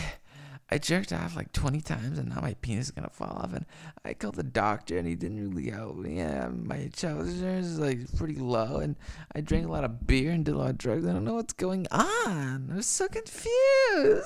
I 0.71 0.79
jerked 0.79 1.13
off 1.13 1.35
like 1.35 1.51
20 1.53 1.79
times, 1.81 2.17
and 2.17 2.29
now 2.29 2.41
my 2.41 2.55
penis 2.55 2.85
is 2.85 2.91
gonna 2.91 3.11
fall 3.11 3.37
off. 3.37 3.53
And 3.53 3.67
I 4.03 4.15
called 4.15 4.33
the 4.33 4.41
doctor, 4.41 4.97
and 4.97 5.07
he 5.07 5.13
didn't 5.13 5.51
really 5.51 5.69
help 5.69 5.95
me. 5.95 6.17
Yeah, 6.17 6.47
my 6.47 6.89
trousers 6.91 7.43
is 7.43 7.79
like 7.79 7.99
pretty 8.17 8.37
low, 8.37 8.77
and 8.77 8.95
I 9.35 9.41
drank 9.41 9.67
a 9.67 9.71
lot 9.71 9.83
of 9.83 10.07
beer 10.07 10.31
and 10.31 10.43
did 10.43 10.55
a 10.55 10.57
lot 10.57 10.71
of 10.71 10.79
drugs. 10.79 11.05
I 11.05 11.13
don't 11.13 11.23
know 11.23 11.35
what's 11.35 11.53
going 11.53 11.85
on. 11.91 12.71
I'm 12.71 12.81
so 12.81 13.07
confused. 13.07 14.25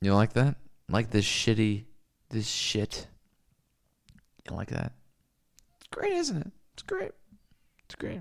You 0.00 0.14
like 0.14 0.34
that? 0.34 0.54
Like 0.88 1.10
this 1.10 1.24
shitty, 1.24 1.86
this 2.30 2.46
shit. 2.46 3.08
You 4.48 4.54
like 4.54 4.68
that? 4.68 4.92
It's 5.80 5.88
great, 5.90 6.12
isn't 6.12 6.36
it? 6.36 6.52
It's 6.74 6.84
great. 6.84 7.10
It's 7.92 8.00
great. 8.00 8.20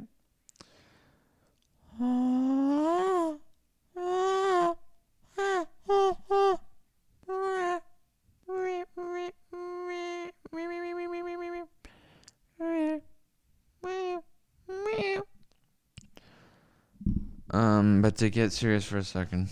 Um, 17.54 18.02
but 18.02 18.18
to 18.18 18.30
get 18.30 18.52
serious 18.52 18.84
for 18.84 18.98
a 18.98 19.04
second, 19.06 19.48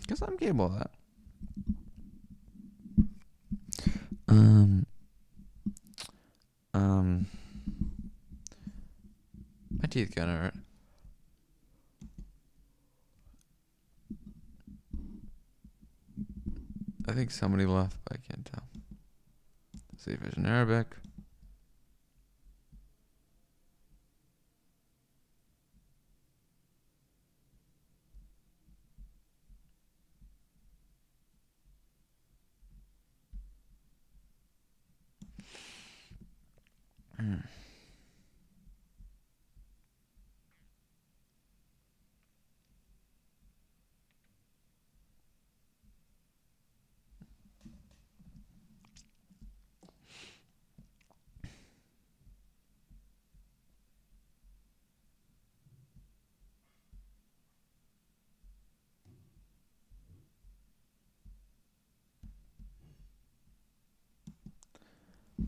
because 0.00 0.22
I'm 0.22 0.36
capable 0.38 0.66
of 0.66 0.78
that. 0.78 0.90
Um, 4.26 4.38
um, 4.38 4.71
teeth 9.92 10.14
of 10.30 10.38
hurt. 10.38 10.54
I 17.06 17.12
think 17.12 17.30
somebody 17.30 17.66
left, 17.66 17.98
but 18.04 18.16
I 18.16 18.20
can't 18.26 18.50
tell. 18.50 18.62
see 19.98 20.12
if 20.12 20.24
it's 20.24 20.38
in 20.38 20.46
Arabic. 20.46 20.86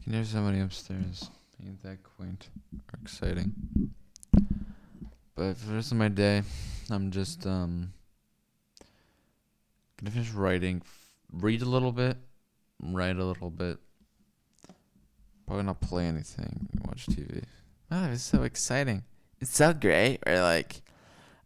Can 0.04 0.12
hear 0.12 0.24
somebody 0.24 0.60
upstairs. 0.60 1.30
Ain't 1.64 1.82
that 1.82 2.02
quaint 2.02 2.48
or 2.74 2.98
exciting? 3.02 3.54
But 5.34 5.56
for 5.56 5.66
the 5.66 5.74
rest 5.74 5.92
of 5.92 5.98
my 5.98 6.08
day, 6.08 6.42
I'm 6.90 7.10
just 7.10 7.46
um 7.46 7.92
gonna 9.96 10.10
finish 10.10 10.30
writing, 10.32 10.82
f- 10.84 11.14
read 11.32 11.62
a 11.62 11.64
little 11.64 11.90
bit, 11.90 12.18
write 12.82 13.16
a 13.16 13.24
little 13.24 13.50
bit. 13.50 13.78
Probably 15.46 15.64
not 15.64 15.80
play 15.80 16.04
anything, 16.06 16.68
watch 16.86 17.06
TV. 17.06 17.42
Oh, 17.90 18.04
it's 18.12 18.22
so 18.22 18.42
exciting. 18.42 19.04
It's 19.40 19.56
so 19.56 19.72
great. 19.72 20.18
Or 20.26 20.40
like, 20.40 20.82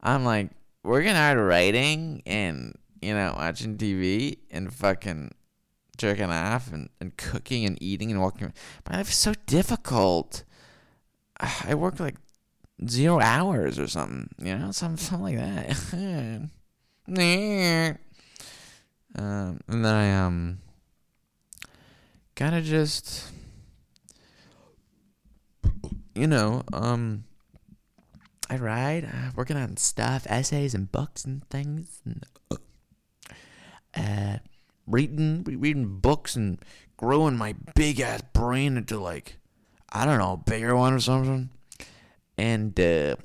I'm 0.03 0.25
like 0.25 0.51
working 0.83 1.15
hard 1.15 1.39
writing 1.39 2.23
and 2.27 2.77
you 3.01 3.15
know 3.15 3.35
watching 3.37 3.77
TV 3.77 4.39
and 4.51 4.73
fucking 4.75 5.33
jerking 5.99 6.31
off 6.31 6.73
and, 6.73 6.89
and 7.01 7.17
cooking 7.17 7.65
and 7.65 7.81
eating 7.83 8.11
and 8.11 8.21
walking. 8.21 8.53
My 8.89 8.99
life 8.99 9.11
is 9.11 9.17
so 9.17 9.35
difficult. 9.47 10.45
I 11.41 11.75
work 11.75 12.01
like 12.01 12.17
zero 12.89 13.21
hours 13.21 13.79
or 13.79 13.87
something. 13.87 14.29
You 14.39 14.57
know, 14.57 14.71
something 14.73 14.97
something 14.97 15.37
like 15.37 15.39
that. 15.39 16.51
Um, 19.17 19.59
and 19.67 19.85
then 19.85 19.95
I 19.95 20.15
um 20.15 20.59
gotta 22.35 22.61
just 22.61 23.33
you 26.15 26.27
know 26.27 26.63
um 26.75 27.25
I 28.51 28.57
write, 28.57 29.05
uh, 29.05 29.31
working 29.37 29.59
on 29.59 29.77
stuff, 29.77 30.27
essays 30.29 30.75
and 30.75 30.91
books 30.91 31.25
and 31.25 31.47
things, 31.51 32.01
and 32.07 32.25
uh, 33.95 34.39
reading, 34.89 35.45
reading 35.45 35.99
books 35.99 36.37
and 36.37 36.59
growing 36.97 37.37
my 37.37 37.55
big 37.75 38.01
ass 38.01 38.23
brain 38.33 38.77
into 38.77 38.99
like, 38.99 39.37
I 39.91 40.05
don't 40.05 40.19
know, 40.19 40.33
a 40.33 40.37
bigger 40.37 40.75
one 40.77 40.93
or 40.95 41.01
something, 41.01 41.51
and 42.37 42.79
uh, 42.79 43.17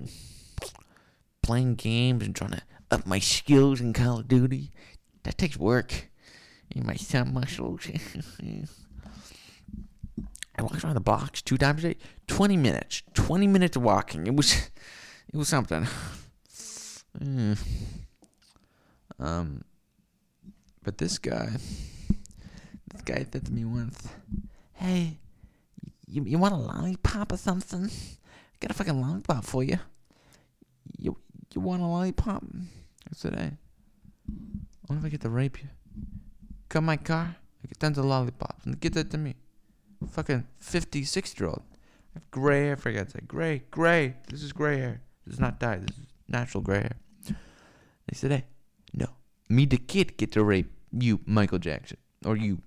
playing 1.42 1.76
games 1.76 2.24
and 2.26 2.36
trying 2.36 2.52
to 2.52 2.62
up 2.92 3.06
my 3.06 3.20
skills 3.20 3.82
in 3.82 3.94
Call 3.94 4.20
of 4.20 4.28
Duty. 4.28 4.72
That 5.24 5.38
takes 5.38 5.58
work. 5.58 6.10
In 6.76 6.86
my 6.86 6.96
thumb 6.96 7.34
muscles. 7.34 7.88
I 10.56 10.62
walked 10.62 10.84
around 10.84 10.96
the 10.96 11.02
box 11.02 11.42
two 11.42 11.58
times 11.58 11.84
a 11.84 11.94
day. 11.94 12.00
Twenty 12.28 12.58
minutes. 12.58 13.04
Twenty 13.14 13.48
minutes 13.48 13.76
of 13.76 13.84
walking. 13.84 14.26
It 14.26 14.36
was, 14.36 14.54
it 15.34 15.38
was 15.38 15.48
something. 15.48 15.88
Mm. 17.22 17.60
um 19.20 19.64
but 20.84 20.98
this 20.98 21.18
guy 21.18 21.50
this 22.92 23.02
guy 23.06 23.26
said 23.32 23.46
to 23.46 23.52
me 23.52 23.66
once 23.66 24.08
Hey, 24.74 25.20
you 26.08 26.24
you 26.26 26.38
want 26.38 26.54
a 26.54 26.58
lollipop 26.58 27.32
or 27.32 27.38
something? 27.38 27.86
I 27.86 28.56
got 28.60 28.72
a 28.72 28.74
fucking 28.74 29.00
lollipop 29.00 29.46
for 29.46 29.64
you. 29.64 29.80
You 30.98 31.18
you 31.54 31.62
want 31.62 31.82
a 31.82 31.86
lollipop? 31.86 32.44
I 32.44 33.16
said, 33.16 33.36
hey, 33.36 33.52
what 34.88 34.98
if 34.98 35.06
I 35.06 35.10
get 35.10 35.22
to 35.22 35.30
rape 35.30 35.62
you? 35.62 35.70
Come 36.70 36.86
my 36.86 36.98
car, 36.98 37.36
I 37.64 37.68
get 37.68 37.80
tons 37.80 37.98
of 37.98 38.06
lollipops, 38.06 38.66
and 38.66 38.80
get 38.80 38.94
that 38.94 39.12
to 39.12 39.18
me. 39.18 39.36
Fucking 40.10 40.46
56 40.60 41.40
year 41.40 41.50
old. 41.50 41.62
I 42.16 42.20
have 42.20 42.32
gray 42.32 42.66
hair, 42.66 42.74
I 42.74 42.76
forgot 42.76 43.06
to 43.06 43.12
say. 43.12 43.20
Gray, 43.26 43.64
gray. 43.72 44.16
This 44.30 44.44
is 44.44 44.52
gray 44.52 44.80
hair. 44.80 45.02
This 45.26 45.36
is 45.36 45.40
not 45.40 45.60
dyed. 45.60 45.88
This 45.88 45.98
is 45.98 46.06
natural 46.28 46.62
gray 46.62 46.82
hair. 46.82 46.98
They 47.26 48.16
said, 48.16 48.32
hey, 48.32 48.46
no. 48.94 49.08
Me, 49.54 49.66
the 49.66 49.78
kid, 49.78 50.18
get 50.18 50.32
to 50.32 50.44
rape 50.44 50.72
you, 50.92 51.20
Michael 51.28 51.60
Jackson. 51.60 51.98
Or 52.26 52.36
you, 52.36 52.62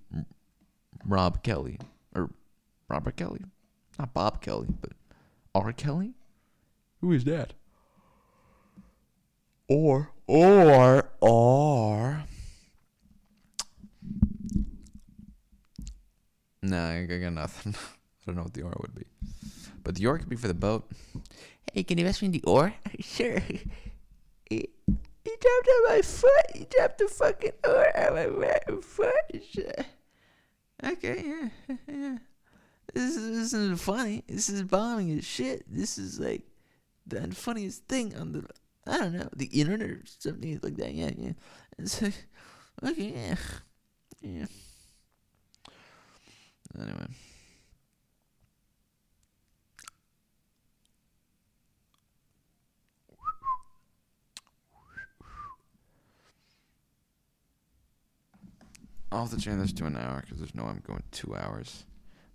Rob 1.04 1.42
Kelly. 1.42 1.80
Or 2.14 2.30
Robert 2.88 3.16
Kelly. 3.16 3.40
Not 3.98 4.14
Bob 4.14 4.40
Kelly, 4.40 4.68
but 4.80 4.92
R. 5.52 5.72
Kelly? 5.72 6.12
Who 7.00 7.10
is 7.10 7.24
that? 7.24 7.54
Or 9.68 10.12
or 10.28 11.08
or 11.20 12.22
Nah, 16.62 16.90
I 16.90 17.04
got 17.04 17.32
nothing. 17.32 17.74
I 18.22 18.26
don't 18.26 18.36
know 18.36 18.42
what 18.42 18.54
the 18.54 18.62
R 18.62 18.74
would 18.80 18.94
be. 18.94 19.06
But 19.82 19.96
the 19.96 20.06
R 20.06 20.18
could 20.18 20.28
be 20.28 20.36
for 20.36 20.48
the 20.48 20.54
boat. 20.54 20.88
Hey, 21.72 21.82
can 21.82 21.98
you 21.98 22.04
pass 22.04 22.22
me 22.22 22.28
the 22.28 22.44
R? 22.46 22.74
sure. 23.00 23.42
Eh, 24.48 24.62
He, 25.26 25.36
dropped 25.40 25.68
on 25.68 25.96
my 25.96 26.02
foot. 26.02 26.46
He 26.54 26.66
dropped 26.70 26.98
the 26.98 27.08
fucking 27.08 27.52
oar 27.66 27.98
on 27.98 28.14
my 28.14 28.26
right 28.26 28.84
foot. 28.84 29.42
Sure. 29.50 29.84
Okay, 30.84 31.24
yeah, 31.26 31.76
yeah. 31.88 32.18
This, 32.94 33.16
is, 33.16 33.28
this 33.30 33.52
isn't 33.54 33.80
funny. 33.80 34.22
This 34.28 34.48
is 34.48 34.62
bombing 34.62 35.10
as 35.18 35.24
shit. 35.24 35.64
This 35.68 35.98
is 35.98 36.20
like 36.20 36.42
the 37.06 37.34
funniest 37.34 37.86
thing 37.88 38.14
on 38.16 38.32
the, 38.32 38.46
I 38.86 38.98
don't 38.98 39.14
know, 39.14 39.28
the 39.34 39.46
internet 39.46 39.88
or 39.88 40.02
something 40.18 40.60
like 40.62 40.76
that. 40.76 40.94
Yeah, 40.94 41.10
yeah. 41.16 41.32
It's 41.78 42.00
like, 42.00 42.26
okay, 42.84 43.12
yeah. 43.16 43.36
Yeah. 44.20 44.46
Anyway. 46.78 47.06
I'll 59.12 59.26
have 59.26 59.30
to 59.30 59.40
change 59.40 59.60
this 59.60 59.72
to 59.74 59.86
an 59.86 59.96
hour 59.96 60.20
because 60.22 60.38
there's 60.38 60.54
no 60.54 60.64
way 60.64 60.70
I'm 60.70 60.82
going 60.86 61.02
two 61.10 61.34
hours. 61.34 61.84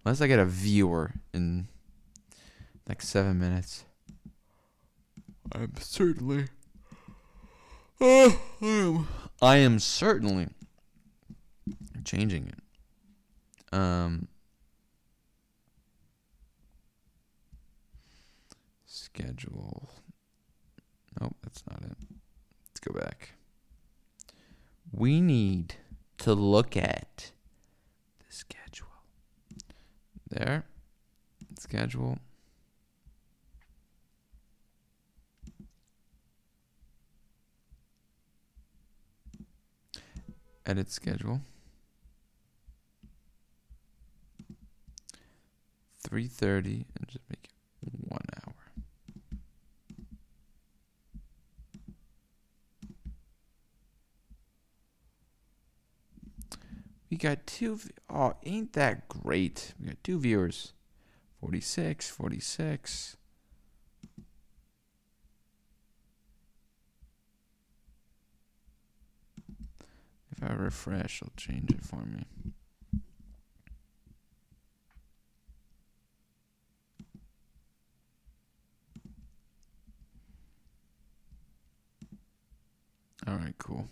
Unless 0.05 0.21
I 0.21 0.27
get 0.27 0.39
a 0.39 0.45
viewer 0.45 1.13
in 1.33 1.67
like 2.87 3.01
seven 3.01 3.39
minutes. 3.39 3.85
I'm 5.51 5.73
certainly. 5.79 6.45
I 8.01 8.37
am. 8.61 9.07
I 9.41 9.57
am 9.57 9.79
certainly 9.79 10.47
changing 12.03 12.47
it. 12.47 13.77
Um. 13.77 14.27
Schedule. 18.85 19.89
Nope, 21.19 21.35
that's 21.43 21.63
not 21.69 21.81
it. 21.83 21.97
Let's 22.69 22.79
go 22.79 22.93
back. 22.97 23.33
We 24.91 25.21
need 25.21 25.75
to 26.21 26.35
look 26.35 26.77
at 26.77 27.31
the 28.19 28.25
schedule. 28.29 28.87
There. 30.29 30.65
Schedule. 31.57 32.19
Edit 40.63 40.91
schedule. 40.91 41.41
3.30 46.07 46.85
and 46.97 47.07
just 47.07 47.19
make 47.29 47.45
it 47.45 47.91
one 48.07 48.21
hour. 48.35 48.50
We 57.11 57.17
got 57.17 57.45
two. 57.45 57.77
Oh, 58.09 58.35
ain't 58.43 58.71
that 58.73 59.09
great? 59.09 59.73
We 59.77 59.87
got 59.87 60.01
two 60.01 60.17
viewers. 60.17 60.71
46, 61.41 62.09
46. 62.09 63.17
If 70.31 70.43
I 70.43 70.53
refresh, 70.53 71.21
it'll 71.21 71.33
change 71.35 71.71
it 71.71 71.83
for 71.83 72.05
me. 72.05 72.23
All 83.27 83.35
right, 83.35 83.55
cool. 83.57 83.89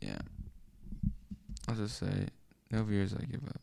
Yeah. 0.00 0.18
I'll 1.68 1.74
just 1.74 1.98
say 1.98 2.28
no 2.70 2.82
viewers. 2.82 3.14
I 3.14 3.24
give 3.24 3.40
up. 3.48 3.60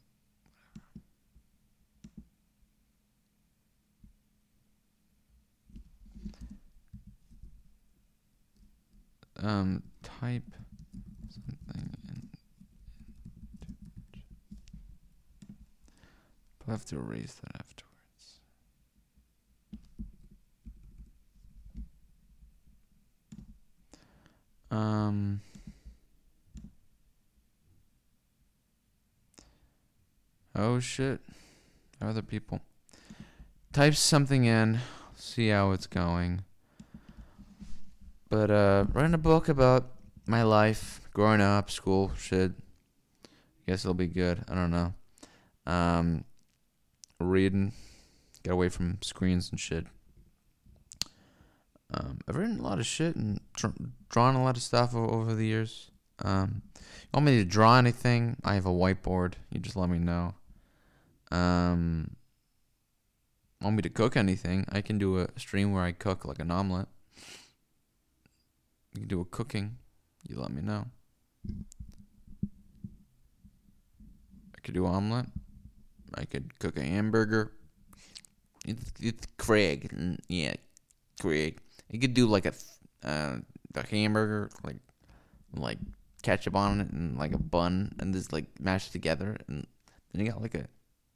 Um, 9.43 9.81
type 10.03 10.43
something 11.29 11.57
in. 11.73 12.29
I'll 16.67 16.73
have 16.73 16.85
to 16.85 16.97
erase 16.97 17.35
that 17.43 17.55
afterwards. 17.55 18.39
Um. 24.69 25.41
Oh 30.55 30.79
shit. 30.79 31.21
other 32.01 32.21
people. 32.21 32.59
Type 33.71 33.95
something 33.95 34.43
in, 34.45 34.79
see 35.15 35.47
how 35.47 35.71
it's 35.71 35.87
going. 35.87 36.43
But 38.29 38.51
uh, 38.51 38.85
writing 38.91 39.13
a 39.13 39.17
book 39.17 39.47
about 39.47 39.91
my 40.25 40.43
life, 40.43 41.01
growing 41.13 41.41
up, 41.41 41.71
school, 41.71 42.11
shit. 42.17 42.51
Guess 43.67 43.85
it'll 43.85 43.93
be 43.93 44.07
good. 44.07 44.43
I 44.49 44.55
don't 44.55 44.71
know. 44.71 44.93
Um, 45.65 46.25
reading, 47.19 47.73
get 48.43 48.53
away 48.53 48.69
from 48.69 48.97
screens 49.01 49.49
and 49.51 49.59
shit. 49.59 49.85
Um, 51.93 52.19
I've 52.27 52.35
written 52.35 52.59
a 52.59 52.63
lot 52.63 52.79
of 52.79 52.85
shit 52.85 53.15
and 53.15 53.39
dr- 53.53 53.91
drawn 54.09 54.35
a 54.35 54.43
lot 54.43 54.57
of 54.57 54.63
stuff 54.63 54.95
over 54.95 55.33
the 55.33 55.45
years. 55.45 55.91
Um, 56.23 56.61
you 56.75 57.07
want 57.13 57.25
me 57.25 57.37
to 57.37 57.45
draw 57.45 57.77
anything? 57.77 58.37
I 58.43 58.55
have 58.55 58.65
a 58.65 58.69
whiteboard. 58.69 59.33
You 59.49 59.59
just 59.59 59.75
let 59.75 59.89
me 59.89 59.97
know. 59.97 60.35
Um, 61.31 62.15
want 63.61 63.75
me 63.75 63.81
to 63.83 63.89
cook 63.89 64.17
anything? 64.17 64.65
I 64.69 64.81
can 64.81 64.97
do 64.97 65.19
a 65.19 65.27
stream 65.37 65.71
where 65.71 65.83
I 65.83 65.91
cook 65.91 66.25
like 66.25 66.39
an 66.39 66.51
omelet. 66.51 66.87
You 68.93 69.01
can 69.01 69.07
do 69.07 69.21
a 69.21 69.25
cooking. 69.25 69.77
You 70.27 70.39
let 70.39 70.51
me 70.51 70.61
know. 70.61 70.87
I 74.55 74.59
could 74.61 74.73
do 74.73 74.85
omelet. 74.85 75.27
I 76.13 76.25
could 76.25 76.59
cook 76.59 76.77
a 76.77 76.83
hamburger. 76.83 77.53
It's, 78.65 78.91
it's 78.99 79.27
Craig. 79.37 79.89
Yeah, 80.27 80.53
Craig. 81.19 81.59
You 81.89 81.99
could 81.99 82.13
do 82.13 82.27
like 82.27 82.45
a 82.45 82.53
uh, 83.03 83.37
a 83.75 83.87
hamburger, 83.87 84.49
like 84.63 84.77
like 85.55 85.77
ketchup 86.21 86.55
on 86.55 86.81
it 86.81 86.91
and 86.91 87.17
like 87.17 87.33
a 87.33 87.39
bun, 87.39 87.93
and 87.99 88.13
just 88.13 88.31
like 88.31 88.45
mashed 88.59 88.91
together, 88.91 89.37
and 89.47 89.65
then 90.11 90.25
you 90.25 90.31
got 90.31 90.41
like 90.41 90.55
a 90.55 90.67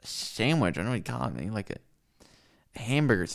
sandwich. 0.05 0.75
I 0.75 0.81
don't 0.81 0.85
know 0.85 0.91
what 0.91 0.97
you 0.97 1.03
call 1.03 1.27
it. 1.27 1.51
Like 1.51 1.69
a, 1.69 1.77
hamburger 2.79 3.27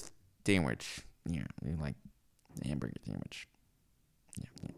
sandwich. 0.47 1.01
Yeah, 1.29 1.45
like 1.81 1.97
hamburger 2.65 2.95
sandwich. 3.07 3.49
Yeah. 4.39 4.71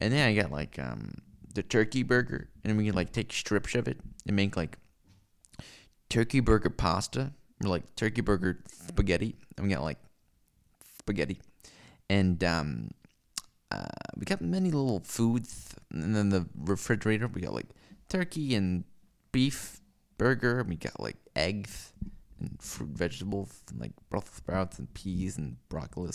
And 0.00 0.12
then 0.12 0.28
I 0.28 0.34
got 0.34 0.52
like 0.52 0.78
um 0.78 1.14
the 1.54 1.62
turkey 1.62 2.02
burger, 2.02 2.48
and 2.64 2.76
we 2.76 2.86
can 2.86 2.94
like 2.94 3.12
take 3.12 3.32
strips 3.32 3.74
of 3.74 3.88
it 3.88 3.98
and 4.26 4.36
make 4.36 4.56
like 4.56 4.78
turkey 6.08 6.40
burger 6.40 6.70
pasta 6.70 7.32
or 7.62 7.68
like 7.68 7.96
turkey 7.96 8.20
burger 8.20 8.62
spaghetti. 8.70 9.36
And 9.56 9.66
we 9.66 9.72
got 9.72 9.82
like 9.82 9.98
spaghetti, 10.98 11.40
and 12.10 12.42
um, 12.44 12.90
uh, 13.70 13.86
we 14.16 14.24
got 14.24 14.40
many 14.40 14.70
little 14.70 15.00
foods. 15.00 15.74
And 15.90 16.14
then 16.14 16.28
the 16.28 16.46
refrigerator, 16.54 17.28
we 17.28 17.40
got 17.40 17.54
like 17.54 17.68
turkey 18.08 18.54
and 18.54 18.84
beef 19.32 19.80
burger. 20.18 20.60
And 20.60 20.68
we 20.68 20.76
got 20.76 21.00
like 21.00 21.16
eggs 21.34 21.92
and 22.40 22.56
fruit 22.60 22.90
vegetables, 22.90 23.62
and 23.70 23.80
like 23.80 23.92
Brussels 24.10 24.36
sprouts 24.36 24.78
and 24.78 24.92
peas 24.94 25.38
and 25.38 25.56
broccoli. 25.68 26.10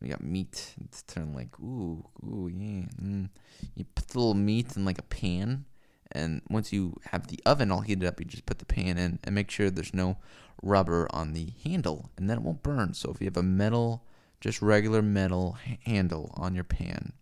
We 0.00 0.08
got 0.08 0.22
meat. 0.22 0.74
It's 0.84 1.02
turning 1.02 1.34
like 1.34 1.58
ooh, 1.60 2.04
ooh, 2.24 2.50
yeah. 2.52 2.86
Mm. 3.00 3.28
You 3.76 3.84
put 3.94 4.08
the 4.08 4.18
little 4.18 4.34
meat 4.34 4.76
in 4.76 4.84
like 4.84 4.98
a 4.98 5.02
pan, 5.02 5.64
and 6.10 6.42
once 6.50 6.72
you 6.72 6.96
have 7.10 7.28
the 7.28 7.40
oven 7.46 7.70
all 7.70 7.82
heated 7.82 8.04
up, 8.04 8.18
you 8.18 8.26
just 8.26 8.46
put 8.46 8.58
the 8.58 8.64
pan 8.64 8.98
in 8.98 9.18
and 9.22 9.34
make 9.34 9.50
sure 9.50 9.70
there's 9.70 9.94
no 9.94 10.18
rubber 10.62 11.08
on 11.10 11.32
the 11.32 11.52
handle, 11.64 12.10
and 12.16 12.28
then 12.28 12.38
it 12.38 12.42
won't 12.42 12.62
burn. 12.62 12.94
So 12.94 13.10
if 13.10 13.20
you 13.20 13.26
have 13.26 13.36
a 13.36 13.42
metal, 13.42 14.04
just 14.40 14.60
regular 14.60 15.02
metal 15.02 15.56
handle 15.84 16.32
on 16.36 16.54
your 16.54 16.64
pan, 16.64 17.12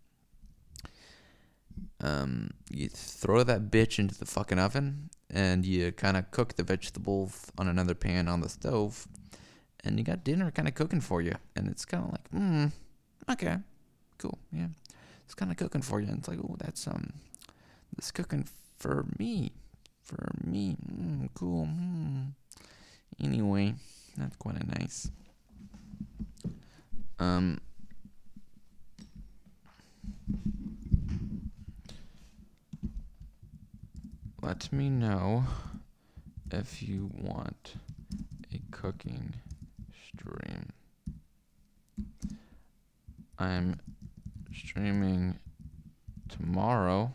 um, 1.99 2.51
you 2.69 2.89
throw 2.89 3.43
that 3.43 3.69
bitch 3.69 3.99
into 3.99 4.17
the 4.17 4.25
fucking 4.25 4.59
oven, 4.59 5.09
and 5.31 5.65
you 5.65 5.91
kind 5.91 6.17
of 6.17 6.29
cook 6.31 6.55
the 6.55 6.63
vegetables 6.63 7.51
on 7.57 7.67
another 7.67 7.95
pan 7.95 8.27
on 8.27 8.41
the 8.41 8.49
stove, 8.49 9.07
and 9.83 9.97
you 9.97 10.03
got 10.05 10.23
dinner 10.23 10.51
kind 10.51 10.67
of 10.67 10.75
cooking 10.75 11.01
for 11.01 11.21
you, 11.21 11.35
and 11.55 11.67
it's 11.67 11.85
kind 11.85 12.03
of 12.03 12.11
like, 12.11 12.31
mm, 12.31 12.71
okay, 13.29 13.57
cool, 14.17 14.37
yeah, 14.51 14.67
it's 15.25 15.33
kind 15.33 15.51
of 15.51 15.57
cooking 15.57 15.81
for 15.81 15.99
you, 15.99 16.07
and 16.07 16.19
it's 16.19 16.27
like, 16.27 16.39
oh, 16.39 16.55
that's 16.59 16.85
um, 16.87 17.13
this 17.95 18.11
cooking 18.11 18.47
for 18.77 19.05
me, 19.17 19.51
for 20.03 20.31
me, 20.43 20.75
mm, 20.85 21.29
cool. 21.33 21.65
Mm. 21.65 22.33
Anyway, 23.21 23.75
that's 24.17 24.35
quite 24.37 24.55
a 24.61 24.79
nice. 24.79 25.11
Um. 27.19 27.59
Let 34.43 34.73
me 34.73 34.89
know 34.89 35.43
if 36.49 36.81
you 36.81 37.11
want 37.13 37.75
a 38.51 38.59
cooking 38.71 39.35
stream. 40.07 40.69
I'm 43.37 43.79
streaming 44.51 45.37
tomorrow 46.27 47.13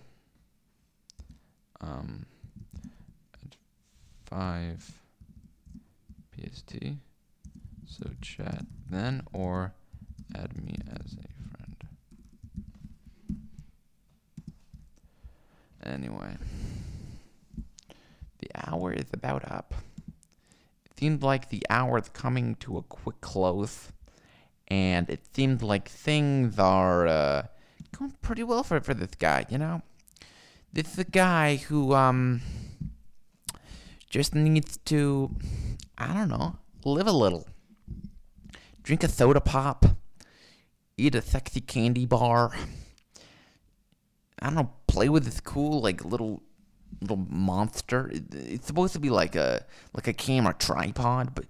um, 1.81 2.27
at 3.45 3.57
5 4.27 4.93
PST. 6.33 6.77
So 7.87 8.11
chat 8.21 8.65
then 8.89 9.23
or 9.33 9.73
add 10.35 10.57
me 10.63 10.77
as 10.93 11.15
a 11.15 11.27
friend. 11.51 11.77
Anyway, 15.85 16.37
the 18.47 18.71
hour 18.71 18.93
is 18.93 19.07
about 19.13 19.51
up. 19.51 19.75
It 20.87 20.99
seemed 20.99 21.23
like 21.23 21.49
the 21.49 21.63
hour 21.71 21.99
is 21.99 22.09
coming 22.09 22.55
to 22.57 22.79
a 22.79 22.83
quick 22.83 23.21
close, 23.21 23.93
and 24.69 25.09
it 25.11 25.21
seemed 25.35 25.63
like 25.63 25.89
things 25.89 26.59
are 26.59 27.07
uh, 27.07 27.43
going 27.97 28.15
pretty 28.23 28.43
well 28.43 28.63
for 28.63 28.81
for 28.81 28.95
this 28.95 29.15
guy. 29.19 29.47
You 29.49 29.59
know, 29.59 29.83
this 30.73 30.93
is 30.93 30.99
a 30.99 31.05
guy 31.05 31.57
who 31.57 31.95
um 31.95 32.43
just 34.09 34.35
needs 34.35 34.79
to, 34.87 35.35
I 35.99 36.15
don't 36.15 36.29
know, 36.29 36.57
live 36.85 37.07
a 37.07 37.13
little, 37.13 37.47
drink 38.83 39.03
a 39.03 39.09
soda 39.09 39.41
pop, 39.41 39.85
eat 40.97 41.15
a 41.15 41.23
sexy 41.23 41.61
candy 41.61 42.07
bar. 42.07 42.53
I 44.39 44.47
don't 44.47 44.55
know, 44.55 44.71
play 44.87 45.09
with 45.09 45.25
this 45.25 45.41
cool 45.41 45.81
like 45.81 46.05
little 46.05 46.43
little 47.01 47.25
monster. 47.29 48.11
It's 48.13 48.67
supposed 48.67 48.93
to 48.95 48.99
be 48.99 49.11
like 49.11 49.37
a 49.37 49.65
like 49.95 50.07
a 50.07 50.13
camera 50.13 50.55
tripod, 50.59 51.35
but 51.35 51.47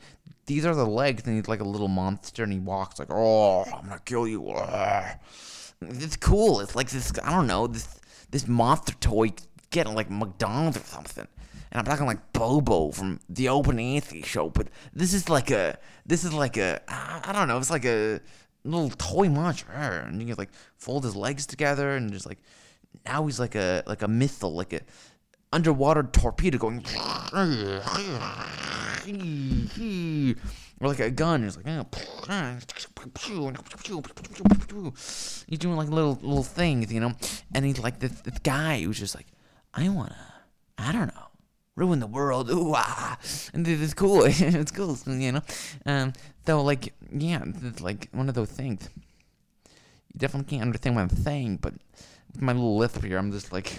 these 0.47 0.65
are 0.65 0.75
the 0.75 0.87
legs, 0.87 1.25
and 1.27 1.37
he's 1.37 1.49
like 1.49 1.61
a 1.61 1.65
little 1.65 1.89
monster, 1.89 2.45
and 2.45 2.53
he 2.53 2.59
walks 2.59 2.99
like, 2.99 3.11
"Oh, 3.11 3.65
I'm 3.65 3.89
gonna 3.89 4.01
kill 4.05 4.27
you." 4.29 4.51
ah." 4.51 5.17
It's 5.83 6.17
cool. 6.17 6.61
It's 6.61 6.75
like 6.75 6.91
this. 6.91 7.13
I 7.23 7.31
don't 7.33 7.47
know 7.47 7.67
this 7.67 8.01
this 8.31 8.49
monster 8.49 8.95
toy 8.95 9.33
getting 9.71 9.95
like 9.95 10.11
McDonald's 10.11 10.79
or 10.79 10.85
something. 10.85 11.27
And 11.71 11.81
I'm 11.81 11.85
talking 11.85 12.07
like 12.07 12.33
Bobo 12.33 12.93
from 12.93 13.21
the 13.29 13.49
Opie 13.49 13.71
and 13.71 13.81
Anthony 13.81 14.23
show, 14.23 14.49
but 14.49 14.69
this 14.95 15.13
is 15.13 15.29
like 15.29 15.51
a 15.51 15.79
this 16.07 16.25
is 16.25 16.33
like 16.33 16.57
a 16.57 16.81
I 16.89 17.33
don't 17.33 17.49
know. 17.49 17.59
It's 17.59 17.71
like 17.71 17.85
a 17.85 18.21
little 18.65 18.91
toy 18.91 19.29
monster, 19.29 19.71
and 19.73 20.21
you 20.21 20.29
can 20.29 20.37
like 20.39 20.51
fold 20.77 21.05
his 21.05 21.17
legs 21.17 21.47
together 21.47 21.97
and 21.97 22.13
just 22.13 22.27
like 22.27 22.39
now 23.05 23.27
he's 23.27 23.39
like 23.39 23.55
a 23.55 23.83
like 23.87 24.03
a 24.03 24.09
missile, 24.09 24.55
like 24.55 24.73
a 24.73 24.81
underwater 25.57 26.03
torpedo 26.03 26.59
going 26.59 26.85
or 30.79 30.89
like 30.89 31.01
a 31.01 31.11
gun. 31.11 31.45
He's 31.45 31.57
like 31.57 31.67
he's 35.47 35.59
doing 35.59 35.77
like 35.77 35.89
little 35.89 36.19
little 36.21 36.43
things, 36.43 36.93
you 36.93 37.01
know. 37.01 37.15
And 37.55 37.65
he's 37.65 37.79
like 37.79 38.01
this, 38.01 38.13
this 38.21 38.39
guy 38.41 38.83
who's 38.83 38.99
just 38.99 39.15
like, 39.15 39.29
I 39.73 39.89
wanna, 39.89 40.19
I 40.77 40.93
don't 40.93 41.07
know, 41.15 41.29
ruin 41.75 42.01
the 42.01 42.07
world. 42.07 42.51
Ooh 42.51 42.75
ah, 42.75 43.19
and 43.55 43.67
it's 43.67 43.95
cool. 43.95 44.25
it's 44.27 44.73
cool, 44.73 44.99
you 45.07 45.33
know. 45.33 45.43
Um, 45.87 46.13
so 46.45 46.61
like 46.61 46.93
yeah, 47.11 47.43
it's 47.63 47.81
like 47.81 48.11
one 48.13 48.29
of 48.29 48.35
those 48.35 48.51
things. 48.51 48.91
You 50.13 50.19
definitely 50.19 50.51
can't 50.51 50.67
understand 50.67 50.97
what 50.97 51.03
I'm 51.03 51.17
saying, 51.17 51.61
but 51.63 51.73
my 52.41 52.53
little 52.53 52.77
lisp 52.77 53.05
here, 53.05 53.19
I'm 53.19 53.33
just 53.33 53.53
like 53.53 53.73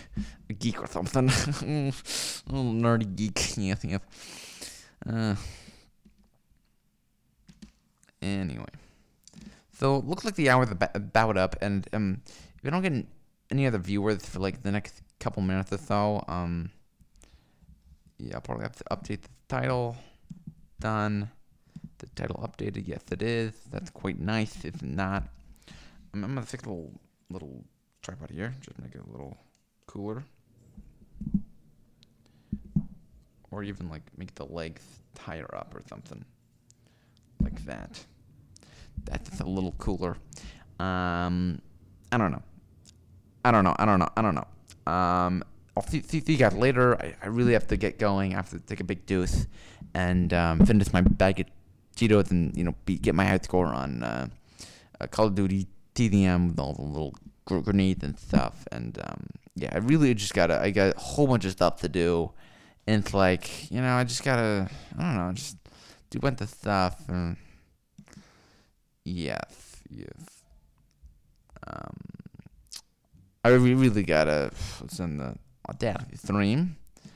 a 0.50 0.54
geek 0.54 0.82
or 0.82 0.88
something. 0.88 1.30
a 1.30 1.94
little 2.52 2.74
nerdy 2.74 3.16
geek. 3.16 3.54
Yes, 3.58 3.84
yes. 3.84 4.02
Uh, 5.06 5.36
anyway. 8.22 8.66
So 9.74 9.98
it 9.98 10.06
looks 10.06 10.26
like 10.26 10.36
the 10.36 10.50
hour's 10.50 10.72
about 10.72 11.38
up, 11.38 11.56
and 11.62 11.88
um, 11.94 12.22
if 12.26 12.66
I 12.66 12.70
don't 12.70 12.82
get 12.82 13.06
any 13.52 13.68
other 13.68 13.78
viewers 13.78 14.26
for 14.26 14.40
like 14.40 14.64
the 14.64 14.72
next 14.72 15.02
couple 15.20 15.44
minutes 15.44 15.72
or 15.72 15.78
so, 15.78 16.24
um, 16.28 16.72
yeah, 18.18 18.36
I'll 18.36 18.42
probably 18.42 18.64
have 18.64 18.76
to 18.76 18.84
update 18.86 19.22
the 19.22 19.30
title. 19.48 19.96
Done. 20.80 21.30
The 22.00 22.08
title 22.08 22.48
updated. 22.48 22.88
Yes, 22.88 23.02
it 23.12 23.22
is. 23.22 23.54
That's 23.72 23.90
quite 23.90 24.20
nice. 24.20 24.66
If 24.66 24.82
not, 24.82 25.24
I'm, 26.14 26.24
I'm 26.24 26.36
gonna 26.36 26.46
fix 26.46 26.64
a 26.64 26.70
little 26.70 27.00
little 27.30 27.64
tripod 28.02 28.32
here. 28.32 28.54
Just 28.62 28.80
make 28.80 28.96
it 28.96 29.02
a 29.08 29.12
little 29.12 29.38
cooler. 29.86 30.24
Or 33.52 33.64
even 33.64 33.90
like 33.90 34.04
make 34.18 34.36
the 34.36 34.46
leg 34.46 34.80
higher 35.20 35.50
up 35.56 35.74
or 35.76 35.82
something 35.90 36.24
like 37.42 37.66
that. 37.66 38.04
That's 39.06 39.40
a 39.40 39.46
little 39.46 39.74
cooler. 39.74 40.18
Um, 40.80 41.62
I 42.12 42.18
don't 42.18 42.32
know. 42.32 42.44
I 43.44 43.52
don't 43.52 43.64
know. 43.64 43.76
I 43.80 43.86
don't 43.86 44.00
know. 44.00 44.10
I 44.16 44.22
don't 44.22 44.36
know. 44.36 44.92
Um, 44.92 45.44
I'll 45.76 45.84
see, 45.84 46.02
see, 46.02 46.22
see 46.22 46.34
you 46.34 46.38
guys 46.38 46.54
later. 46.54 47.00
I, 47.00 47.16
I 47.22 47.28
really 47.28 47.54
have 47.54 47.68
to 47.68 47.78
get 47.78 48.00
going. 48.00 48.34
I 48.34 48.38
have 48.38 48.50
to 48.50 48.60
take 48.60 48.80
a 48.80 48.84
big 48.84 49.06
deuce 49.06 49.48
and 49.94 50.34
um, 50.34 50.66
finish 50.66 50.92
my 50.92 51.02
bag 51.02 51.40
of 51.40 51.48
Cheetos 51.96 52.32
and 52.32 52.56
you 52.56 52.64
know 52.64 52.76
be, 52.86 52.98
get 52.98 53.16
my 53.16 53.26
high 53.26 53.40
score 53.42 53.68
on 53.68 54.04
uh, 54.04 54.28
uh, 55.02 55.08
Call 55.08 55.28
of 55.28 55.36
Duty 55.36 55.68
TDM 55.96 56.50
with 56.50 56.60
all 56.60 56.74
the 56.74 56.84
little 56.84 57.16
gr- 57.48 57.60
grenades 57.60 58.04
and 58.04 58.20
stuff. 58.20 58.68
And 58.72 59.00
um, 59.04 59.28
yeah, 59.56 59.70
I 59.74 59.80
really 59.80 60.14
just 60.14 60.34
gotta. 60.34 60.62
I 60.62 60.70
got 60.70 60.96
a 60.96 61.00
whole 61.00 61.26
bunch 61.26 61.46
of 61.46 61.52
stuff 61.52 61.82
to 61.82 61.90
do, 61.90 62.32
and 62.86 63.04
it's 63.04 63.14
like 63.14 63.72
you 63.72 63.82
know 63.82 63.96
I 63.96 64.04
just 64.04 64.24
gotta. 64.24 64.70
I 64.98 65.02
don't 65.02 65.16
know, 65.16 65.34
just 65.34 65.58
do 66.10 66.20
a 66.20 66.22
bunch 66.22 66.42
of 66.42 66.50
stuff 66.50 67.02
and 67.10 67.36
yes, 69.04 69.82
yes. 69.90 70.44
Um, 71.68 71.98
I 73.44 73.50
re- 73.50 73.74
really 73.74 74.04
gotta. 74.04 74.52
What's 74.80 75.00
in 75.00 75.18
the 75.18 75.36
oh, 75.68 75.74
damn 75.80 76.06
stream? 76.16 76.78